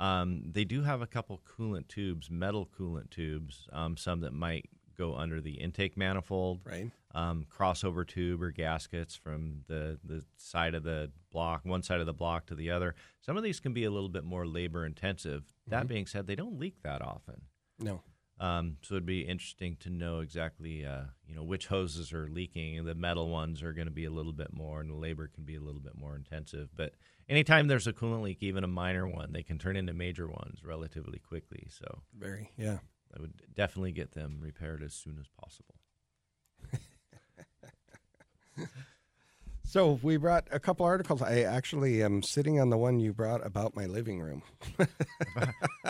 Um, 0.00 0.40
they 0.52 0.64
do 0.64 0.84
have 0.84 1.02
a 1.02 1.06
couple 1.06 1.38
coolant 1.46 1.88
tubes, 1.88 2.30
metal 2.30 2.66
coolant 2.66 3.10
tubes, 3.10 3.68
um, 3.74 3.98
some 3.98 4.20
that 4.20 4.32
might 4.32 4.70
go 4.98 5.14
under 5.14 5.40
the 5.40 5.52
intake 5.52 5.96
manifold, 5.96 6.60
right? 6.64 6.90
Um, 7.14 7.46
crossover 7.50 8.06
tube 8.06 8.42
or 8.42 8.50
gaskets 8.50 9.14
from 9.16 9.62
the 9.66 9.98
the 10.04 10.24
side 10.36 10.74
of 10.74 10.82
the 10.82 11.10
block, 11.30 11.64
one 11.64 11.82
side 11.82 12.00
of 12.00 12.06
the 12.06 12.12
block 12.12 12.46
to 12.46 12.54
the 12.54 12.70
other. 12.70 12.94
Some 13.22 13.36
of 13.36 13.42
these 13.42 13.60
can 13.60 13.72
be 13.72 13.84
a 13.84 13.90
little 13.90 14.08
bit 14.10 14.24
more 14.24 14.46
labor 14.46 14.84
intensive. 14.84 15.44
That 15.68 15.84
Mhm. 15.84 15.88
being 15.88 16.06
said, 16.06 16.26
they 16.26 16.36
don't 16.36 16.58
leak 16.58 16.82
that 16.82 17.00
often. 17.00 17.42
No. 17.78 18.02
Um, 18.40 18.76
so 18.82 18.94
it'd 18.94 19.04
be 19.06 19.22
interesting 19.22 19.74
to 19.80 19.90
know 19.90 20.20
exactly, 20.20 20.86
uh, 20.86 21.06
you 21.26 21.34
know, 21.34 21.42
which 21.42 21.66
hoses 21.66 22.12
are 22.12 22.28
leaking. 22.28 22.84
The 22.84 22.94
metal 22.94 23.28
ones 23.30 23.64
are 23.64 23.72
going 23.72 23.88
to 23.88 23.92
be 23.92 24.04
a 24.04 24.12
little 24.12 24.32
bit 24.32 24.52
more, 24.52 24.80
and 24.80 24.88
the 24.88 24.94
labor 24.94 25.26
can 25.26 25.44
be 25.44 25.56
a 25.56 25.60
little 25.60 25.80
bit 25.80 25.96
more 25.96 26.14
intensive. 26.14 26.68
But 26.76 26.94
anytime 27.28 27.66
there's 27.66 27.88
a 27.88 27.92
coolant 27.92 28.22
leak, 28.22 28.40
even 28.42 28.62
a 28.62 28.68
minor 28.68 29.08
one, 29.08 29.32
they 29.32 29.42
can 29.42 29.58
turn 29.58 29.74
into 29.76 29.92
major 29.92 30.28
ones 30.28 30.62
relatively 30.62 31.18
quickly. 31.18 31.66
So 31.68 32.02
Very, 32.16 32.52
yeah. 32.56 32.78
I 33.18 33.22
would 33.22 33.34
definitely 33.54 33.92
get 33.92 34.12
them 34.12 34.38
repaired 34.40 34.82
as 34.82 34.94
soon 34.94 35.18
as 35.18 35.26
possible. 35.28 35.74
So 39.68 40.00
we 40.02 40.16
brought 40.16 40.48
a 40.50 40.58
couple 40.58 40.86
articles. 40.86 41.20
I 41.20 41.42
actually 41.42 42.02
am 42.02 42.22
sitting 42.22 42.58
on 42.58 42.70
the 42.70 42.78
one 42.78 43.00
you 43.00 43.12
brought 43.12 43.44
about 43.46 43.76
my 43.76 43.84
living 43.84 44.18
room. 44.20 44.42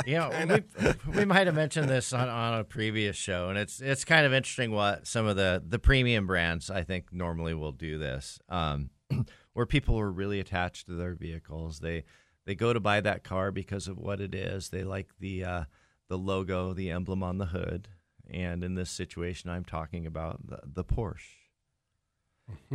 Yeah, 0.07 0.47
we, 0.47 0.93
we 1.17 1.25
might 1.25 1.47
have 1.47 1.57
mentioned 1.57 1.88
this 1.88 2.12
on, 2.12 2.29
on 2.29 2.61
a 2.61 2.64
previous 2.64 3.17
show, 3.17 3.49
and 3.49 3.59
it's 3.59 3.81
it's 3.81 4.05
kind 4.05 4.25
of 4.25 4.33
interesting 4.33 4.71
what 4.71 5.07
some 5.07 5.27
of 5.27 5.37
the 5.37 5.62
the 5.67 5.79
premium 5.79 6.27
brands 6.27 6.71
I 6.71 6.85
think 6.85 7.12
normally 7.12 7.53
will 7.53 7.73
do 7.73 7.99
this, 7.99 8.38
um, 8.49 8.91
where 9.55 9.67
people 9.67 9.99
are 9.99 10.11
really 10.11 10.38
attached 10.38 10.87
to 10.87 10.95
their 10.95 11.14
vehicles. 11.14 11.81
They 11.81 12.05
they 12.47 12.55
go 12.55 12.73
to 12.73 12.81
buy 12.81 13.01
that 13.01 13.25
car 13.25 13.51
because 13.51 13.88
of 13.88 13.99
what 13.99 14.21
it 14.21 14.35
is. 14.35 14.71
They 14.71 14.85
like 14.85 15.09
the 15.19 15.45
uh, 15.45 15.64
the 16.09 16.18
logo, 16.18 16.73
the 16.73 16.90
emblem 16.90 17.23
on 17.23 17.38
the 17.38 17.47
hood, 17.47 17.88
and 18.31 18.62
in 18.62 18.75
this 18.75 18.90
situation, 18.90 19.51
I'm 19.51 19.64
talking 19.64 20.07
about 20.07 20.47
the, 20.47 20.61
the 20.64 20.85
Porsche. 20.85 21.37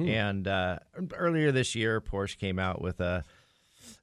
And 0.07 0.47
uh, 0.47 0.79
earlier 1.15 1.51
this 1.51 1.73
year, 1.75 1.99
Porsche 1.99 2.37
came 2.37 2.59
out 2.59 2.81
with 2.81 2.99
a 2.99 3.23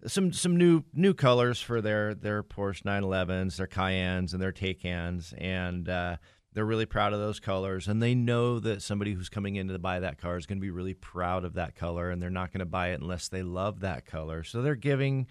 some 0.06 0.32
some 0.32 0.56
new 0.56 0.82
new 0.92 1.14
colors 1.14 1.60
for 1.60 1.80
their 1.80 2.14
their 2.14 2.42
Porsche 2.42 2.82
911s, 2.82 3.56
their 3.56 3.66
Cayennes, 3.66 4.32
and 4.32 4.42
their 4.42 4.52
Taycans, 4.52 5.32
and 5.38 5.88
uh, 5.88 6.16
they're 6.52 6.64
really 6.64 6.86
proud 6.86 7.12
of 7.12 7.20
those 7.20 7.40
colors. 7.40 7.88
And 7.88 8.02
they 8.02 8.14
know 8.14 8.58
that 8.60 8.82
somebody 8.82 9.12
who's 9.12 9.28
coming 9.28 9.56
in 9.56 9.68
to 9.68 9.78
buy 9.78 10.00
that 10.00 10.18
car 10.18 10.36
is 10.36 10.46
going 10.46 10.58
to 10.58 10.62
be 10.62 10.70
really 10.70 10.94
proud 10.94 11.44
of 11.44 11.54
that 11.54 11.76
color, 11.76 12.10
and 12.10 12.20
they're 12.20 12.30
not 12.30 12.52
going 12.52 12.60
to 12.60 12.66
buy 12.66 12.88
it 12.88 13.00
unless 13.00 13.28
they 13.28 13.42
love 13.42 13.80
that 13.80 14.06
color. 14.06 14.42
So 14.42 14.62
they're 14.62 14.74
giving 14.74 15.26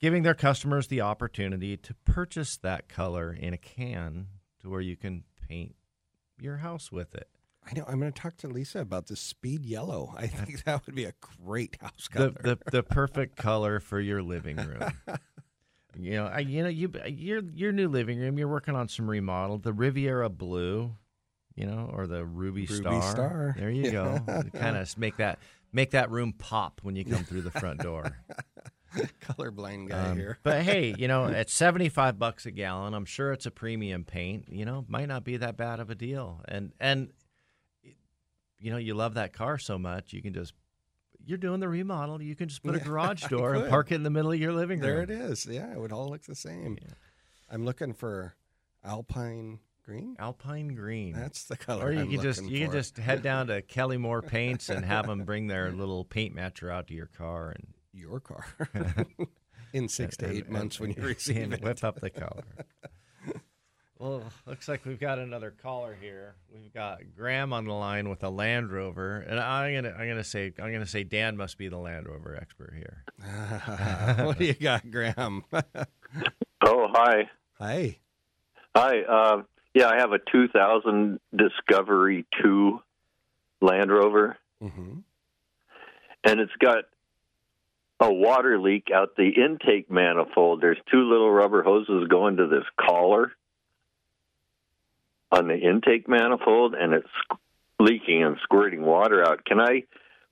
giving 0.00 0.22
their 0.22 0.34
customers 0.34 0.86
the 0.86 1.00
opportunity 1.00 1.76
to 1.76 1.94
purchase 2.04 2.56
that 2.58 2.88
color 2.88 3.32
in 3.32 3.52
a 3.52 3.58
can 3.58 4.26
to 4.60 4.68
where 4.68 4.80
you 4.80 4.96
can 4.96 5.24
paint 5.48 5.74
your 6.40 6.58
house 6.58 6.90
with 6.90 7.14
it. 7.14 7.28
I 7.68 7.74
know. 7.74 7.84
I'm 7.86 8.00
going 8.00 8.12
to 8.12 8.20
talk 8.20 8.36
to 8.38 8.48
Lisa 8.48 8.80
about 8.80 9.06
the 9.06 9.16
speed 9.16 9.66
yellow. 9.66 10.14
I 10.16 10.26
think 10.26 10.64
that 10.64 10.86
would 10.86 10.94
be 10.94 11.04
a 11.04 11.12
great 11.44 11.76
house 11.80 12.08
color. 12.08 12.30
the, 12.30 12.58
the 12.64 12.70
the 12.70 12.82
perfect 12.82 13.36
color 13.36 13.80
for 13.80 14.00
your 14.00 14.22
living 14.22 14.56
room. 14.56 14.90
you 15.98 16.12
know, 16.12 16.26
I, 16.26 16.38
you 16.40 16.62
know, 16.62 16.68
you 16.68 16.90
your 17.06 17.42
your 17.54 17.72
new 17.72 17.88
living 17.88 18.18
room. 18.18 18.38
You're 18.38 18.48
working 18.48 18.74
on 18.74 18.88
some 18.88 19.08
remodel. 19.08 19.58
The 19.58 19.74
Riviera 19.74 20.30
Blue, 20.30 20.96
you 21.54 21.66
know, 21.66 21.90
or 21.92 22.06
the 22.06 22.24
Ruby, 22.24 22.62
Ruby 22.62 22.74
Star. 22.74 23.02
Star. 23.02 23.54
There 23.58 23.70
you 23.70 23.90
go. 23.90 24.18
kind 24.54 24.76
of 24.76 24.98
make 24.98 25.18
that 25.18 25.38
make 25.72 25.90
that 25.90 26.10
room 26.10 26.32
pop 26.32 26.80
when 26.82 26.96
you 26.96 27.04
come 27.04 27.24
through 27.24 27.42
the 27.42 27.50
front 27.50 27.80
door. 27.80 28.16
Colorblind 29.20 29.88
guy 29.88 30.10
Um, 30.10 30.16
here. 30.18 30.38
but 30.42 30.62
hey, 30.62 30.94
you 30.98 31.08
know, 31.08 31.26
at 31.26 31.48
75 31.50 32.18
bucks 32.18 32.46
a 32.46 32.50
gallon, 32.50 32.94
I'm 32.94 33.04
sure 33.04 33.32
it's 33.32 33.46
a 33.46 33.50
premium 33.50 34.04
paint, 34.04 34.46
you 34.48 34.64
know, 34.64 34.84
might 34.88 35.06
not 35.08 35.24
be 35.24 35.36
that 35.36 35.56
bad 35.56 35.80
of 35.80 35.90
a 35.90 35.94
deal. 35.94 36.42
And 36.48 36.72
and 36.80 37.12
you 38.58 38.70
know, 38.70 38.76
you 38.76 38.94
love 38.94 39.14
that 39.14 39.32
car 39.32 39.58
so 39.58 39.78
much, 39.78 40.12
you 40.12 40.22
can 40.22 40.32
just 40.34 40.52
you're 41.24 41.38
doing 41.38 41.60
the 41.60 41.68
remodel, 41.68 42.20
you 42.22 42.34
can 42.34 42.48
just 42.48 42.62
put 42.62 42.74
a 42.74 42.78
garage 42.84 43.24
door 43.26 43.54
and 43.54 43.68
park 43.68 43.92
it 43.92 43.96
in 43.96 44.02
the 44.02 44.10
middle 44.10 44.32
of 44.32 44.38
your 44.40 44.52
living 44.52 44.80
room. 44.80 44.88
There 44.88 45.02
it 45.02 45.10
is. 45.10 45.46
Yeah, 45.46 45.70
it 45.72 45.78
would 45.78 45.92
all 45.92 46.08
look 46.08 46.22
the 46.24 46.34
same. 46.34 46.78
I'm 47.50 47.64
looking 47.64 47.92
for 47.92 48.34
Alpine 48.84 49.58
green. 49.84 50.16
Alpine 50.18 50.68
green. 50.74 51.12
That's 51.14 51.44
the 51.44 51.56
color. 51.56 51.86
Or 51.86 51.92
you 51.92 52.00
I'm 52.00 52.10
can 52.10 52.22
just 52.22 52.42
you 52.44 52.64
can 52.64 52.72
just 52.72 52.96
head 52.98 53.22
down 53.22 53.48
to 53.48 53.60
Kelly 53.62 53.98
Moore 53.98 54.22
Paints 54.22 54.68
and 54.68 54.84
have 54.84 55.06
them 55.06 55.24
bring 55.24 55.46
their 55.46 55.70
little 55.72 56.04
paint 56.04 56.34
matcher 56.34 56.72
out 56.72 56.86
to 56.88 56.94
your 56.94 57.06
car 57.06 57.50
and 57.50 57.66
your 57.92 58.20
car 58.20 58.44
in 59.72 59.88
six 59.88 60.16
to 60.18 60.30
eight 60.30 60.44
and- 60.44 60.52
months 60.52 60.78
when 60.80 60.90
you 60.92 61.02
receive 61.02 61.36
and 61.38 61.54
it. 61.54 61.62
whip 61.62 61.82
up 61.84 62.00
the 62.00 62.10
color. 62.10 62.44
Well, 63.98 64.22
looks 64.46 64.66
like 64.66 64.86
we've 64.86 64.98
got 64.98 65.18
another 65.18 65.50
caller 65.62 65.94
here. 66.00 66.34
We've 66.50 66.72
got 66.72 67.00
Graham 67.14 67.52
on 67.52 67.66
the 67.66 67.74
line 67.74 68.08
with 68.08 68.22
a 68.24 68.30
Land 68.30 68.72
Rover, 68.72 69.18
and 69.18 69.38
I'm 69.38 69.74
gonna 69.74 69.90
I'm 69.94 70.08
gonna 70.08 70.24
say 70.24 70.54
I'm 70.58 70.72
gonna 70.72 70.86
say 70.86 71.04
Dan 71.04 71.36
must 71.36 71.58
be 71.58 71.68
the 71.68 71.76
Land 71.76 72.08
Rover 72.08 72.34
expert 72.34 72.72
here. 72.74 73.04
what 74.24 74.38
do 74.38 74.46
you 74.46 74.54
got, 74.54 74.90
Graham? 74.90 75.44
Oh, 76.62 76.86
hi. 76.90 77.28
Hi. 77.58 77.98
Hi. 78.74 79.00
Uh, 79.02 79.42
yeah, 79.74 79.88
I 79.88 79.96
have 79.96 80.12
a 80.12 80.18
2000 80.32 81.20
Discovery 81.36 82.24
2 82.42 82.80
Land 83.60 83.90
Rover, 83.92 84.38
Mm-hmm. 84.62 85.00
and 86.24 86.40
it's 86.40 86.52
got 86.58 86.84
a 88.00 88.12
water 88.12 88.58
leak 88.58 88.88
out 88.94 89.14
the 89.16 89.28
intake 89.28 89.90
manifold. 89.90 90.62
There's 90.62 90.78
two 90.90 91.08
little 91.08 91.30
rubber 91.30 91.62
hoses 91.62 92.08
going 92.08 92.38
to 92.38 92.46
this 92.46 92.64
collar 92.80 93.32
on 95.30 95.46
the 95.46 95.56
intake 95.56 96.08
manifold, 96.08 96.74
and 96.74 96.94
it's 96.94 97.38
leaking 97.78 98.24
and 98.24 98.36
squirting 98.42 98.82
water 98.82 99.22
out. 99.22 99.44
Can 99.44 99.60
I 99.60 99.84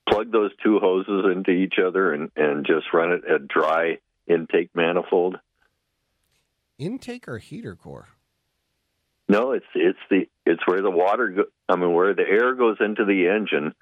plug 0.09 0.33
those 0.33 0.51
two 0.65 0.79
hoses 0.81 1.27
into 1.31 1.51
each 1.51 1.75
other 1.85 2.13
and, 2.15 2.31
and 2.35 2.67
just 2.67 2.87
run 2.93 3.13
it 3.13 3.23
at 3.31 3.47
dry 3.47 3.99
intake 4.27 4.71
manifold? 4.75 5.39
Intake 6.79 7.29
or 7.29 7.39
heater 7.39 7.77
core? 7.77 8.09
No, 9.29 9.53
it's 9.53 9.67
it's 9.75 9.99
the 10.09 10.27
it's 10.47 10.67
where 10.67 10.81
the 10.81 10.91
water 10.91 11.29
go, 11.29 11.45
I 11.69 11.77
mean 11.77 11.93
where 11.93 12.15
the 12.15 12.27
air 12.27 12.55
goes 12.55 12.79
into 12.81 13.05
the 13.05 13.29
engine. 13.29 13.75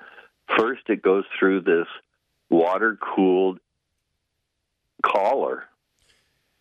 First 0.59 0.83
it 0.89 1.03
goes 1.03 1.25
through 1.39 1.61
this 1.61 1.87
water 2.51 2.99
cooled 3.15 3.61
collar. 5.05 5.65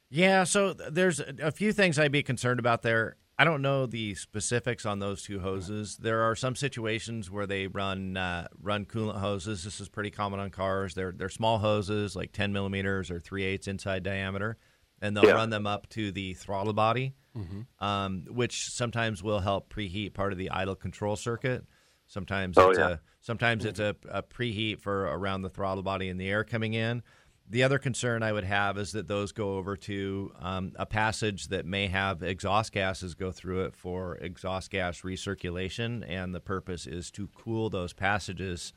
Yeah, 0.10 0.44
so 0.44 0.74
there's 0.74 1.20
a 1.20 1.34
a 1.42 1.52
few 1.52 1.74
things 1.74 1.98
I'd 2.00 2.12
be 2.12 2.24
concerned 2.24 2.60
about 2.60 2.82
there. 2.84 3.18
I 3.38 3.44
don't 3.44 3.62
know 3.62 3.86
the 3.86 4.16
specifics 4.16 4.86
on 4.86 5.00
those 5.00 5.24
two 5.24 5.40
hoses. 5.42 5.98
There 5.98 6.22
are 6.22 6.36
some 6.36 6.56
situations 6.56 7.30
where 7.30 7.46
they 7.46 7.68
run 7.68 8.16
uh, 8.16 8.48
run 8.62 8.86
coolant 8.86 9.20
hoses. 9.20 9.64
This 9.64 9.82
is 9.82 9.90
pretty 9.90 10.12
common 10.12 10.40
on 10.40 10.52
cars. 10.52 10.94
They're 10.94 11.12
they're 11.12 11.28
small 11.30 11.58
hoses, 11.58 12.16
like 12.16 12.32
10 12.32 12.54
millimeters 12.54 13.12
or 13.12 13.20
3 13.20 13.44
eighths 13.44 13.68
inside 13.68 14.04
diameter, 14.04 14.58
and 15.02 15.18
they'll 15.18 15.26
Yeah. 15.26 15.32
run 15.34 15.50
them 15.50 15.68
up 15.68 15.90
to 15.90 16.12
the 16.14 16.34
throttle 16.36 16.72
body, 16.74 17.16
Mhm. 17.36 17.66
um, 17.80 18.26
which 18.30 18.70
sometimes 18.70 19.22
will 19.22 19.40
help 19.42 19.74
preheat 19.74 20.14
part 20.14 20.32
of 20.32 20.38
the 20.38 20.50
idle 20.52 20.76
control 20.76 21.16
circuit. 21.18 21.66
Sometimes 22.08 22.58
Oh, 22.58 22.70
it's 22.70 22.80
yeah. 22.80 22.90
a 22.90 23.00
sometimes 23.20 23.66
it's 23.66 23.80
a, 23.80 23.96
a 24.08 24.22
preheat 24.24 24.80
for 24.80 25.06
around 25.08 25.42
the 25.42 25.50
throttle 25.50 25.84
body 25.84 26.08
and 26.10 26.22
the 26.22 26.30
air 26.30 26.44
coming 26.46 26.74
in. 26.74 27.02
The 27.48 27.64
other 27.64 27.78
concern 27.78 28.24
I 28.24 28.32
would 28.32 28.44
have 28.44 28.78
is 28.78 28.92
that 28.94 29.08
those 29.08 29.32
go 29.32 29.58
over 29.58 29.78
to 29.78 30.32
um, 30.40 30.72
a 30.78 30.86
passage 30.86 31.50
that 31.50 31.66
may 31.66 31.88
have 31.88 32.24
exhaust 32.24 32.72
gases 32.72 33.14
go 33.14 33.32
through 33.32 33.66
it 33.66 33.76
for 33.76 34.16
exhaust 34.16 34.72
gas 34.72 35.02
recirculation, 35.02 36.04
and 36.08 36.34
the 36.34 36.40
purpose 36.40 36.88
is 36.88 37.12
to 37.12 37.30
cool 37.36 37.70
those 37.70 37.94
passages 37.94 38.74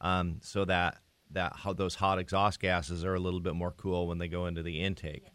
um, 0.00 0.38
so 0.40 0.64
that 0.64 0.98
that 1.32 1.54
how 1.56 1.72
those 1.72 1.96
hot 1.96 2.18
exhaust 2.18 2.60
gases 2.60 3.04
are 3.04 3.14
a 3.14 3.20
little 3.20 3.40
bit 3.40 3.54
more 3.54 3.72
cool 3.72 4.06
when 4.06 4.18
they 4.18 4.28
go 4.28 4.46
into 4.46 4.62
the 4.62 4.80
intake. 4.80 5.26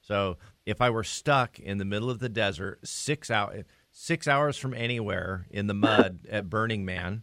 So 0.00 0.38
if 0.66 0.80
I 0.80 0.90
were 0.90 1.04
stuck 1.04 1.60
in 1.60 1.78
the 1.78 1.84
middle 1.84 2.10
of 2.10 2.18
the 2.18 2.28
desert, 2.28 2.80
six 2.86 3.30
out 3.30 3.54
six 3.92 4.26
hours 4.26 4.56
from 4.56 4.74
anywhere 4.74 5.46
in 5.50 5.66
the 5.68 5.74
mud 5.74 6.20
at 6.28 6.50
Burning 6.50 6.84
Man, 6.84 7.22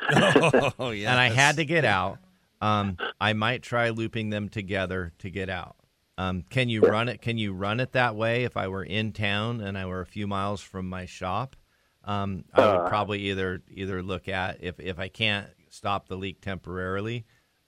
Oh, 0.12 0.90
and 0.90 1.08
I 1.08 1.30
had 1.30 1.56
to 1.56 1.64
get 1.64 1.84
out, 1.84 2.18
um, 2.60 2.96
I 3.20 3.32
might 3.32 3.62
try 3.62 3.90
looping 3.90 4.30
them 4.30 4.48
together 4.48 5.12
to 5.18 5.30
get 5.30 5.48
out. 5.48 5.76
Um, 6.18 6.42
can 6.50 6.68
you 6.68 6.82
run 6.82 7.08
it? 7.08 7.22
Can 7.22 7.38
you 7.38 7.52
run 7.54 7.80
it 7.80 7.92
that 7.92 8.14
way? 8.14 8.44
If 8.44 8.56
I 8.56 8.68
were 8.68 8.84
in 8.84 9.12
town 9.12 9.60
and 9.62 9.78
I 9.78 9.86
were 9.86 10.02
a 10.02 10.06
few 10.06 10.26
miles 10.26 10.60
from 10.60 10.88
my 10.88 11.06
shop, 11.06 11.56
um, 12.04 12.44
I 12.52 12.60
would 12.66 12.80
Uh. 12.86 12.88
probably 12.88 13.20
either 13.30 13.62
either 13.70 14.02
look 14.02 14.28
at 14.28 14.62
if 14.62 14.78
if 14.80 14.98
I 14.98 15.08
can't 15.08 15.48
stop 15.70 16.08
the 16.08 16.16
leak 16.16 16.40
temporarily. 16.42 17.24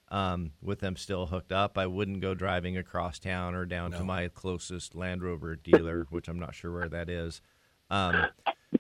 Um, 0.08 0.52
with 0.60 0.80
them 0.80 0.96
still 0.96 1.24
hooked 1.24 1.52
up, 1.52 1.78
I 1.78 1.86
wouldn't 1.86 2.20
go 2.20 2.34
driving 2.34 2.76
across 2.76 3.18
town 3.18 3.54
or 3.54 3.64
down 3.64 3.92
to 3.92 4.04
my 4.04 4.28
closest 4.28 4.94
Land 4.94 5.22
Rover 5.22 5.56
dealer, 5.56 6.06
which 6.10 6.28
I'm 6.28 6.38
not 6.38 6.54
sure 6.54 6.70
where 6.70 6.90
that 6.90 7.08
is, 7.08 7.40
um, 7.88 8.26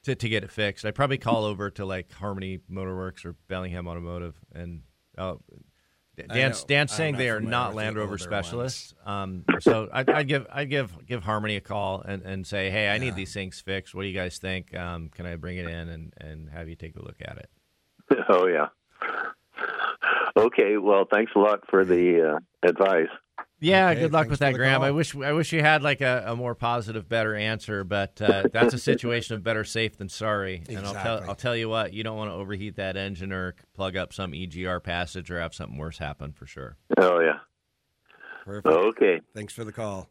to, 0.02 0.14
to 0.14 0.28
get 0.28 0.44
it 0.44 0.50
fixed. 0.50 0.84
I'd 0.84 0.94
probably 0.94 1.16
call 1.16 1.44
over 1.44 1.70
to 1.70 1.86
like 1.86 2.12
Harmony 2.12 2.58
Motorworks 2.70 3.24
or 3.24 3.34
Bellingham 3.48 3.88
Automotive. 3.88 4.38
And 4.54 4.82
oh, 5.16 5.40
I 5.50 5.56
Dan's, 6.28 6.62
know. 6.62 6.66
Dan's 6.68 6.92
saying 6.92 7.16
they 7.16 7.30
are 7.30 7.40
not 7.40 7.74
Land 7.74 7.96
Rover 7.96 8.18
specialists. 8.18 8.94
Um, 9.04 9.44
so 9.60 9.88
I'd, 9.92 10.08
I'd 10.10 10.28
give 10.28 10.46
I'd 10.52 10.70
give 10.70 11.06
give 11.06 11.22
Harmony 11.22 11.56
a 11.56 11.60
call 11.60 12.02
and, 12.02 12.22
and 12.22 12.46
say, 12.46 12.70
hey, 12.70 12.88
I 12.88 12.98
need 12.98 13.14
these 13.14 13.32
things 13.32 13.60
fixed. 13.60 13.94
What 13.94 14.02
do 14.02 14.08
you 14.08 14.14
guys 14.14 14.38
think? 14.38 14.76
Um, 14.76 15.08
can 15.08 15.26
I 15.26 15.36
bring 15.36 15.56
it 15.58 15.66
in 15.66 15.88
and, 15.88 16.14
and 16.18 16.50
have 16.50 16.68
you 16.68 16.76
take 16.76 16.96
a 16.96 17.02
look 17.02 17.16
at 17.20 17.38
it? 17.38 17.50
Oh 18.28 18.46
yeah. 18.46 18.68
Okay, 20.36 20.76
well, 20.78 21.04
thanks 21.10 21.32
a 21.36 21.38
lot 21.38 21.60
for 21.68 21.84
the 21.84 22.36
uh, 22.36 22.68
advice. 22.68 23.08
Yeah, 23.62 23.90
Okay, 23.90 24.00
good 24.00 24.12
luck 24.12 24.28
with 24.28 24.40
that, 24.40 24.54
Graham. 24.54 24.80
call. 24.80 24.88
I 24.88 24.90
wish 24.90 25.14
I 25.14 25.32
wish 25.32 25.52
you 25.52 25.60
had 25.60 25.82
like 25.82 26.00
a, 26.00 26.24
a 26.26 26.36
more 26.36 26.56
positive, 26.56 27.08
better 27.08 27.36
answer, 27.36 27.84
but 27.84 28.20
uh, 28.20 28.44
that's 28.52 28.74
a 28.74 28.78
situation 28.78 29.36
of 29.36 29.44
better 29.44 29.62
safe 29.62 29.96
than 29.96 30.08
sorry. 30.08 30.64
And 30.68 30.78
I'll 30.80 30.94
tell 30.94 31.22
I'll 31.28 31.34
tell 31.36 31.56
you 31.56 31.68
what, 31.68 31.92
you 31.92 32.02
don't 32.02 32.16
want 32.16 32.30
to 32.30 32.34
overheat 32.34 32.76
that 32.76 32.96
engine 32.96 33.32
or 33.32 33.54
plug 33.74 33.96
up 33.96 34.12
some 34.12 34.32
EGR 34.32 34.82
passage 34.82 35.30
or 35.30 35.40
have 35.40 35.54
something 35.54 35.78
worse 35.78 35.98
happen 35.98 36.32
for 36.32 36.44
sure. 36.44 36.76
Oh 36.96 37.20
yeah. 37.20 37.38
Perfect. 38.44 38.66
Okay. 38.66 39.20
Thanks 39.34 39.54
for 39.54 39.62
the 39.62 39.72
call. 39.72 40.08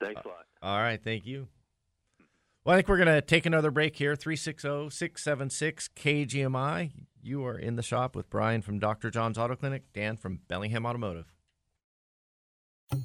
Thanks 0.00 0.22
a 0.24 0.28
lot. 0.28 0.46
All 0.62 0.78
right, 0.78 1.02
thank 1.02 1.26
you. 1.26 1.48
Well, 2.64 2.74
I 2.74 2.78
think 2.78 2.88
we're 2.88 2.96
going 2.96 3.08
to 3.08 3.20
take 3.20 3.44
another 3.44 3.70
break 3.70 3.96
here. 3.96 4.12
oh, 4.12 4.16
360 4.16 4.88
676 4.88 5.90
KGMI. 5.96 6.92
You 7.22 7.44
are 7.44 7.58
in 7.58 7.76
the 7.76 7.82
shop 7.82 8.16
with 8.16 8.30
Brian 8.30 8.62
from 8.62 8.78
Dr. 8.78 9.10
John's 9.10 9.36
Auto 9.36 9.56
Clinic, 9.56 9.92
Dan 9.92 10.16
from 10.16 10.40
Bellingham 10.48 10.86
Automotive. 10.86 11.33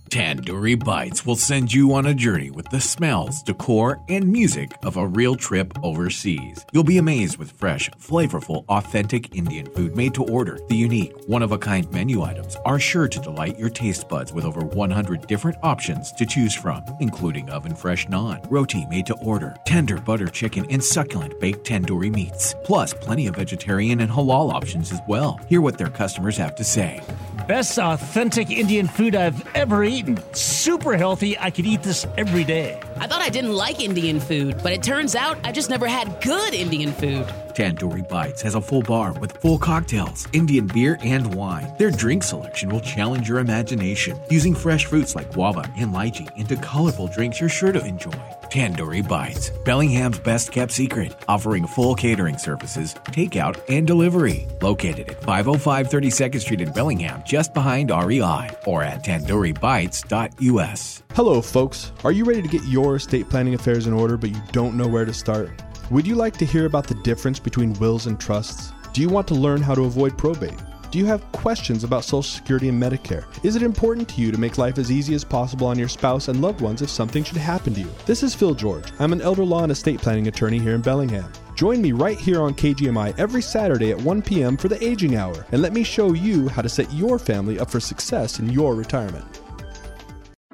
Tandoori 0.10 0.84
Bites 0.84 1.24
will 1.24 1.36
send 1.36 1.72
you 1.72 1.94
on 1.94 2.08
a 2.08 2.14
journey 2.16 2.50
with 2.50 2.68
the 2.70 2.82
smells, 2.82 3.44
decor, 3.44 4.00
and 4.10 4.28
music 4.28 4.72
of 4.84 4.98
a 4.98 5.08
real 5.08 5.36
trip 5.36 5.72
overseas. 5.84 6.66
You'll 6.74 6.84
be 6.84 6.98
amazed 6.98 7.38
with 7.38 7.52
fresh, 7.52 7.92
flavorful, 7.92 8.66
authentic 8.70 9.36
Indian 9.36 9.68
food 9.68 9.96
made 9.96 10.16
to 10.16 10.24
order. 10.24 10.60
The 10.68 10.76
unique, 10.76 11.14
one 11.28 11.44
of 11.44 11.52
a 11.52 11.60
kind 11.60 11.92
menu 11.92 12.24
items 12.24 12.56
are 12.66 12.80
sure 12.80 13.08
to 13.08 13.20
delight 13.20 13.60
your 13.60 13.70
taste 13.70 14.10
buds 14.10 14.34
with 14.34 14.46
over 14.46 14.62
100 14.62 15.28
different 15.28 15.58
options 15.62 16.12
to 16.14 16.26
choose 16.26 16.56
from, 16.56 16.84
including 17.00 17.50
oven 17.52 17.76
fresh 17.76 18.08
naan, 18.08 18.46
roti 18.50 18.88
made 18.88 19.06
to 19.06 19.16
order, 19.20 19.56
tender 19.66 20.00
butter 20.00 20.28
chicken, 20.28 20.66
and 20.72 20.84
succulent 20.84 21.40
baked 21.40 21.68
tandoori 21.68 22.12
meats. 22.12 22.56
Plus, 22.64 22.96
plenty 22.96 23.28
of 23.28 23.36
vegetarian 23.36 24.00
and 24.02 24.12
halal 24.12 24.52
options 24.52 24.92
as 24.92 25.02
well. 25.08 25.40
Hear 25.48 25.62
what 25.62 25.78
their 25.78 25.90
customers 25.90 26.38
have 26.38 26.56
to 26.56 26.64
say. 26.64 27.04
Best 27.50 27.80
authentic 27.80 28.52
Indian 28.52 28.88
food 28.88 29.16
I've 29.16 29.43
ever 29.56 29.84
eaten. 29.84 30.20
Super 30.34 30.95
healthy. 30.95 31.36
I 31.36 31.50
could 31.50 31.66
eat 31.66 31.82
this 31.82 32.06
every 32.16 32.43
day. 32.43 32.80
I 32.97 33.08
thought 33.08 33.24
I 33.24 33.30
didn't 33.30 33.54
like 33.54 33.80
Indian 33.80 34.20
food, 34.20 34.62
but 34.62 34.72
it 34.72 34.84
turns 34.84 35.16
out 35.16 35.39
I 35.43 35.52
just 35.52 35.68
never 35.68 35.88
had 35.88 36.22
good 36.22 36.54
Indian 36.54 36.91
food. 36.91 37.26
Tandoori 37.56 38.08
Bites 38.08 38.43
has 38.43 38.54
a 38.54 38.62
full 38.62 38.84
bar 38.84 39.14
with 39.14 39.32
full 39.38 39.58
cocktails, 39.58 40.28
Indian 40.32 40.68
beer, 40.68 41.00
and 41.02 41.34
wine. 41.34 41.74
Their 41.80 41.89
drink 41.89 42.22
selection 42.22 42.70
will 42.70 42.82
challenge 42.82 43.28
your 43.28 43.39
imagination, 43.39 44.20
using 44.30 44.54
fresh 44.54 44.86
fruits 44.86 45.16
like 45.16 45.34
guava 45.34 45.66
and 45.76 45.91
lychee 45.91 46.30
into 46.38 46.56
colorful 46.58 47.08
drinks 47.08 47.39
you're 47.39 47.50
sure 47.50 47.72
to 47.72 47.84
enjoy. 47.84 48.39
Tandoori 48.50 49.08
Bites, 49.08 49.52
Bellingham's 49.64 50.20
best 50.20 50.52
kept 50.52 50.72
secret, 50.72 51.14
offering 51.28 51.68
full 51.68 51.95
catering 51.95 52.38
services, 52.38 52.93
takeout, 53.06 53.60
and 53.70 53.88
delivery. 53.88 54.47
Located 54.62 55.10
at 55.10 55.24
505 55.24 55.89
32nd 55.89 56.41
Street 56.41 56.62
in 56.62 56.72
Bellingham, 56.72 57.24
just 57.26 57.54
behind 57.54 57.91
REI, 57.91 58.50
or 58.66 58.84
at 58.84 59.04
tandooribites.us. 59.04 61.04
Hello, 61.14 61.41
folks. 61.41 61.91
Are 62.04 62.12
you 62.12 62.26
ready 62.26 62.41
to 62.41 62.47
get 62.47 62.64
your 62.64 62.95
estate 62.95 63.30
planning 63.30 63.54
affairs 63.54 63.88
in 63.88 63.93
order, 63.93 64.18
but 64.18 64.32
you 64.32 64.41
don't 64.52 64.76
know 64.76 64.88
where 64.88 65.06
to 65.06 65.14
start? 65.14 65.52
Would 65.91 66.08
you 66.08 66.16
like 66.16 66.38
to 66.38 66.45
hear 66.45 66.66
about 66.66 66.88
the 66.88 66.95
difference 66.95 67.39
between 67.39 67.74
wills 67.74 68.08
and 68.08 68.20
trusts? 68.20 68.72
Do 68.93 69.02
you 69.02 69.10
want 69.10 69.28
to 69.28 69.36
learn 69.36 69.62
how 69.62 69.76
to 69.76 69.86
avoid 69.86 70.18
probate? 70.18 70.60
Do 70.92 70.98
you 70.98 71.06
have 71.06 71.32
questions 71.32 71.84
about 71.84 72.04
Social 72.04 72.24
Security 72.24 72.68
and 72.68 72.82
Medicare? 72.82 73.24
Is 73.46 73.56
it 73.56 73.62
important 73.62 74.10
to 74.10 74.22
you 74.22 74.32
to 74.32 74.40
make 74.40 74.58
life 74.58 74.80
as 74.80 74.92
easy 74.92 75.14
as 75.14 75.24
possible 75.24 75.68
on 75.68 75.78
your 75.78 75.88
spouse 75.88 76.30
and 76.30 76.42
loved 76.42 76.62
ones 76.62 76.82
if 76.82 76.90
something 76.90 77.24
should 77.24 77.38
happen 77.38 77.76
to 77.76 77.82
you? 77.82 77.90
This 78.08 78.24
is 78.24 78.34
Phil 78.34 78.56
George. 78.56 78.92
I'm 78.98 79.14
an 79.14 79.22
elder 79.22 79.46
law 79.46 79.62
and 79.62 79.72
estate 79.72 80.02
planning 80.02 80.28
attorney 80.28 80.58
here 80.58 80.74
in 80.74 80.82
Bellingham. 80.82 81.32
Join 81.54 81.80
me 81.80 81.92
right 81.92 82.18
here 82.18 82.42
on 82.42 82.56
KGMI 82.56 83.20
every 83.20 83.44
Saturday 83.44 83.92
at 83.92 84.02
1 84.02 84.24
p.m. 84.24 84.58
for 84.58 84.68
the 84.68 84.84
Aging 84.84 85.16
Hour, 85.16 85.46
and 85.52 85.62
let 85.62 85.74
me 85.74 85.84
show 85.84 86.14
you 86.14 86.48
how 86.48 86.64
to 86.64 86.70
set 86.70 86.92
your 86.92 87.20
family 87.20 87.60
up 87.60 87.70
for 87.70 87.80
success 87.80 88.40
in 88.40 88.50
your 88.50 88.74
retirement. 88.74 89.42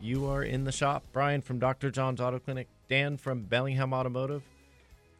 You 0.00 0.26
are 0.26 0.42
in 0.42 0.64
the 0.64 0.72
shop. 0.72 1.04
Brian 1.12 1.40
from 1.42 1.58
Dr. 1.58 1.90
John's 1.90 2.20
Auto 2.20 2.38
Clinic, 2.38 2.68
Dan 2.88 3.16
from 3.16 3.42
Bellingham 3.42 3.92
Automotive. 3.92 4.42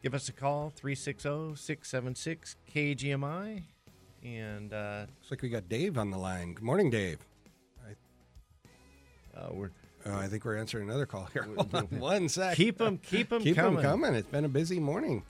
Give 0.01 0.13
us 0.13 0.29
a 0.29 0.31
call, 0.33 0.71
360 0.75 1.55
676 1.55 2.55
KGMI. 2.73 3.63
And 4.23 4.73
uh, 4.73 5.05
looks 5.19 5.31
like 5.31 5.41
we 5.41 5.49
got 5.49 5.67
Dave 5.69 5.97
on 5.97 6.11
the 6.11 6.17
line. 6.17 6.53
Good 6.53 6.63
morning, 6.63 6.89
Dave. 6.89 7.19
Uh, 9.35 9.47
we're. 9.51 9.71
Oh, 10.05 10.17
I 10.17 10.27
think 10.27 10.43
we're 10.45 10.57
answering 10.57 10.89
another 10.89 11.05
call 11.05 11.27
here. 11.33 11.43
Hold 11.43 11.73
on 11.75 11.83
one 11.99 12.27
sec. 12.29 12.55
Keep 12.55 12.81
'em- 12.81 12.97
keep 12.97 13.31
'em 13.31 13.41
keep 13.41 13.55
coming. 13.55 13.77
Keep 13.77 13.83
them 13.83 13.91
coming. 14.01 14.15
It's 14.15 14.29
been 14.29 14.43
a 14.45 14.49
busy 14.49 14.79
morning. 14.79 15.23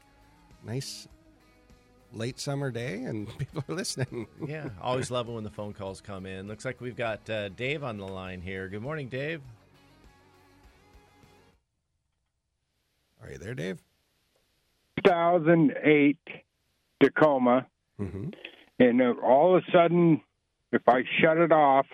Nice 0.63 1.07
late 2.13 2.39
summer 2.39 2.71
day, 2.71 3.03
and 3.03 3.27
people 3.37 3.63
are 3.69 3.75
listening. 3.75 4.27
yeah, 4.47 4.69
always 4.81 5.11
love 5.11 5.27
it 5.29 5.31
when 5.31 5.43
the 5.43 5.49
phone 5.49 5.73
calls 5.73 6.01
come 6.01 6.25
in. 6.25 6.47
Looks 6.47 6.65
like 6.65 6.81
we've 6.81 6.95
got 6.97 7.29
uh, 7.29 7.49
Dave 7.49 7.83
on 7.83 7.97
the 7.97 8.07
line 8.07 8.41
here. 8.41 8.67
Good 8.67 8.81
morning, 8.81 9.07
Dave. 9.09 9.41
Are 13.21 13.31
you 13.31 13.37
there, 13.37 13.53
Dave? 13.53 13.79
2008 15.03 16.17
Tacoma, 17.01 17.65
Mm-hmm. 17.99 18.29
and 18.79 19.01
uh, 19.01 19.13
all 19.21 19.57
of 19.57 19.63
a 19.67 19.71
sudden, 19.73 20.21
if 20.71 20.81
I 20.87 21.03
shut 21.21 21.35
it 21.37 21.51
off 21.51 21.85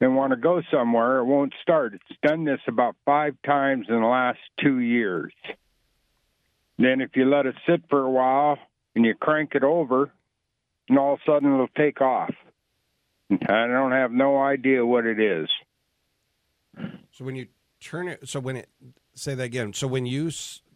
and 0.00 0.14
want 0.14 0.30
to 0.30 0.36
go 0.36 0.62
somewhere, 0.72 1.18
it 1.18 1.24
won't 1.24 1.52
start. 1.62 1.94
It's 1.94 2.18
done 2.22 2.44
this 2.44 2.60
about 2.68 2.94
five 3.04 3.34
times 3.44 3.86
in 3.88 4.00
the 4.00 4.06
last 4.06 4.38
two 4.62 4.78
years. 4.78 5.32
Then, 6.78 7.00
if 7.00 7.16
you 7.16 7.28
let 7.28 7.46
it 7.46 7.56
sit 7.68 7.82
for 7.90 8.00
a 8.04 8.10
while 8.10 8.56
and 8.94 9.04
you 9.04 9.14
crank 9.14 9.54
it 9.54 9.64
over, 9.64 10.10
and 10.88 10.98
all 10.98 11.14
of 11.14 11.20
a 11.20 11.30
sudden 11.30 11.52
it'll 11.52 11.68
take 11.76 12.00
off. 12.00 12.30
I 13.30 13.66
don't 13.66 13.92
have 13.92 14.12
no 14.12 14.38
idea 14.38 14.84
what 14.84 15.06
it 15.06 15.18
is. 15.18 15.48
So 17.10 17.24
when 17.24 17.36
you 17.36 17.46
turn 17.80 18.08
it, 18.08 18.28
so 18.28 18.40
when 18.40 18.56
it 18.56 18.68
say 19.14 19.34
that 19.34 19.42
again. 19.44 19.72
So 19.72 19.86
when 19.86 20.06
you 20.06 20.30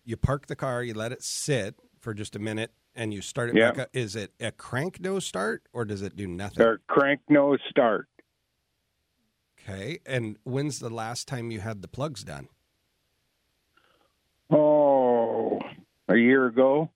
you 0.04 0.16
park 0.16 0.46
the 0.46 0.56
car, 0.56 0.82
you 0.82 0.94
let 0.94 1.12
it 1.12 1.22
sit 1.22 1.76
for 2.00 2.14
just 2.14 2.36
a 2.36 2.38
minute, 2.38 2.72
and 2.94 3.12
you 3.12 3.20
start 3.20 3.50
it 3.50 3.56
back 3.56 3.78
up. 3.78 3.88
Is 3.92 4.16
it 4.16 4.32
a 4.40 4.50
crank 4.52 5.00
no 5.00 5.18
start, 5.18 5.64
or 5.72 5.84
does 5.84 6.02
it 6.02 6.16
do 6.16 6.26
nothing? 6.26 6.64
Or 6.64 6.80
crank 6.86 7.20
no 7.28 7.56
start. 7.68 8.08
Okay. 9.60 9.98
And 10.06 10.38
when's 10.44 10.78
the 10.78 10.90
last 10.90 11.28
time 11.28 11.50
you 11.50 11.60
had 11.60 11.82
the 11.82 11.88
plugs 11.88 12.24
done? 12.24 12.48
Oh, 14.50 15.60
a 16.08 16.16
year 16.16 16.46
ago. 16.46 16.90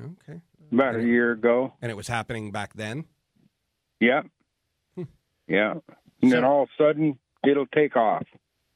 Okay. 0.00 0.40
About 0.72 0.96
a 0.96 1.02
year 1.02 1.32
ago. 1.32 1.74
And 1.80 1.90
it 1.90 1.94
was 1.96 2.08
happening 2.08 2.50
back 2.50 2.74
then. 2.74 3.04
Yeah. 4.00 4.22
Hmm. 4.94 5.02
Yeah. 5.48 5.74
And 6.22 6.32
then 6.32 6.44
all 6.44 6.62
of 6.64 6.68
a 6.78 6.82
sudden, 6.82 7.18
it'll 7.46 7.66
take 7.66 7.96
off. 7.96 8.24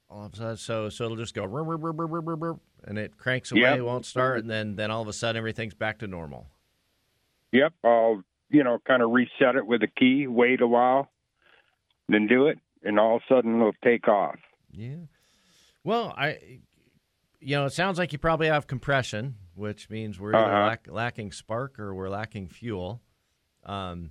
All 0.08 0.26
of 0.26 0.34
a 0.34 0.36
sudden, 0.36 0.56
so 0.56 0.88
so 0.88 1.04
it'll 1.04 1.16
just 1.16 1.34
go 1.34 1.42
"Rrr, 1.46 1.64
rrr, 1.64 1.78
rrr, 1.78 1.94
rrr, 2.08 2.22
rrr, 2.22 2.36
rrr," 2.38 2.58
and 2.84 2.98
it 2.98 3.16
cranks 3.16 3.52
away, 3.52 3.60
Yep. 3.60 3.80
won't 3.82 4.04
start, 4.06 4.40
and 4.40 4.50
then 4.50 4.74
then 4.76 4.90
all 4.90 5.02
of 5.02 5.08
a 5.08 5.12
sudden 5.12 5.36
everything's 5.38 5.74
back 5.74 5.98
to 5.98 6.06
normal. 6.08 6.48
Yep. 7.52 7.74
I'll, 7.84 8.22
you 8.50 8.64
know, 8.64 8.78
kind 8.86 9.02
of 9.02 9.10
reset 9.10 9.54
it 9.56 9.66
with 9.66 9.82
a 9.82 9.86
key, 9.86 10.26
wait 10.26 10.60
a 10.60 10.66
while, 10.66 11.10
then 12.08 12.26
do 12.26 12.46
it, 12.48 12.58
and 12.82 12.98
all 12.98 13.16
of 13.16 13.22
a 13.28 13.34
sudden 13.34 13.56
it'll 13.56 13.72
take 13.84 14.08
off. 14.08 14.36
Yeah. 14.72 14.96
Well, 15.84 16.12
I, 16.16 16.58
you 17.40 17.56
know, 17.56 17.66
it 17.66 17.72
sounds 17.72 17.96
like 17.98 18.12
you 18.12 18.18
probably 18.18 18.48
have 18.48 18.66
compression, 18.66 19.36
which 19.54 19.90
means 19.90 20.18
we're 20.18 20.34
either 20.34 20.52
Uh-huh. 20.52 20.66
lack, 20.66 20.86
lacking 20.88 21.32
spark 21.32 21.78
or 21.78 21.94
we're 21.94 22.08
lacking 22.08 22.48
fuel. 22.48 23.02
Um, 23.64 24.10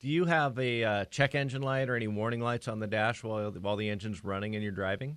do 0.00 0.08
you 0.08 0.26
have 0.26 0.58
a 0.58 0.84
uh, 0.84 1.04
check 1.06 1.34
engine 1.34 1.62
light 1.62 1.88
or 1.88 1.96
any 1.96 2.08
warning 2.08 2.40
lights 2.40 2.68
on 2.68 2.78
the 2.78 2.86
dash 2.86 3.22
while 3.24 3.50
while 3.52 3.76
the 3.76 3.88
engine's 3.88 4.22
running 4.22 4.54
and 4.54 4.62
you're 4.62 4.72
driving? 4.72 5.16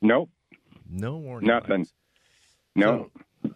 Nope. 0.00 0.30
No 0.88 1.16
warning. 1.18 1.48
Nothing. 1.48 1.80
lights. 1.80 1.92
No. 2.74 3.10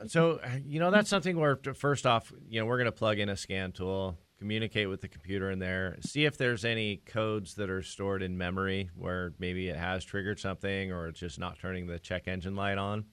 So, 0.09 0.41
you 0.65 0.79
know, 0.81 0.91
that's 0.91 1.09
something 1.09 1.39
where, 1.39 1.59
first 1.75 2.07
off, 2.07 2.33
you 2.49 2.61
know, 2.61 2.67
we're 2.67 2.77
going 2.77 2.85
to 2.87 2.93
plug 2.93 3.19
in 3.19 3.29
a 3.29 3.37
scan 3.37 3.73
tool, 3.73 4.19
communicate 4.39 4.89
with 4.91 5.01
the 5.01 5.09
computer 5.09 5.51
in 5.51 5.59
there, 5.59 5.97
see 6.01 6.25
if 6.27 6.37
there's 6.37 6.65
any 6.65 6.99
codes 7.07 7.55
that 7.55 7.71
are 7.71 7.83
stored 7.83 8.23
in 8.23 8.37
memory 8.37 8.91
where 8.95 9.33
maybe 9.39 9.69
it 9.69 9.77
has 9.77 10.05
triggered 10.05 10.39
something 10.39 10.93
or 10.93 11.07
it's 11.09 11.21
just 11.21 11.39
not 11.39 11.59
turning 11.59 11.87
the 11.87 11.99
check 11.99 12.27
engine 12.29 12.57
light 12.57 12.79
on. 12.79 13.07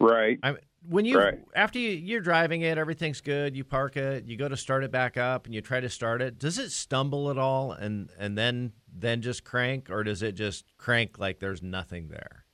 Right. 0.00 0.38
I 0.42 0.56
when 0.88 1.04
you 1.04 1.18
Right. 1.18 1.38
after 1.54 1.78
you, 1.78 1.90
you're 1.90 2.20
driving 2.20 2.62
it, 2.62 2.78
everything's 2.78 3.20
good. 3.20 3.56
You 3.56 3.64
park 3.64 3.96
it, 3.96 4.24
you 4.26 4.36
go 4.36 4.48
to 4.48 4.56
start 4.56 4.84
it 4.84 4.90
back 4.90 5.16
up, 5.16 5.44
and 5.46 5.54
you 5.54 5.60
try 5.60 5.80
to 5.80 5.88
start 5.88 6.22
it. 6.22 6.38
Does 6.38 6.58
it 6.58 6.70
stumble 6.70 7.30
at 7.30 7.38
all, 7.38 7.72
and 7.72 8.10
and 8.18 8.38
then 8.38 8.72
then 8.92 9.20
just 9.22 9.44
crank, 9.44 9.90
or 9.90 10.02
does 10.04 10.22
it 10.22 10.32
just 10.32 10.64
crank 10.78 11.18
like 11.18 11.40
there's 11.40 11.62
nothing 11.62 12.08
there? 12.08 12.44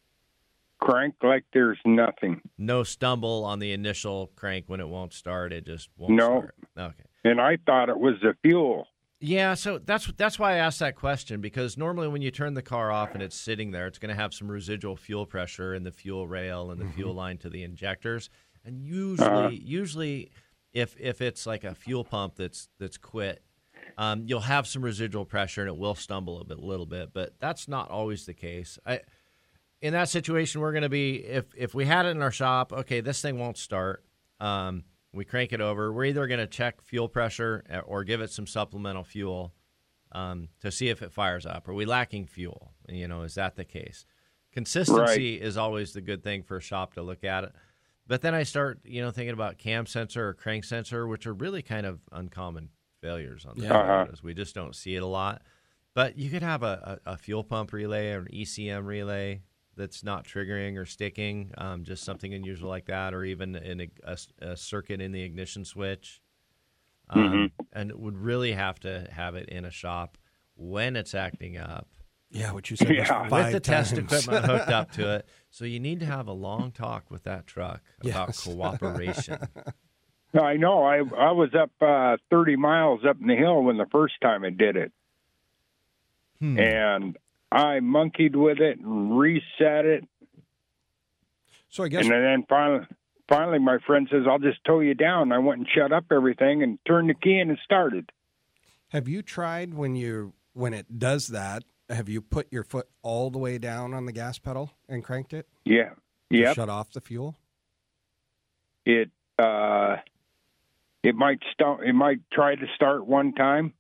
Crank 0.80 1.14
like 1.22 1.45
there's 1.53 1.78
nothing. 1.86 2.40
No 2.59 2.82
stumble 2.82 3.45
on 3.45 3.59
the 3.59 3.72
initial 3.72 4.30
crank 4.36 4.64
when 4.68 4.80
it 4.80 4.88
won't 4.88 5.12
start. 5.12 5.53
It 5.53 5.64
just 5.64 5.88
won't 5.97 6.14
No. 6.14 6.26
start. 6.26 6.55
Okay. 6.92 7.05
And 7.24 7.40
I 7.40 7.57
thought 7.64 7.88
it 7.88 7.99
was 7.99 8.14
the 8.20 8.34
fuel. 8.42 8.86
Yeah, 9.26 9.54
so 9.54 9.78
that's 9.78 10.06
that's 10.18 10.38
why 10.38 10.52
I 10.52 10.56
asked 10.56 10.80
that 10.80 10.96
question 10.96 11.40
because 11.40 11.78
normally 11.78 12.08
when 12.08 12.20
you 12.20 12.30
turn 12.30 12.52
the 12.52 12.60
car 12.62 12.92
off 12.92 13.14
and 13.14 13.22
it's 13.22 13.34
sitting 13.36 13.70
there, 13.70 13.86
it's 13.86 13.98
going 13.98 14.14
to 14.14 14.20
have 14.20 14.34
some 14.34 14.50
residual 14.50 14.96
fuel 14.96 15.24
pressure 15.24 15.74
in 15.74 15.82
the 15.82 15.90
fuel 15.90 16.28
rail 16.28 16.70
and 16.70 16.78
the 16.78 16.86
fuel 16.92 17.14
line 17.14 17.38
to 17.38 17.48
the 17.48 17.62
injectors. 17.62 18.28
And 18.66 18.82
usually, 18.82 19.26
Uh-huh. 19.26 19.48
usually, 19.50 20.30
if 20.74 20.94
if 21.00 21.22
it's 21.22 21.46
like 21.46 21.64
a 21.64 21.74
fuel 21.74 22.04
pump 22.04 22.36
that's 22.36 22.68
that's 22.78 22.98
quit, 22.98 23.42
um, 23.96 24.24
you'll 24.26 24.40
have 24.40 24.66
some 24.66 24.82
residual 24.84 25.24
pressure 25.24 25.62
and 25.62 25.68
it 25.70 25.76
will 25.78 25.94
stumble 25.94 26.38
a 26.40 26.44
bit, 26.44 26.58
little 26.58 26.84
bit. 26.86 27.14
But 27.14 27.34
that's 27.40 27.66
not 27.66 27.90
always 27.90 28.26
the 28.26 28.34
case. 28.34 28.78
I, 28.84 29.00
in 29.80 29.94
that 29.94 30.10
situation, 30.10 30.60
we're 30.60 30.72
going 30.72 30.82
to 30.82 30.88
be 30.90 31.24
if 31.24 31.46
if 31.56 31.74
we 31.74 31.86
had 31.86 32.04
it 32.04 32.10
in 32.10 32.20
our 32.20 32.30
shop, 32.30 32.74
okay, 32.74 33.00
this 33.00 33.22
thing 33.22 33.38
won't 33.38 33.56
start. 33.56 34.04
Um, 34.38 34.84
we 35.14 35.24
crank 35.24 35.52
it 35.52 35.60
over. 35.60 35.92
We're 35.92 36.06
either 36.06 36.26
going 36.26 36.40
to 36.40 36.46
check 36.46 36.82
fuel 36.82 37.08
pressure 37.08 37.64
uh, 37.72 37.78
or 37.78 38.04
give 38.04 38.20
it 38.20 38.30
some 38.30 38.46
supplemental 38.46 39.04
fuel 39.04 39.52
um, 40.12 40.48
to 40.60 40.70
see 40.70 40.88
if 40.88 41.02
it 41.02 41.12
fires 41.12 41.46
up. 41.46 41.68
Are 41.68 41.74
we 41.74 41.84
lacking 41.84 42.26
fuel? 42.26 42.72
You 42.88 43.08
know, 43.08 43.22
is 43.22 43.34
that 43.34 43.56
the 43.56 43.64
case? 43.64 44.04
Consistency 44.52 45.40
is 45.40 45.56
always 45.56 45.92
the 45.92 46.00
good 46.00 46.22
thing 46.22 46.42
for 46.42 46.58
a 46.58 46.62
shop 46.62 46.94
to 46.94 47.02
look 47.02 47.24
at 47.24 47.44
it. 47.44 47.52
But 48.06 48.20
then 48.20 48.34
I 48.34 48.42
start, 48.42 48.80
you 48.84 49.02
know, 49.02 49.10
thinking 49.10 49.32
about 49.32 49.58
cam 49.58 49.86
sensor 49.86 50.28
or 50.28 50.34
crank 50.34 50.64
sensor, 50.64 51.06
which 51.06 51.26
are 51.26 51.32
really 51.32 51.62
kind 51.62 51.86
of 51.86 52.00
uncommon 52.12 52.68
failures 53.00 53.46
on 53.46 53.58
the. 53.58 53.74
Uh-huh. 53.74 54.06
We 54.22 54.34
just 54.34 54.54
don't 54.54 54.76
see 54.76 54.94
it 54.94 55.02
a 55.02 55.06
lot. 55.06 55.42
But 55.94 56.18
you 56.18 56.28
could 56.28 56.42
have 56.42 56.62
a, 56.62 57.00
a, 57.06 57.12
a 57.12 57.16
fuel 57.16 57.44
pump 57.44 57.72
relay 57.72 58.12
or 58.12 58.20
an 58.20 58.28
ECM 58.32 58.84
relay 58.84 59.42
that's 59.76 60.02
not 60.04 60.24
triggering 60.24 60.76
or 60.78 60.84
sticking, 60.86 61.50
um, 61.58 61.84
just 61.84 62.04
something 62.04 62.32
unusual 62.34 62.68
like 62.68 62.86
that, 62.86 63.12
or 63.14 63.24
even 63.24 63.54
in 63.56 63.80
a, 63.82 63.88
a, 64.04 64.16
a 64.50 64.56
circuit 64.56 65.00
in 65.00 65.12
the 65.12 65.22
ignition 65.22 65.64
switch. 65.64 66.20
Um, 67.10 67.52
And 67.72 67.92
would 67.92 68.16
really 68.16 68.52
have 68.52 68.80
to 68.80 69.08
have 69.12 69.34
it 69.34 69.48
in 69.48 69.64
a 69.64 69.70
shop 69.70 70.16
when 70.54 70.96
it's 70.96 71.14
acting 71.14 71.56
up. 71.58 71.88
Yeah, 72.30 72.52
what 72.52 72.70
you 72.70 72.76
said 72.76 72.88
was 72.98 73.08
Yeah. 73.08 73.22
with 73.22 73.30
five 73.30 73.52
the 73.52 73.60
test 73.60 73.98
equipment 73.98 74.44
hooked 74.50 74.70
up 74.70 74.90
to 74.92 75.16
it. 75.16 75.28
So 75.50 75.64
you 75.64 75.78
need 75.80 76.00
to 76.00 76.06
have 76.06 76.26
a 76.28 76.32
long 76.32 76.72
talk 76.72 77.10
with 77.10 77.24
that 77.24 77.46
truck 77.46 77.82
about 78.00 78.28
Yes. 78.28 78.42
cooperation. 78.44 79.38
I 80.34 80.56
know. 80.56 80.82
I 80.82 80.96
I 80.98 81.30
was 81.30 81.50
up 81.54 81.70
uh, 81.80 82.16
30 82.30 82.56
miles 82.56 83.04
up 83.08 83.20
in 83.20 83.28
the 83.28 83.36
hill 83.36 83.62
when 83.62 83.76
the 83.76 83.86
first 83.92 84.14
time 84.20 84.42
I 84.44 84.50
did 84.50 84.76
it, 84.76 84.92
Hmm. 86.40 86.58
and 86.58 87.16
I 87.55 87.80
monkeyed 87.80 88.34
with 88.34 88.59
it 88.59 88.80
and 88.80 89.16
reset 89.18 89.84
it, 89.84 90.05
So 91.68 91.84
I 91.84 91.88
guess 91.88 92.05
and 92.05 92.12
then 92.12 92.44
finally, 92.48 92.86
finally, 93.28 93.59
my 93.61 93.78
friend 93.86 94.09
says, 94.11 94.24
"I'll 94.28 94.38
just 94.38 94.64
tow 94.64 94.80
you 94.80 94.94
down." 94.94 95.30
I 95.32 95.38
went 95.38 95.59
and 95.59 95.68
shut 95.68 95.92
up 95.92 96.07
everything 96.11 96.62
and 96.62 96.78
turned 96.84 97.11
the 97.11 97.14
key 97.14 97.38
in 97.38 97.50
and 97.50 97.59
started. 97.64 98.11
Have 98.88 99.09
you 99.09 99.22
tried 99.22 99.74
when 99.74 99.94
you 99.94 100.32
when 100.52 100.74
it 100.74 100.98
does 100.98 101.28
that? 101.28 101.64
Have 101.88 102.09
you 102.09 102.22
put 102.22 102.52
your 102.52 102.64
foot 102.64 102.88
all 103.02 103.30
the 103.30 103.38
way 103.38 103.59
down 103.59 103.94
on 103.94 104.07
the 104.07 104.12
gas 104.12 104.38
pedal 104.38 104.70
and 104.88 105.05
cranked 105.05 105.32
it? 105.32 105.46
Yeah. 105.64 105.90
to 106.30 106.38
Yep. 106.38 106.55
Shut 106.57 106.68
off 106.68 106.90
the 106.90 107.00
fuel. 107.00 107.36
It 108.84 109.11
uh, 109.38 109.96
it 111.02 111.14
might 111.14 111.38
start. 111.52 111.86
It 111.86 111.92
might 111.92 112.20
try 112.32 112.55
to 112.55 112.66
start 112.74 113.07
one 113.07 113.32
time, 113.32 113.74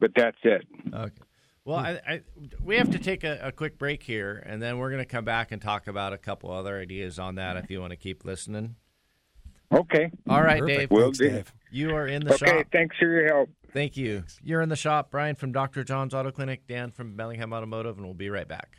but 0.00 0.12
that's 0.16 0.38
it. 0.44 0.66
Okay. 0.92 1.22
Well, 1.64 1.78
I, 1.78 2.00
I, 2.06 2.20
we 2.62 2.76
have 2.76 2.90
to 2.90 2.98
take 2.98 3.24
a, 3.24 3.38
a 3.42 3.52
quick 3.52 3.78
break 3.78 4.02
here, 4.02 4.42
and 4.44 4.60
then 4.62 4.76
we're 4.76 4.90
going 4.90 5.02
to 5.02 5.08
come 5.08 5.24
back 5.24 5.50
and 5.50 5.62
talk 5.62 5.86
about 5.86 6.12
a 6.12 6.18
couple 6.18 6.50
other 6.50 6.78
ideas 6.78 7.18
on 7.18 7.36
that 7.36 7.56
if 7.56 7.70
you 7.70 7.80
want 7.80 7.92
to 7.92 7.96
keep 7.96 8.24
listening. 8.24 8.76
Okay. 9.72 10.10
All 10.28 10.42
right, 10.42 10.60
Perfect. 10.60 10.78
Dave. 10.78 10.90
Will 10.90 11.04
Thanks. 11.04 11.18
Dave. 11.18 11.52
You 11.70 11.96
are 11.96 12.06
in 12.06 12.22
the 12.24 12.34
Okay. 12.34 12.46
shop. 12.46 12.54
Okay, 12.54 12.68
thanks 12.70 12.96
for 12.98 13.06
your 13.06 13.26
help. 13.26 13.48
Thank 13.72 13.96
you. 13.96 14.24
You're 14.42 14.60
in 14.60 14.68
the 14.68 14.76
shop. 14.76 15.10
Brian 15.10 15.34
from 15.36 15.52
Dr. 15.52 15.82
John's 15.84 16.12
Auto 16.14 16.30
Clinic, 16.30 16.66
Dan 16.68 16.90
from 16.90 17.16
Bellingham 17.16 17.52
Automotive, 17.52 17.96
and 17.96 18.04
we'll 18.04 18.14
be 18.14 18.30
right 18.30 18.46
back. 18.46 18.76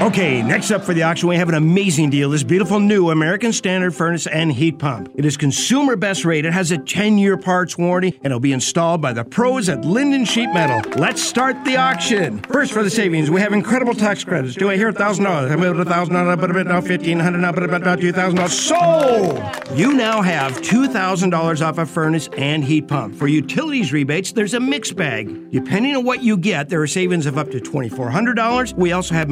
Okay, 0.00 0.42
next 0.42 0.72
up 0.72 0.82
for 0.82 0.92
the 0.92 1.04
auction, 1.04 1.28
we 1.28 1.36
have 1.36 1.48
an 1.48 1.54
amazing 1.54 2.10
deal. 2.10 2.28
This 2.28 2.42
beautiful 2.42 2.80
new 2.80 3.10
American 3.10 3.52
Standard 3.52 3.94
furnace 3.94 4.26
and 4.26 4.50
heat 4.50 4.80
pump. 4.80 5.08
It 5.14 5.24
is 5.24 5.36
consumer 5.36 5.94
best 5.94 6.24
rated, 6.24 6.48
it 6.48 6.52
has 6.52 6.72
a 6.72 6.78
10 6.78 7.16
year 7.16 7.36
parts 7.36 7.78
warranty, 7.78 8.08
and 8.16 8.26
it'll 8.26 8.40
be 8.40 8.52
installed 8.52 9.00
by 9.00 9.12
the 9.12 9.24
pros 9.24 9.68
at 9.68 9.82
Lynden 9.82 10.26
Sheet 10.26 10.52
Metal. 10.52 10.82
Let's 11.00 11.22
start 11.22 11.64
the 11.64 11.76
auction. 11.76 12.40
First, 12.40 12.72
for 12.72 12.82
the 12.82 12.90
savings, 12.90 13.30
we 13.30 13.40
have 13.40 13.52
incredible 13.52 13.94
tax 13.94 14.24
credits. 14.24 14.56
Do 14.56 14.68
I 14.68 14.76
hear 14.76 14.92
$1,000? 14.92 15.26
I'm 15.52 15.62
about 15.62 15.86
$1,000, 15.86 16.40
but 16.40 16.50
a 16.50 16.54
bit 16.54 16.66
now, 16.66 16.80
1,500, 16.80 17.38
now, 17.38 17.52
but 17.52 17.62
about 17.62 18.00
$2,000. 18.00 18.48
Sold! 18.50 19.78
You 19.78 19.94
now 19.94 20.22
have 20.22 20.60
$2,000 20.60 21.66
off 21.66 21.78
a 21.78 21.86
furnace 21.86 22.28
and 22.36 22.64
heat 22.64 22.88
pump. 22.88 23.14
For 23.14 23.28
utilities 23.28 23.92
rebates, 23.92 24.32
there's 24.32 24.54
a 24.54 24.60
mixed 24.60 24.96
bag. 24.96 25.52
Depending 25.52 25.94
on 25.94 26.04
what 26.04 26.20
you 26.20 26.36
get, 26.36 26.68
there 26.68 26.82
are 26.82 26.86
savings 26.88 27.26
of 27.26 27.38
up 27.38 27.52
to 27.52 27.60
$2,400. 27.60 28.74
We 28.74 28.90
also 28.90 29.14
have 29.14 29.28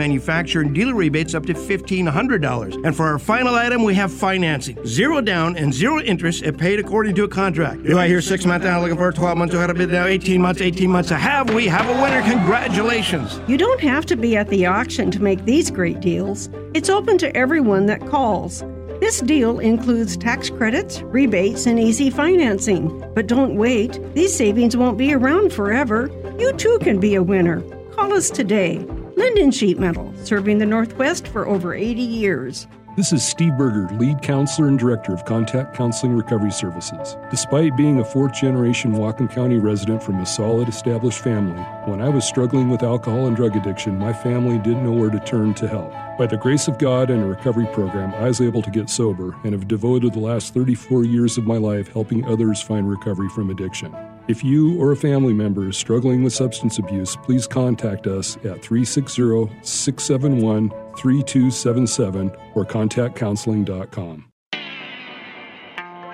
manufacturer 0.53 0.62
and 0.62 0.74
dealer 0.74 0.94
rebates 0.94 1.34
up 1.34 1.46
to 1.46 1.55
$1,500. 1.55 2.84
And 2.84 2.96
for 2.96 3.07
our 3.07 3.18
final 3.18 3.55
item, 3.55 3.84
we 3.84 3.94
have 3.94 4.12
financing. 4.12 4.76
Zero 4.86 5.20
down 5.20 5.57
and 5.57 5.72
zero 5.72 6.00
interest 6.00 6.42
if 6.42 6.57
paid 6.57 6.78
according 6.78 7.14
to 7.16 7.24
a 7.24 7.28
contract. 7.28 7.84
Do 7.84 7.98
I 7.98 8.07
hear 8.07 8.20
six 8.20 8.44
months 8.44 8.64
now 8.64 8.80
looking 8.80 8.96
for 8.96 9.12
12 9.12 9.38
months 9.38 9.55
to 9.55 9.61
have 9.61 9.70
a 9.70 9.74
bid 9.74 9.90
now, 9.90 10.07
18 10.07 10.40
months, 10.40 10.61
18 10.61 10.90
months 10.90 11.09
to 11.09 11.16
have? 11.16 11.53
We 11.55 11.66
have 11.66 11.88
a 11.88 12.03
winner. 12.03 12.22
Congratulations. 12.22 13.40
You 13.48 13.57
don't 13.57 13.80
have 13.80 14.07
to 14.07 14.16
be 14.16 14.36
at 14.36 14.48
the 14.48 14.66
auction 14.66 15.11
to 15.12 15.22
make 15.22 15.44
these 15.44 15.70
great 15.70 16.00
deals. 16.00 16.48
It's 16.74 16.90
open 16.90 17.18
to 17.18 17.34
everyone 17.36 17.86
that 17.86 18.07
calls. 18.07 18.64
This 19.00 19.20
deal 19.20 19.59
includes 19.59 20.16
tax 20.16 20.48
credits, 20.48 21.03
rebates, 21.03 21.66
and 21.66 21.78
easy 21.78 22.09
financing. 22.09 22.86
But 23.14 23.26
don't 23.26 23.57
wait, 23.57 23.98
these 24.14 24.36
savings 24.36 24.76
won't 24.76 24.96
be 24.96 25.12
around 25.12 25.53
forever. 25.53 26.09
You 26.38 26.53
too 26.53 26.78
can 26.82 27.00
be 27.00 27.16
a 27.16 27.22
winner. 27.22 27.62
Call 27.92 28.12
us 28.12 28.30
today. 28.30 28.86
Lynden 29.17 29.53
Sheet 29.53 29.79
Metal, 29.79 30.13
serving 30.25 30.59
the 30.59 30.67
Northwest 30.67 31.29
for 31.29 31.47
over 31.47 31.75
80 31.75 32.01
years. 32.01 32.67
This 32.95 33.11
is 33.11 33.25
Steve 33.25 33.57
Berger, 33.57 33.89
lead 33.97 34.21
counselor 34.21 34.69
and 34.69 34.79
director 34.79 35.15
of 35.15 35.25
Contact 35.25 35.75
Counseling 35.75 36.15
Recovery 36.15 36.51
Services. 36.51 37.17
Despite 37.31 37.75
being 37.75 38.01
a 38.01 38.05
fourth 38.05 38.35
generation 38.35 38.93
Whatcom 38.93 39.31
County 39.31 39.57
resident 39.57 40.03
from 40.03 40.21
a 40.21 40.27
solid 40.27 40.69
established 40.69 41.21
family, 41.21 41.63
when 41.91 42.03
I 42.03 42.11
was 42.11 42.27
struggling 42.27 42.69
with 42.69 42.83
alcohol 42.83 43.29
and 43.29 43.35
drug 43.35 43.57
addiction, 43.57 43.99
my 43.99 44.13
family 44.13 44.59
didn't 44.59 44.85
know 44.85 44.93
where 44.93 45.09
to 45.09 45.21
turn 45.21 45.55
to 45.55 45.69
help. 45.69 45.91
By 46.19 46.27
the 46.27 46.37
grace 46.37 46.69
of 46.69 46.79
God 46.79 47.09
and 47.09 47.23
a 47.23 47.27
recovery 47.27 47.67
program, 47.73 48.13
I 48.15 48.29
was 48.29 48.43
able 48.43 48.61
to 48.61 48.71
get 48.71 48.91
sober 48.91 49.35
and 49.43 49.55
have 49.55 49.69
devoted 49.69 50.13
the 50.13 50.21
last 50.21 50.53
34 50.53 51.05
years 51.05 51.39
of 51.39 51.47
my 51.47 51.57
life 51.57 51.91
helping 51.91 52.27
others 52.27 52.61
find 52.61 52.91
recovery 52.91 53.31
from 53.31 53.49
addiction. 53.49 53.95
If 54.29 54.45
you 54.45 54.81
or 54.81 54.93
a 54.93 54.97
family 54.97 55.33
member 55.33 55.68
is 55.68 55.77
struggling 55.77 56.23
with 56.23 56.33
substance 56.33 56.79
abuse, 56.79 57.16
please 57.16 57.47
contact 57.47 58.07
us 58.07 58.37
at 58.37 58.62
360 58.62 59.51
671 59.62 60.70
3277 60.97 62.31
or 62.55 62.64
contactcounseling.com. 62.64 64.29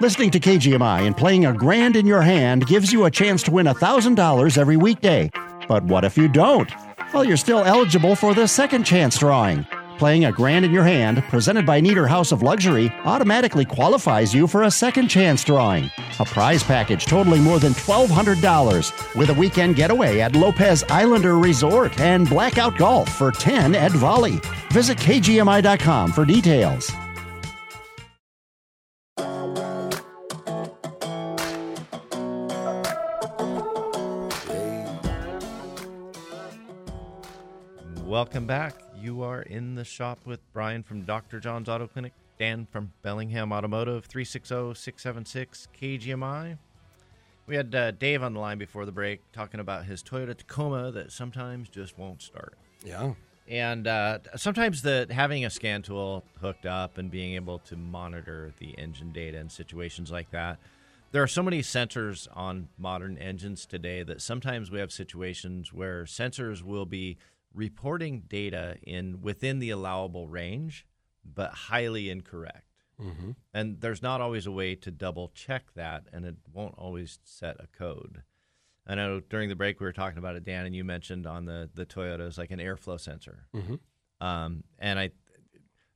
Listening 0.01 0.31
to 0.31 0.41
KGMI 0.41 1.07
and 1.07 1.17
playing 1.17 1.45
a 1.45 1.53
grand 1.53 1.97
in 1.97 2.07
your 2.07 2.23
hand 2.23 2.67
gives 2.67 2.93
you 2.93 3.05
a 3.05 3.11
chance 3.11 3.43
to 3.43 3.51
win 3.51 3.67
$1,000 3.67 4.57
every 4.57 4.77
weekday. 4.77 5.29
But 5.67 5.83
what 5.85 6.05
if 6.05 6.17
you 6.17 6.29
don't? 6.29 6.71
Well, 7.13 7.25
you're 7.25 7.37
still 7.37 7.65
eligible 7.65 8.15
for 8.15 8.33
the 8.33 8.47
second 8.47 8.85
chance 8.85 9.19
drawing. 9.19 9.67
Playing 9.99 10.27
a 10.27 10.33
grand 10.33 10.65
in 10.65 10.73
your 10.73 10.85
hand, 10.85 11.25
presented 11.25 11.67
by 11.67 11.81
Nieder 11.81 12.07
House 12.07 12.31
of 12.31 12.41
Luxury, 12.41 12.93
automatically 13.05 13.65
qualifies 13.65 14.33
you 14.33 14.47
for 14.47 14.63
a 14.63 14.71
second 14.71 15.09
chance 15.09 15.43
drawing. 15.43 15.91
A 16.21 16.25
prize 16.25 16.63
package 16.63 17.05
totaling 17.05 17.43
more 17.43 17.59
than 17.59 17.73
$1,200 17.73 19.17
with 19.17 19.31
a 19.31 19.35
weekend 19.35 19.75
getaway 19.75 20.21
at 20.21 20.37
Lopez 20.37 20.85
Islander 20.89 21.37
Resort 21.37 21.99
and 21.99 22.29
blackout 22.29 22.79
golf 22.79 23.11
for 23.13 23.33
10 23.33 23.75
at 23.75 23.91
Volley. 23.91 24.41
Visit 24.71 24.99
KGMI.com 24.99 26.13
for 26.13 26.25
details. 26.25 26.93
Welcome 38.07 38.47
back. 38.47 38.88
You 39.01 39.23
are 39.23 39.43
in 39.43 39.77
the 39.77 39.85
shop 39.85 40.19
with 40.25 40.41
Brian 40.53 40.83
from 40.83 41.03
Dr. 41.03 41.39
John's 41.39 41.69
Auto 41.69 41.87
Clinic, 41.87 42.13
Dan 42.39 42.67
from 42.71 42.93
Bellingham 43.03 43.53
Automotive, 43.53 44.07
360 44.07 44.75
676 44.75 45.69
KGMI. 45.81 46.59
We 47.47 47.55
had 47.55 47.75
uh, 47.75 47.93
Dave 47.93 48.25
on 48.25 48.35
the 48.35 48.41
line 48.41 48.59
before 48.59 48.85
the 48.85 48.93
break 48.93 49.21
talking 49.33 49.61
about 49.61 49.85
his 49.85 50.03
Toyota 50.03 50.37
Tacoma 50.37 50.91
that 50.93 51.13
sometimes 51.13 51.69
just 51.69 51.97
won't 51.97 52.23
start. 52.23 52.59
Yeah. 52.85 53.15
And 53.47 53.87
uh, 53.87 54.19
sometimes 54.37 54.83
the 54.83 55.07
having 55.11 55.45
a 55.45 55.51
scan 55.51 55.83
tool 55.83 56.25
hooked 56.41 56.67
up 56.67 56.99
and 56.99 57.11
being 57.11 57.35
able 57.35 57.61
to 57.61 57.77
monitor 57.77 58.53
the 58.59 58.77
engine 58.79 59.13
data 59.13 59.39
in 59.39 59.49
situations 59.49 60.11
like 60.11 60.31
that. 60.33 60.59
There 61.13 61.23
are 61.23 61.29
so 61.29 61.43
many 61.43 61.61
sensors 61.61 62.27
on 62.35 62.69
modern 62.77 63.17
engines 63.17 63.65
today 63.65 64.03
that 64.03 64.21
sometimes 64.21 64.71
we 64.71 64.81
have 64.81 64.93
situations 64.93 65.73
where 65.73 66.05
sensors 66.05 66.63
will 66.63 66.85
be 66.85 67.17
reporting 67.55 68.23
data 68.29 68.77
in 68.83 69.21
within 69.21 69.59
the 69.59 69.71
allowable 69.71 70.29
range, 70.29 70.87
but 71.25 71.51
highly 71.53 72.11
incorrect. 72.11 72.65
Mm-hmm. 73.01 73.31
And 73.55 73.81
there's 73.81 74.03
not 74.03 74.21
always 74.21 74.47
a 74.47 74.51
way 74.51 74.75
to 74.75 74.91
double 74.91 75.29
check 75.35 75.73
that, 75.75 76.09
and 76.13 76.25
it 76.25 76.37
won't 76.53 76.75
always 76.77 77.21
set 77.25 77.57
a 77.61 77.67
code. 77.69 78.23
I 78.87 78.95
know 78.95 79.21
during 79.21 79.49
the 79.49 79.55
break 79.55 79.81
we 79.81 79.87
were 79.87 79.93
talking 79.93 80.19
about 80.19 80.35
it, 80.37 80.45
Dan, 80.45 80.67
and 80.67 80.75
you 80.75 80.83
mentioned 80.85 81.27
on 81.27 81.45
the 81.45 81.69
the 81.75 81.85
Toyotas 81.87 82.39
like 82.39 82.51
an 82.51 82.59
airflow 82.59 82.99
sensor, 82.99 83.47
Mhm. 83.55 83.79
um, 84.21 84.65
and 84.79 84.99
I 84.99 85.11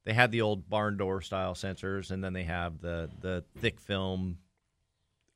they 0.05 0.13
had 0.13 0.31
the 0.33 0.43
old 0.43 0.69
barn 0.69 0.97
door 0.97 1.23
style 1.23 1.55
sensors, 1.55 2.11
and 2.11 2.23
then 2.23 2.33
they 2.35 2.45
have 2.45 2.81
the 2.81 3.11
the 3.21 3.45
thick 3.59 3.81
film 3.81 4.39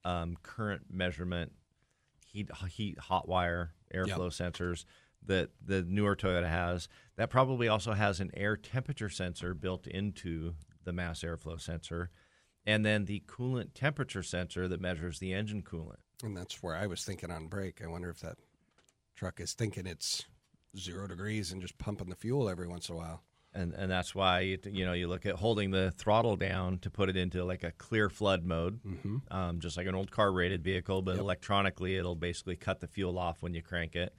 um, 0.04 0.36
current 0.42 0.82
measurement 0.90 1.52
heat 2.26 2.48
heat 2.68 2.98
hot 2.98 3.26
wire 3.26 3.72
airflow 3.94 4.28
sensors 4.28 4.84
that 5.26 5.50
the 5.64 5.82
newer 5.82 6.16
Toyota 6.16 6.48
has. 6.48 6.88
That 7.16 7.30
probably 7.30 7.68
also 7.68 7.92
has 7.92 8.20
an 8.20 8.30
air 8.34 8.56
temperature 8.56 9.08
sensor 9.08 9.54
built 9.54 9.86
into 9.86 10.54
the 10.84 10.92
mass 10.92 11.20
airflow 11.20 11.60
sensor, 11.60 12.10
and 12.66 12.84
then 12.84 13.04
the 13.06 13.22
coolant 13.26 13.70
temperature 13.74 14.22
sensor 14.22 14.68
that 14.68 14.80
measures 14.80 15.18
the 15.18 15.32
engine 15.32 15.62
coolant. 15.62 15.96
And 16.22 16.36
that's 16.36 16.62
where 16.62 16.76
I 16.76 16.86
was 16.86 17.04
thinking 17.04 17.30
on 17.30 17.48
break. 17.48 17.82
I 17.82 17.86
wonder 17.88 18.10
if 18.10 18.20
that 18.20 18.36
truck 19.14 19.40
is 19.40 19.54
thinking 19.54 19.86
it's 19.86 20.24
zero 20.76 21.06
degrees 21.06 21.52
and 21.52 21.60
just 21.62 21.78
pumping 21.78 22.08
the 22.10 22.16
fuel 22.16 22.48
every 22.48 22.68
once 22.68 22.88
in 22.88 22.94
a 22.94 22.98
while. 22.98 23.22
and 23.54 23.72
and 23.72 23.90
that's 23.90 24.14
why 24.14 24.40
you, 24.40 24.58
you 24.70 24.84
know 24.84 24.92
you 24.92 25.08
look 25.08 25.24
at 25.24 25.36
holding 25.36 25.70
the 25.70 25.90
throttle 25.92 26.36
down 26.36 26.78
to 26.80 26.90
put 26.90 27.08
it 27.08 27.16
into 27.16 27.42
like 27.42 27.64
a 27.64 27.70
clear 27.72 28.10
flood 28.10 28.44
mode, 28.44 28.78
Mhm. 28.84 29.22
um, 29.32 29.60
just 29.60 29.78
like 29.78 29.86
an 29.86 29.94
old 29.94 30.10
carbureted 30.10 30.62
vehicle, 30.62 31.00
but 31.00 31.16
electronically 31.16 31.96
it'll 31.96 32.14
basically 32.16 32.56
cut 32.56 32.80
the 32.80 32.86
fuel 32.86 33.18
off 33.18 33.42
when 33.42 33.54
you 33.54 33.62
crank 33.62 33.96
it. 33.96 34.14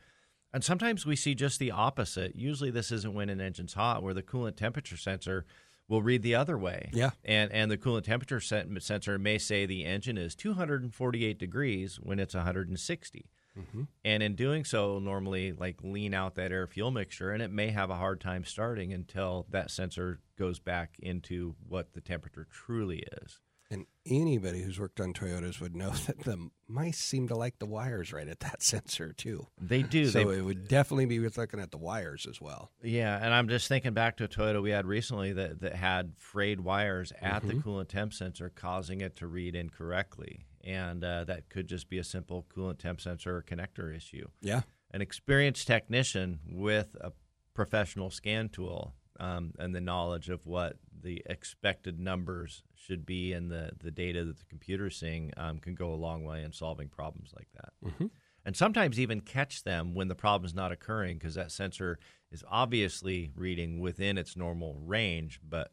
And 0.54 0.64
sometimes 0.64 1.06
we 1.06 1.16
see 1.16 1.36
just 1.36 1.60
the 1.60 1.72
opposite. 1.72 2.36
Usually 2.36 2.72
this 2.72 2.92
isn't 2.92 3.14
when 3.14 3.30
an 3.30 3.42
engine's 3.42 3.74
hot, 3.74 4.02
where 4.02 4.14
the 4.14 4.24
coolant 4.24 4.56
temperature 4.56 4.98
sensor 4.98 5.46
will 5.90 6.02
read 6.02 6.22
the 6.22 6.36
other 6.36 6.58
way. 6.58 6.90
Yeah. 6.94 7.12
and 7.24 7.52
and 7.52 7.70
the 7.72 7.78
coolant 7.78 8.04
temperature 8.04 8.40
sen- 8.42 8.78
sensor 8.82 9.18
may 9.18 9.38
say 9.38 9.66
the 9.66 9.86
engine 9.86 10.18
is 10.18 10.36
248 10.36 11.38
degrees 11.38 11.98
when 12.02 12.20
it's 12.20 12.34
160. 12.36 13.30
Mhm. 13.58 13.88
And 14.06 14.22
in 14.22 14.36
doing 14.36 14.64
so, 14.66 15.00
normally 15.00 15.52
like 15.52 15.82
lean 15.84 16.14
out 16.14 16.36
that 16.36 16.52
air 16.52 16.68
fuel 16.68 16.92
mixture, 16.92 17.32
and 17.32 17.42
it 17.42 17.52
may 17.52 17.70
have 17.72 17.90
a 17.90 17.96
hard 17.96 18.20
time 18.22 18.44
starting 18.44 18.94
until 18.94 19.48
that 19.50 19.72
sensor 19.72 20.20
goes 20.38 20.60
back 20.60 20.96
into 21.00 21.56
what 21.68 21.94
the 21.94 22.02
temperature 22.02 22.46
truly 22.52 23.04
is. 23.24 23.40
And 23.70 23.86
anybody 24.06 24.62
who's 24.62 24.80
worked 24.80 25.02
on 25.02 25.12
Toyotas 25.14 25.60
would 25.60 25.76
know 25.76 25.90
that 26.08 26.20
the 26.24 26.50
mice 26.70 26.98
seem 26.98 27.28
to 27.28 27.36
like 27.36 27.60
the 27.60 27.66
wires 27.66 28.14
right 28.14 28.28
at 28.28 28.40
that 28.40 28.64
sensor 28.64 29.12
too. 29.12 29.48
They 29.60 29.82
do. 29.84 30.08
So 30.08 30.24
They- 30.24 30.38
it 30.38 30.42
would 30.42 30.68
definitely 30.68 31.06
be 31.06 31.20
worth 31.20 31.38
looking 31.38 31.60
at 31.60 31.72
the 31.72 31.78
wires 31.78 32.26
as 32.30 32.40
well. 32.40 32.72
Yeah, 32.82 33.18
and 33.22 33.34
I'm 33.34 33.50
just 33.50 33.68
thinking 33.68 33.94
back 33.94 34.18
to 34.18 34.24
a 34.24 34.28
Toyota 34.30 34.62
we 34.62 34.70
had 34.72 34.86
recently 34.86 35.34
that, 35.34 35.60
that 35.62 35.76
had 35.76 36.14
frayed 36.18 36.62
wires 36.62 37.12
at 37.22 37.46
the 37.46 37.56
Mhm. 37.56 37.64
coolant 37.64 37.90
temp 37.90 38.14
sensor, 38.14 38.50
causing 38.50 39.02
it 39.02 39.16
to 39.18 39.28
read 39.28 39.56
incorrectly. 39.56 40.46
And 40.64 41.04
uh, 41.04 41.24
that 41.26 41.50
could 41.50 41.68
just 41.68 41.90
be 41.90 41.98
a 41.98 42.04
simple 42.04 42.46
coolant 42.54 42.80
temp 42.80 43.00
sensor 43.02 43.36
or 43.38 43.42
connector 43.44 43.96
issue. 43.96 44.28
Yeah. 44.42 44.62
An 44.92 45.02
experienced 45.02 45.68
technician 45.68 46.40
with 46.48 46.96
a 47.02 47.12
professional 47.54 48.10
scan 48.12 48.48
tool 48.50 48.94
um, 49.20 49.54
and 49.60 49.74
the 49.76 49.82
knowledge 49.82 50.30
of 50.30 50.46
what 50.46 50.78
the 51.02 51.22
expected 51.26 52.00
numbers 52.00 52.64
should 52.76 53.06
be 53.06 53.34
and 53.34 53.52
the, 53.52 53.72
the 53.84 53.92
data 53.92 54.24
that 54.26 54.38
the 54.40 54.46
computer's 54.46 54.98
seeing 54.98 55.32
um, 55.38 55.60
can 55.60 55.76
go 55.76 55.94
a 55.94 55.96
long 55.96 56.24
way 56.24 56.44
in 56.44 56.52
solving 56.52 56.90
problems 56.90 57.32
like 57.36 57.48
that 57.54 57.74
Mhm. 57.86 58.10
and 58.46 58.56
sometimes 58.58 59.00
even 59.00 59.22
catch 59.22 59.64
them 59.64 59.94
when 59.94 60.08
the 60.08 60.16
problem 60.16 60.46
is 60.46 60.54
not 60.56 60.72
occurring 60.72 61.18
because 61.18 61.36
that 61.36 61.52
sensor 61.52 62.00
is 62.32 62.44
obviously 62.50 63.32
reading 63.36 63.80
within 63.80 64.18
its 64.18 64.36
normal 64.36 64.76
range 64.86 65.40
but 65.48 65.72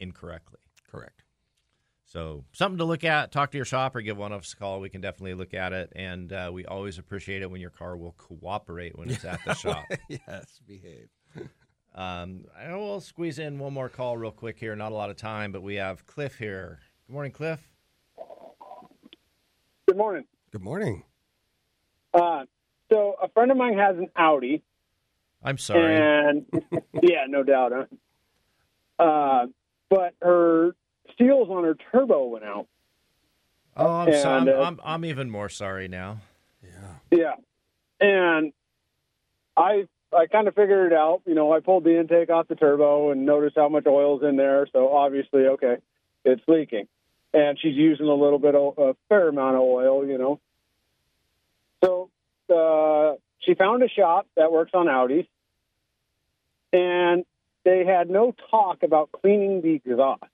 incorrectly. 0.00 0.58
Correct. 0.90 1.24
So 2.04 2.44
something 2.52 2.78
to 2.78 2.84
look 2.84 3.04
at. 3.04 3.32
Talk 3.32 3.50
to 3.50 3.58
your 3.58 3.66
shop 3.66 3.94
or 3.94 4.00
give 4.00 4.16
one 4.16 4.32
of 4.32 4.40
us 4.40 4.54
a 4.54 4.56
call. 4.56 4.80
We 4.80 4.88
can 4.88 5.02
definitely 5.02 5.34
look 5.34 5.52
at 5.52 5.74
it, 5.74 5.92
and 5.94 6.32
uh, 6.32 6.50
we 6.52 6.64
always 6.64 6.96
appreciate 6.98 7.42
it 7.42 7.50
when 7.50 7.60
your 7.60 7.68
car 7.70 7.98
will 7.98 8.14
cooperate 8.16 8.96
when 8.98 9.10
it's 9.10 9.24
at 9.26 9.44
the 9.44 9.52
shop. 9.64 9.84
yes, 10.08 10.58
behave. 10.66 11.10
Um, 11.98 12.44
I 12.56 12.72
we'll 12.76 13.00
squeeze 13.00 13.40
in 13.40 13.58
one 13.58 13.74
more 13.74 13.88
call 13.88 14.16
real 14.16 14.30
quick 14.30 14.56
here. 14.56 14.76
Not 14.76 14.92
a 14.92 14.94
lot 14.94 15.10
of 15.10 15.16
time, 15.16 15.50
but 15.50 15.62
we 15.62 15.74
have 15.74 16.06
Cliff 16.06 16.38
here. 16.38 16.78
Good 17.08 17.12
morning, 17.12 17.32
Cliff. 17.32 17.60
Good 19.88 19.96
morning. 19.96 20.24
Good 20.52 20.62
morning. 20.62 21.02
Uh, 22.14 22.44
so 22.92 23.16
a 23.20 23.28
friend 23.30 23.50
of 23.50 23.56
mine 23.56 23.76
has 23.76 23.96
an 23.96 24.10
Audi, 24.14 24.62
I'm 25.42 25.58
sorry. 25.58 25.96
and 25.96 26.46
yeah, 27.02 27.24
no 27.28 27.42
doubt. 27.42 27.72
Huh? 27.74 29.04
Uh, 29.04 29.46
but 29.90 30.14
her 30.22 30.76
seals 31.18 31.48
on 31.50 31.64
her 31.64 31.76
turbo 31.90 32.26
went 32.26 32.44
out. 32.44 32.68
Oh, 33.76 33.90
I'm, 33.90 34.12
so, 34.12 34.30
I'm, 34.30 34.48
uh, 34.48 34.52
I'm, 34.52 34.80
I'm 34.84 35.04
even 35.04 35.30
more 35.30 35.48
sorry 35.48 35.88
now. 35.88 36.18
Yeah. 36.62 36.94
Yeah, 37.10 37.34
and 38.00 38.52
I 39.56 39.88
I 40.16 40.26
kind 40.26 40.48
of 40.48 40.54
figured 40.54 40.92
it 40.92 40.96
out. 40.96 41.22
You 41.26 41.34
know, 41.34 41.52
I 41.52 41.60
pulled 41.60 41.84
the 41.84 41.98
intake 41.98 42.30
off 42.30 42.48
the 42.48 42.54
turbo 42.54 43.10
and 43.10 43.26
noticed 43.26 43.56
how 43.56 43.68
much 43.68 43.86
oil's 43.86 44.22
in 44.22 44.36
there. 44.36 44.66
So 44.72 44.92
obviously, 44.94 45.46
okay, 45.46 45.76
it's 46.24 46.42
leaking. 46.48 46.88
And 47.34 47.58
she's 47.60 47.76
using 47.76 48.06
a 48.06 48.14
little 48.14 48.38
bit 48.38 48.54
of 48.54 48.78
a 48.78 48.96
fair 49.08 49.28
amount 49.28 49.56
of 49.56 49.62
oil, 49.62 50.06
you 50.06 50.16
know. 50.16 50.40
So 51.84 52.10
uh, 52.48 53.16
she 53.40 53.54
found 53.54 53.82
a 53.82 53.88
shop 53.88 54.26
that 54.36 54.50
works 54.50 54.72
on 54.72 54.86
Audis, 54.86 55.26
and 56.72 57.24
they 57.64 57.84
had 57.84 58.08
no 58.08 58.34
talk 58.50 58.82
about 58.82 59.12
cleaning 59.12 59.60
the 59.60 59.74
exhaust. 59.74 60.24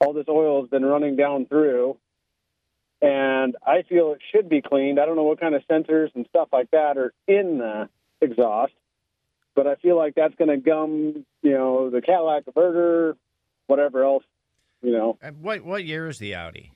All 0.00 0.12
this 0.12 0.26
oil 0.28 0.62
has 0.62 0.70
been 0.70 0.84
running 0.84 1.16
down 1.16 1.46
through, 1.46 1.98
and 3.02 3.56
I 3.66 3.82
feel 3.88 4.12
it 4.12 4.20
should 4.32 4.48
be 4.48 4.62
cleaned. 4.62 5.00
I 5.00 5.06
don't 5.06 5.16
know 5.16 5.24
what 5.24 5.40
kind 5.40 5.54
of 5.54 5.62
sensors 5.70 6.14
and 6.14 6.26
stuff 6.28 6.48
like 6.52 6.70
that 6.72 6.98
are 6.98 7.12
in 7.26 7.58
the 7.58 7.88
exhaust, 8.20 8.72
but 9.54 9.66
I 9.66 9.76
feel 9.76 9.96
like 9.96 10.14
that's 10.14 10.34
going 10.34 10.50
to 10.50 10.56
gum, 10.56 11.24
you 11.42 11.52
know, 11.52 11.90
the 11.90 12.02
Cadillac 12.02 12.44
converter, 12.44 13.16
whatever 13.66 14.04
else, 14.04 14.24
you 14.82 14.92
know. 14.92 15.18
And 15.22 15.42
what 15.42 15.64
what 15.64 15.84
year 15.84 16.08
is 16.08 16.18
the 16.18 16.34
Audi? 16.34 16.72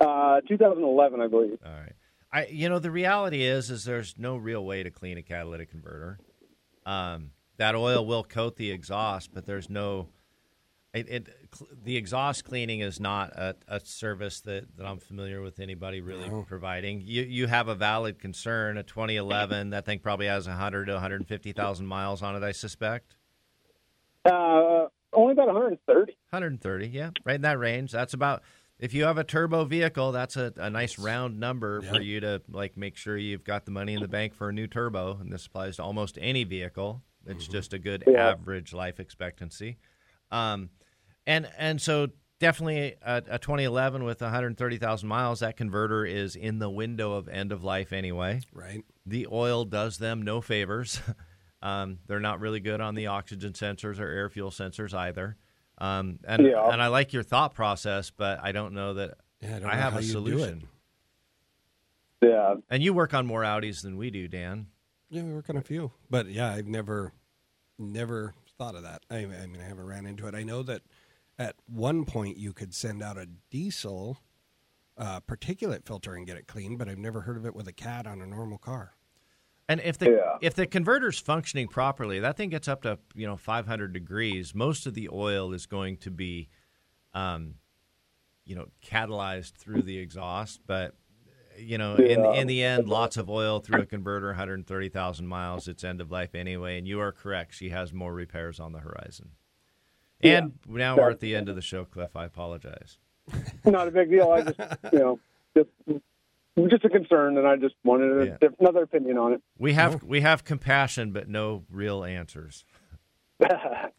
Uh, 0.00 0.40
2011, 0.48 1.20
I 1.20 1.26
believe. 1.26 1.58
All 1.64 1.72
right. 1.72 1.92
I 2.32 2.46
you 2.46 2.68
know 2.68 2.78
the 2.78 2.90
reality 2.90 3.42
is 3.42 3.70
is 3.70 3.84
there's 3.84 4.14
no 4.16 4.36
real 4.36 4.64
way 4.64 4.82
to 4.82 4.90
clean 4.90 5.18
a 5.18 5.22
catalytic 5.22 5.70
converter. 5.70 6.18
Um, 6.86 7.32
that 7.58 7.74
oil 7.74 8.06
will 8.06 8.24
coat 8.24 8.56
the 8.56 8.70
exhaust, 8.70 9.34
but 9.34 9.44
there's 9.44 9.68
no 9.68 10.08
it, 10.92 11.08
it 11.08 11.28
the 11.84 11.96
exhaust 11.96 12.44
cleaning 12.44 12.80
is 12.80 12.98
not 12.98 13.30
a, 13.30 13.54
a 13.68 13.80
service 13.80 14.40
that, 14.40 14.76
that 14.76 14.84
I'm 14.86 14.98
familiar 14.98 15.40
with 15.40 15.60
anybody 15.60 16.00
really 16.00 16.28
No. 16.28 16.42
providing. 16.42 17.00
You 17.04 17.22
you 17.22 17.46
have 17.46 17.68
a 17.68 17.74
valid 17.74 18.18
concern. 18.18 18.76
A 18.76 18.82
2011 18.82 19.70
that 19.70 19.84
thing 19.86 20.00
probably 20.00 20.26
has 20.26 20.48
100 20.48 20.86
to 20.86 20.92
150,000 20.94 21.86
miles 21.86 22.22
on 22.22 22.34
it. 22.36 22.42
I 22.42 22.52
suspect. 22.52 23.14
Uh, 24.24 24.86
only 25.12 25.32
about 25.32 25.46
130. 25.46 26.12
130, 26.30 26.88
yeah, 26.88 27.10
right 27.24 27.36
in 27.36 27.42
that 27.42 27.58
range. 27.58 27.92
That's 27.92 28.14
about 28.14 28.42
if 28.78 28.92
you 28.94 29.04
have 29.04 29.18
a 29.18 29.24
turbo 29.24 29.64
vehicle, 29.64 30.12
that's 30.12 30.36
a, 30.36 30.52
a 30.56 30.70
nice 30.70 30.98
round 30.98 31.38
number 31.38 31.82
for 31.82 32.00
you 32.00 32.20
to 32.20 32.42
like 32.50 32.76
make 32.76 32.96
sure 32.96 33.16
you've 33.16 33.44
got 33.44 33.64
the 33.64 33.70
money 33.70 33.94
in 33.94 34.00
the 34.02 34.08
bank 34.08 34.34
for 34.34 34.48
a 34.48 34.52
new 34.52 34.66
turbo. 34.66 35.18
And 35.20 35.32
this 35.32 35.46
applies 35.46 35.76
to 35.76 35.82
almost 35.84 36.18
any 36.20 36.44
vehicle. 36.44 37.02
It's 37.26 37.46
just 37.46 37.72
a 37.74 37.78
good 37.78 38.04
Yeah. 38.06 38.30
average 38.30 38.72
life 38.72 38.98
expectancy. 38.98 39.78
Um, 40.30 40.70
and 41.26 41.48
and 41.58 41.80
so 41.80 42.08
definitely 42.38 42.96
a, 43.02 43.22
a 43.28 43.38
2011 43.38 44.02
with 44.04 44.20
130,000 44.20 45.08
miles, 45.08 45.40
that 45.40 45.56
converter 45.56 46.04
is 46.04 46.34
in 46.36 46.58
the 46.58 46.70
window 46.70 47.12
of 47.12 47.28
end 47.28 47.52
of 47.52 47.62
life 47.62 47.92
anyway. 47.92 48.40
Right. 48.52 48.82
The 49.06 49.26
oil 49.30 49.64
does 49.64 49.98
them 49.98 50.22
no 50.22 50.40
favors. 50.40 51.00
um, 51.62 51.98
they're 52.06 52.20
not 52.20 52.40
really 52.40 52.60
good 52.60 52.80
on 52.80 52.94
the 52.94 53.08
oxygen 53.08 53.52
sensors 53.52 54.00
or 54.00 54.08
air 54.08 54.28
fuel 54.30 54.50
sensors 54.50 54.94
either. 54.94 55.36
Um, 55.78 56.18
and 56.26 56.46
Yeah. 56.46 56.68
and 56.70 56.82
I 56.82 56.88
like 56.88 57.12
your 57.12 57.22
thought 57.22 57.54
process, 57.54 58.10
but 58.10 58.40
I 58.42 58.52
don't 58.52 58.74
know 58.74 58.94
that 58.94 59.18
Yeah, 59.40 59.56
I 59.56 59.58
don't 59.58 59.70
I 59.70 59.74
know 59.74 59.80
have 59.82 59.96
a 59.96 60.02
solution. 60.02 60.68
Yeah. 62.22 62.56
And 62.68 62.82
you 62.82 62.92
work 62.92 63.14
on 63.14 63.26
more 63.26 63.42
Audis 63.42 63.82
than 63.82 63.96
we 63.96 64.10
do, 64.10 64.28
Dan. 64.28 64.66
Yeah, 65.08 65.22
we 65.22 65.32
work 65.32 65.48
on 65.50 65.56
a 65.56 65.62
few, 65.62 65.90
but 66.10 66.26
yeah, 66.26 66.52
I've 66.52 66.66
never, 66.66 67.12
never 67.78 68.34
thought 68.60 68.74
of 68.74 68.82
that. 68.82 69.02
I, 69.10 69.20
I 69.20 69.46
mean, 69.46 69.58
I 69.58 69.66
haven't 69.66 69.86
ran 69.86 70.04
into 70.04 70.26
it. 70.26 70.34
I 70.34 70.42
know 70.42 70.62
that 70.64 70.82
at 71.38 71.56
one 71.66 72.04
point 72.04 72.36
you 72.36 72.52
could 72.52 72.74
send 72.74 73.02
out 73.02 73.16
a 73.16 73.26
diesel 73.50 74.18
uh, 74.98 75.20
particulate 75.20 75.86
filter 75.86 76.14
and 76.14 76.26
get 76.26 76.36
it 76.36 76.46
clean, 76.46 76.76
but 76.76 76.86
I've 76.86 76.98
never 76.98 77.22
heard 77.22 77.38
of 77.38 77.46
it 77.46 77.54
with 77.54 77.66
a 77.68 77.72
cat 77.72 78.06
on 78.06 78.20
a 78.20 78.26
normal 78.26 78.58
car. 78.58 78.92
And 79.66 79.80
if 79.80 79.96
the 79.96 80.10
Yeah. 80.10 80.36
if 80.42 80.54
the 80.54 80.66
converter's 80.66 81.18
functioning 81.18 81.68
properly, 81.68 82.20
that 82.20 82.36
thing 82.36 82.50
gets 82.50 82.68
up 82.68 82.82
to 82.82 82.98
you 83.14 83.26
know 83.26 83.38
500 83.38 83.94
degrees. 83.94 84.54
Most 84.54 84.86
of 84.86 84.92
the 84.92 85.08
oil 85.10 85.54
is 85.54 85.64
going 85.64 85.96
to 85.98 86.10
be, 86.10 86.50
um, 87.14 87.54
you 88.44 88.54
know, 88.56 88.66
catalyzed 88.84 89.54
through 89.54 89.84
the 89.84 89.96
exhaust. 89.96 90.60
But 90.66 90.96
you 91.60 91.78
know, 91.78 91.94
in 91.96 92.20
Yeah. 92.24 92.32
in 92.34 92.46
the 92.46 92.62
end, 92.62 92.88
lots 92.88 93.16
of 93.16 93.28
oil 93.30 93.60
through 93.60 93.82
a 93.82 93.86
converter, 93.86 94.28
130,000 94.28 95.26
miles. 95.26 95.68
It's 95.68 95.84
end 95.84 96.00
of 96.00 96.10
life 96.10 96.34
anyway. 96.34 96.78
And 96.78 96.86
you 96.88 97.00
are 97.00 97.12
correct. 97.12 97.54
She 97.54 97.70
has 97.70 97.92
more 97.92 98.12
repairs 98.12 98.58
on 98.60 98.72
the 98.72 98.80
horizon. 98.80 99.30
And 100.22 100.52
now 100.68 100.96
we're 100.96 101.10
at 101.10 101.20
the 101.20 101.34
end 101.34 101.48
of 101.48 101.56
the 101.56 101.62
show, 101.62 101.84
Cliff. 101.84 102.14
I 102.14 102.24
apologize. 102.26 102.98
Not 103.64 103.88
a 103.88 103.90
big 103.90 104.10
deal. 104.10 104.30
I 104.30 104.42
just, 104.42 104.58
you 104.92 104.98
know, 104.98 105.20
just, 105.56 105.70
just 106.68 106.84
a 106.84 106.88
concern, 106.90 107.38
and 107.38 107.46
I 107.46 107.56
just 107.56 107.74
wanted 107.84 108.20
a, 108.20 108.26
Yeah. 108.42 108.48
another 108.58 108.82
opinion 108.82 109.16
on 109.16 109.32
it. 109.32 109.42
We 109.58 109.72
have 109.74 110.02
we 110.02 110.20
have 110.20 110.44
compassion, 110.44 111.12
but 111.12 111.28
no 111.28 111.64
real 111.70 112.04
answers 112.04 112.64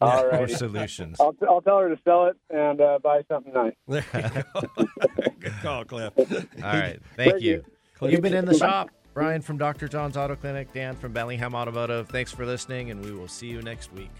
All 0.00 0.24
or 0.24 0.28
right. 0.30 0.50
solutions. 0.50 1.18
I'll, 1.20 1.34
I'll 1.48 1.60
tell 1.60 1.78
her 1.78 1.88
to 1.88 2.00
sell 2.04 2.26
it 2.26 2.36
and 2.50 2.80
uh, 2.80 2.98
buy 3.02 3.22
something 3.28 3.52
nice. 3.52 3.74
There 3.88 4.04
you 4.14 4.42
go. 4.54 4.84
Good 5.40 5.52
call, 5.62 5.84
Cliff. 5.84 6.12
All 6.18 6.24
right. 6.62 7.00
Thank, 7.16 7.32
Thank 7.32 7.42
you. 7.42 7.64
you. 8.00 8.08
You've 8.08 8.22
been 8.22 8.34
in 8.34 8.44
the 8.46 8.56
shop. 8.56 8.90
Brian 9.14 9.42
from 9.42 9.58
Dr. 9.58 9.88
John's 9.88 10.16
Auto 10.16 10.34
Clinic, 10.36 10.72
Dan 10.72 10.96
from 10.96 11.12
Bellingham 11.12 11.54
Automotive. 11.54 12.08
Thanks 12.08 12.32
for 12.32 12.46
listening, 12.46 12.90
and 12.90 13.04
we 13.04 13.12
will 13.12 13.28
see 13.28 13.48
you 13.48 13.60
next 13.60 13.92
week. 13.92 14.10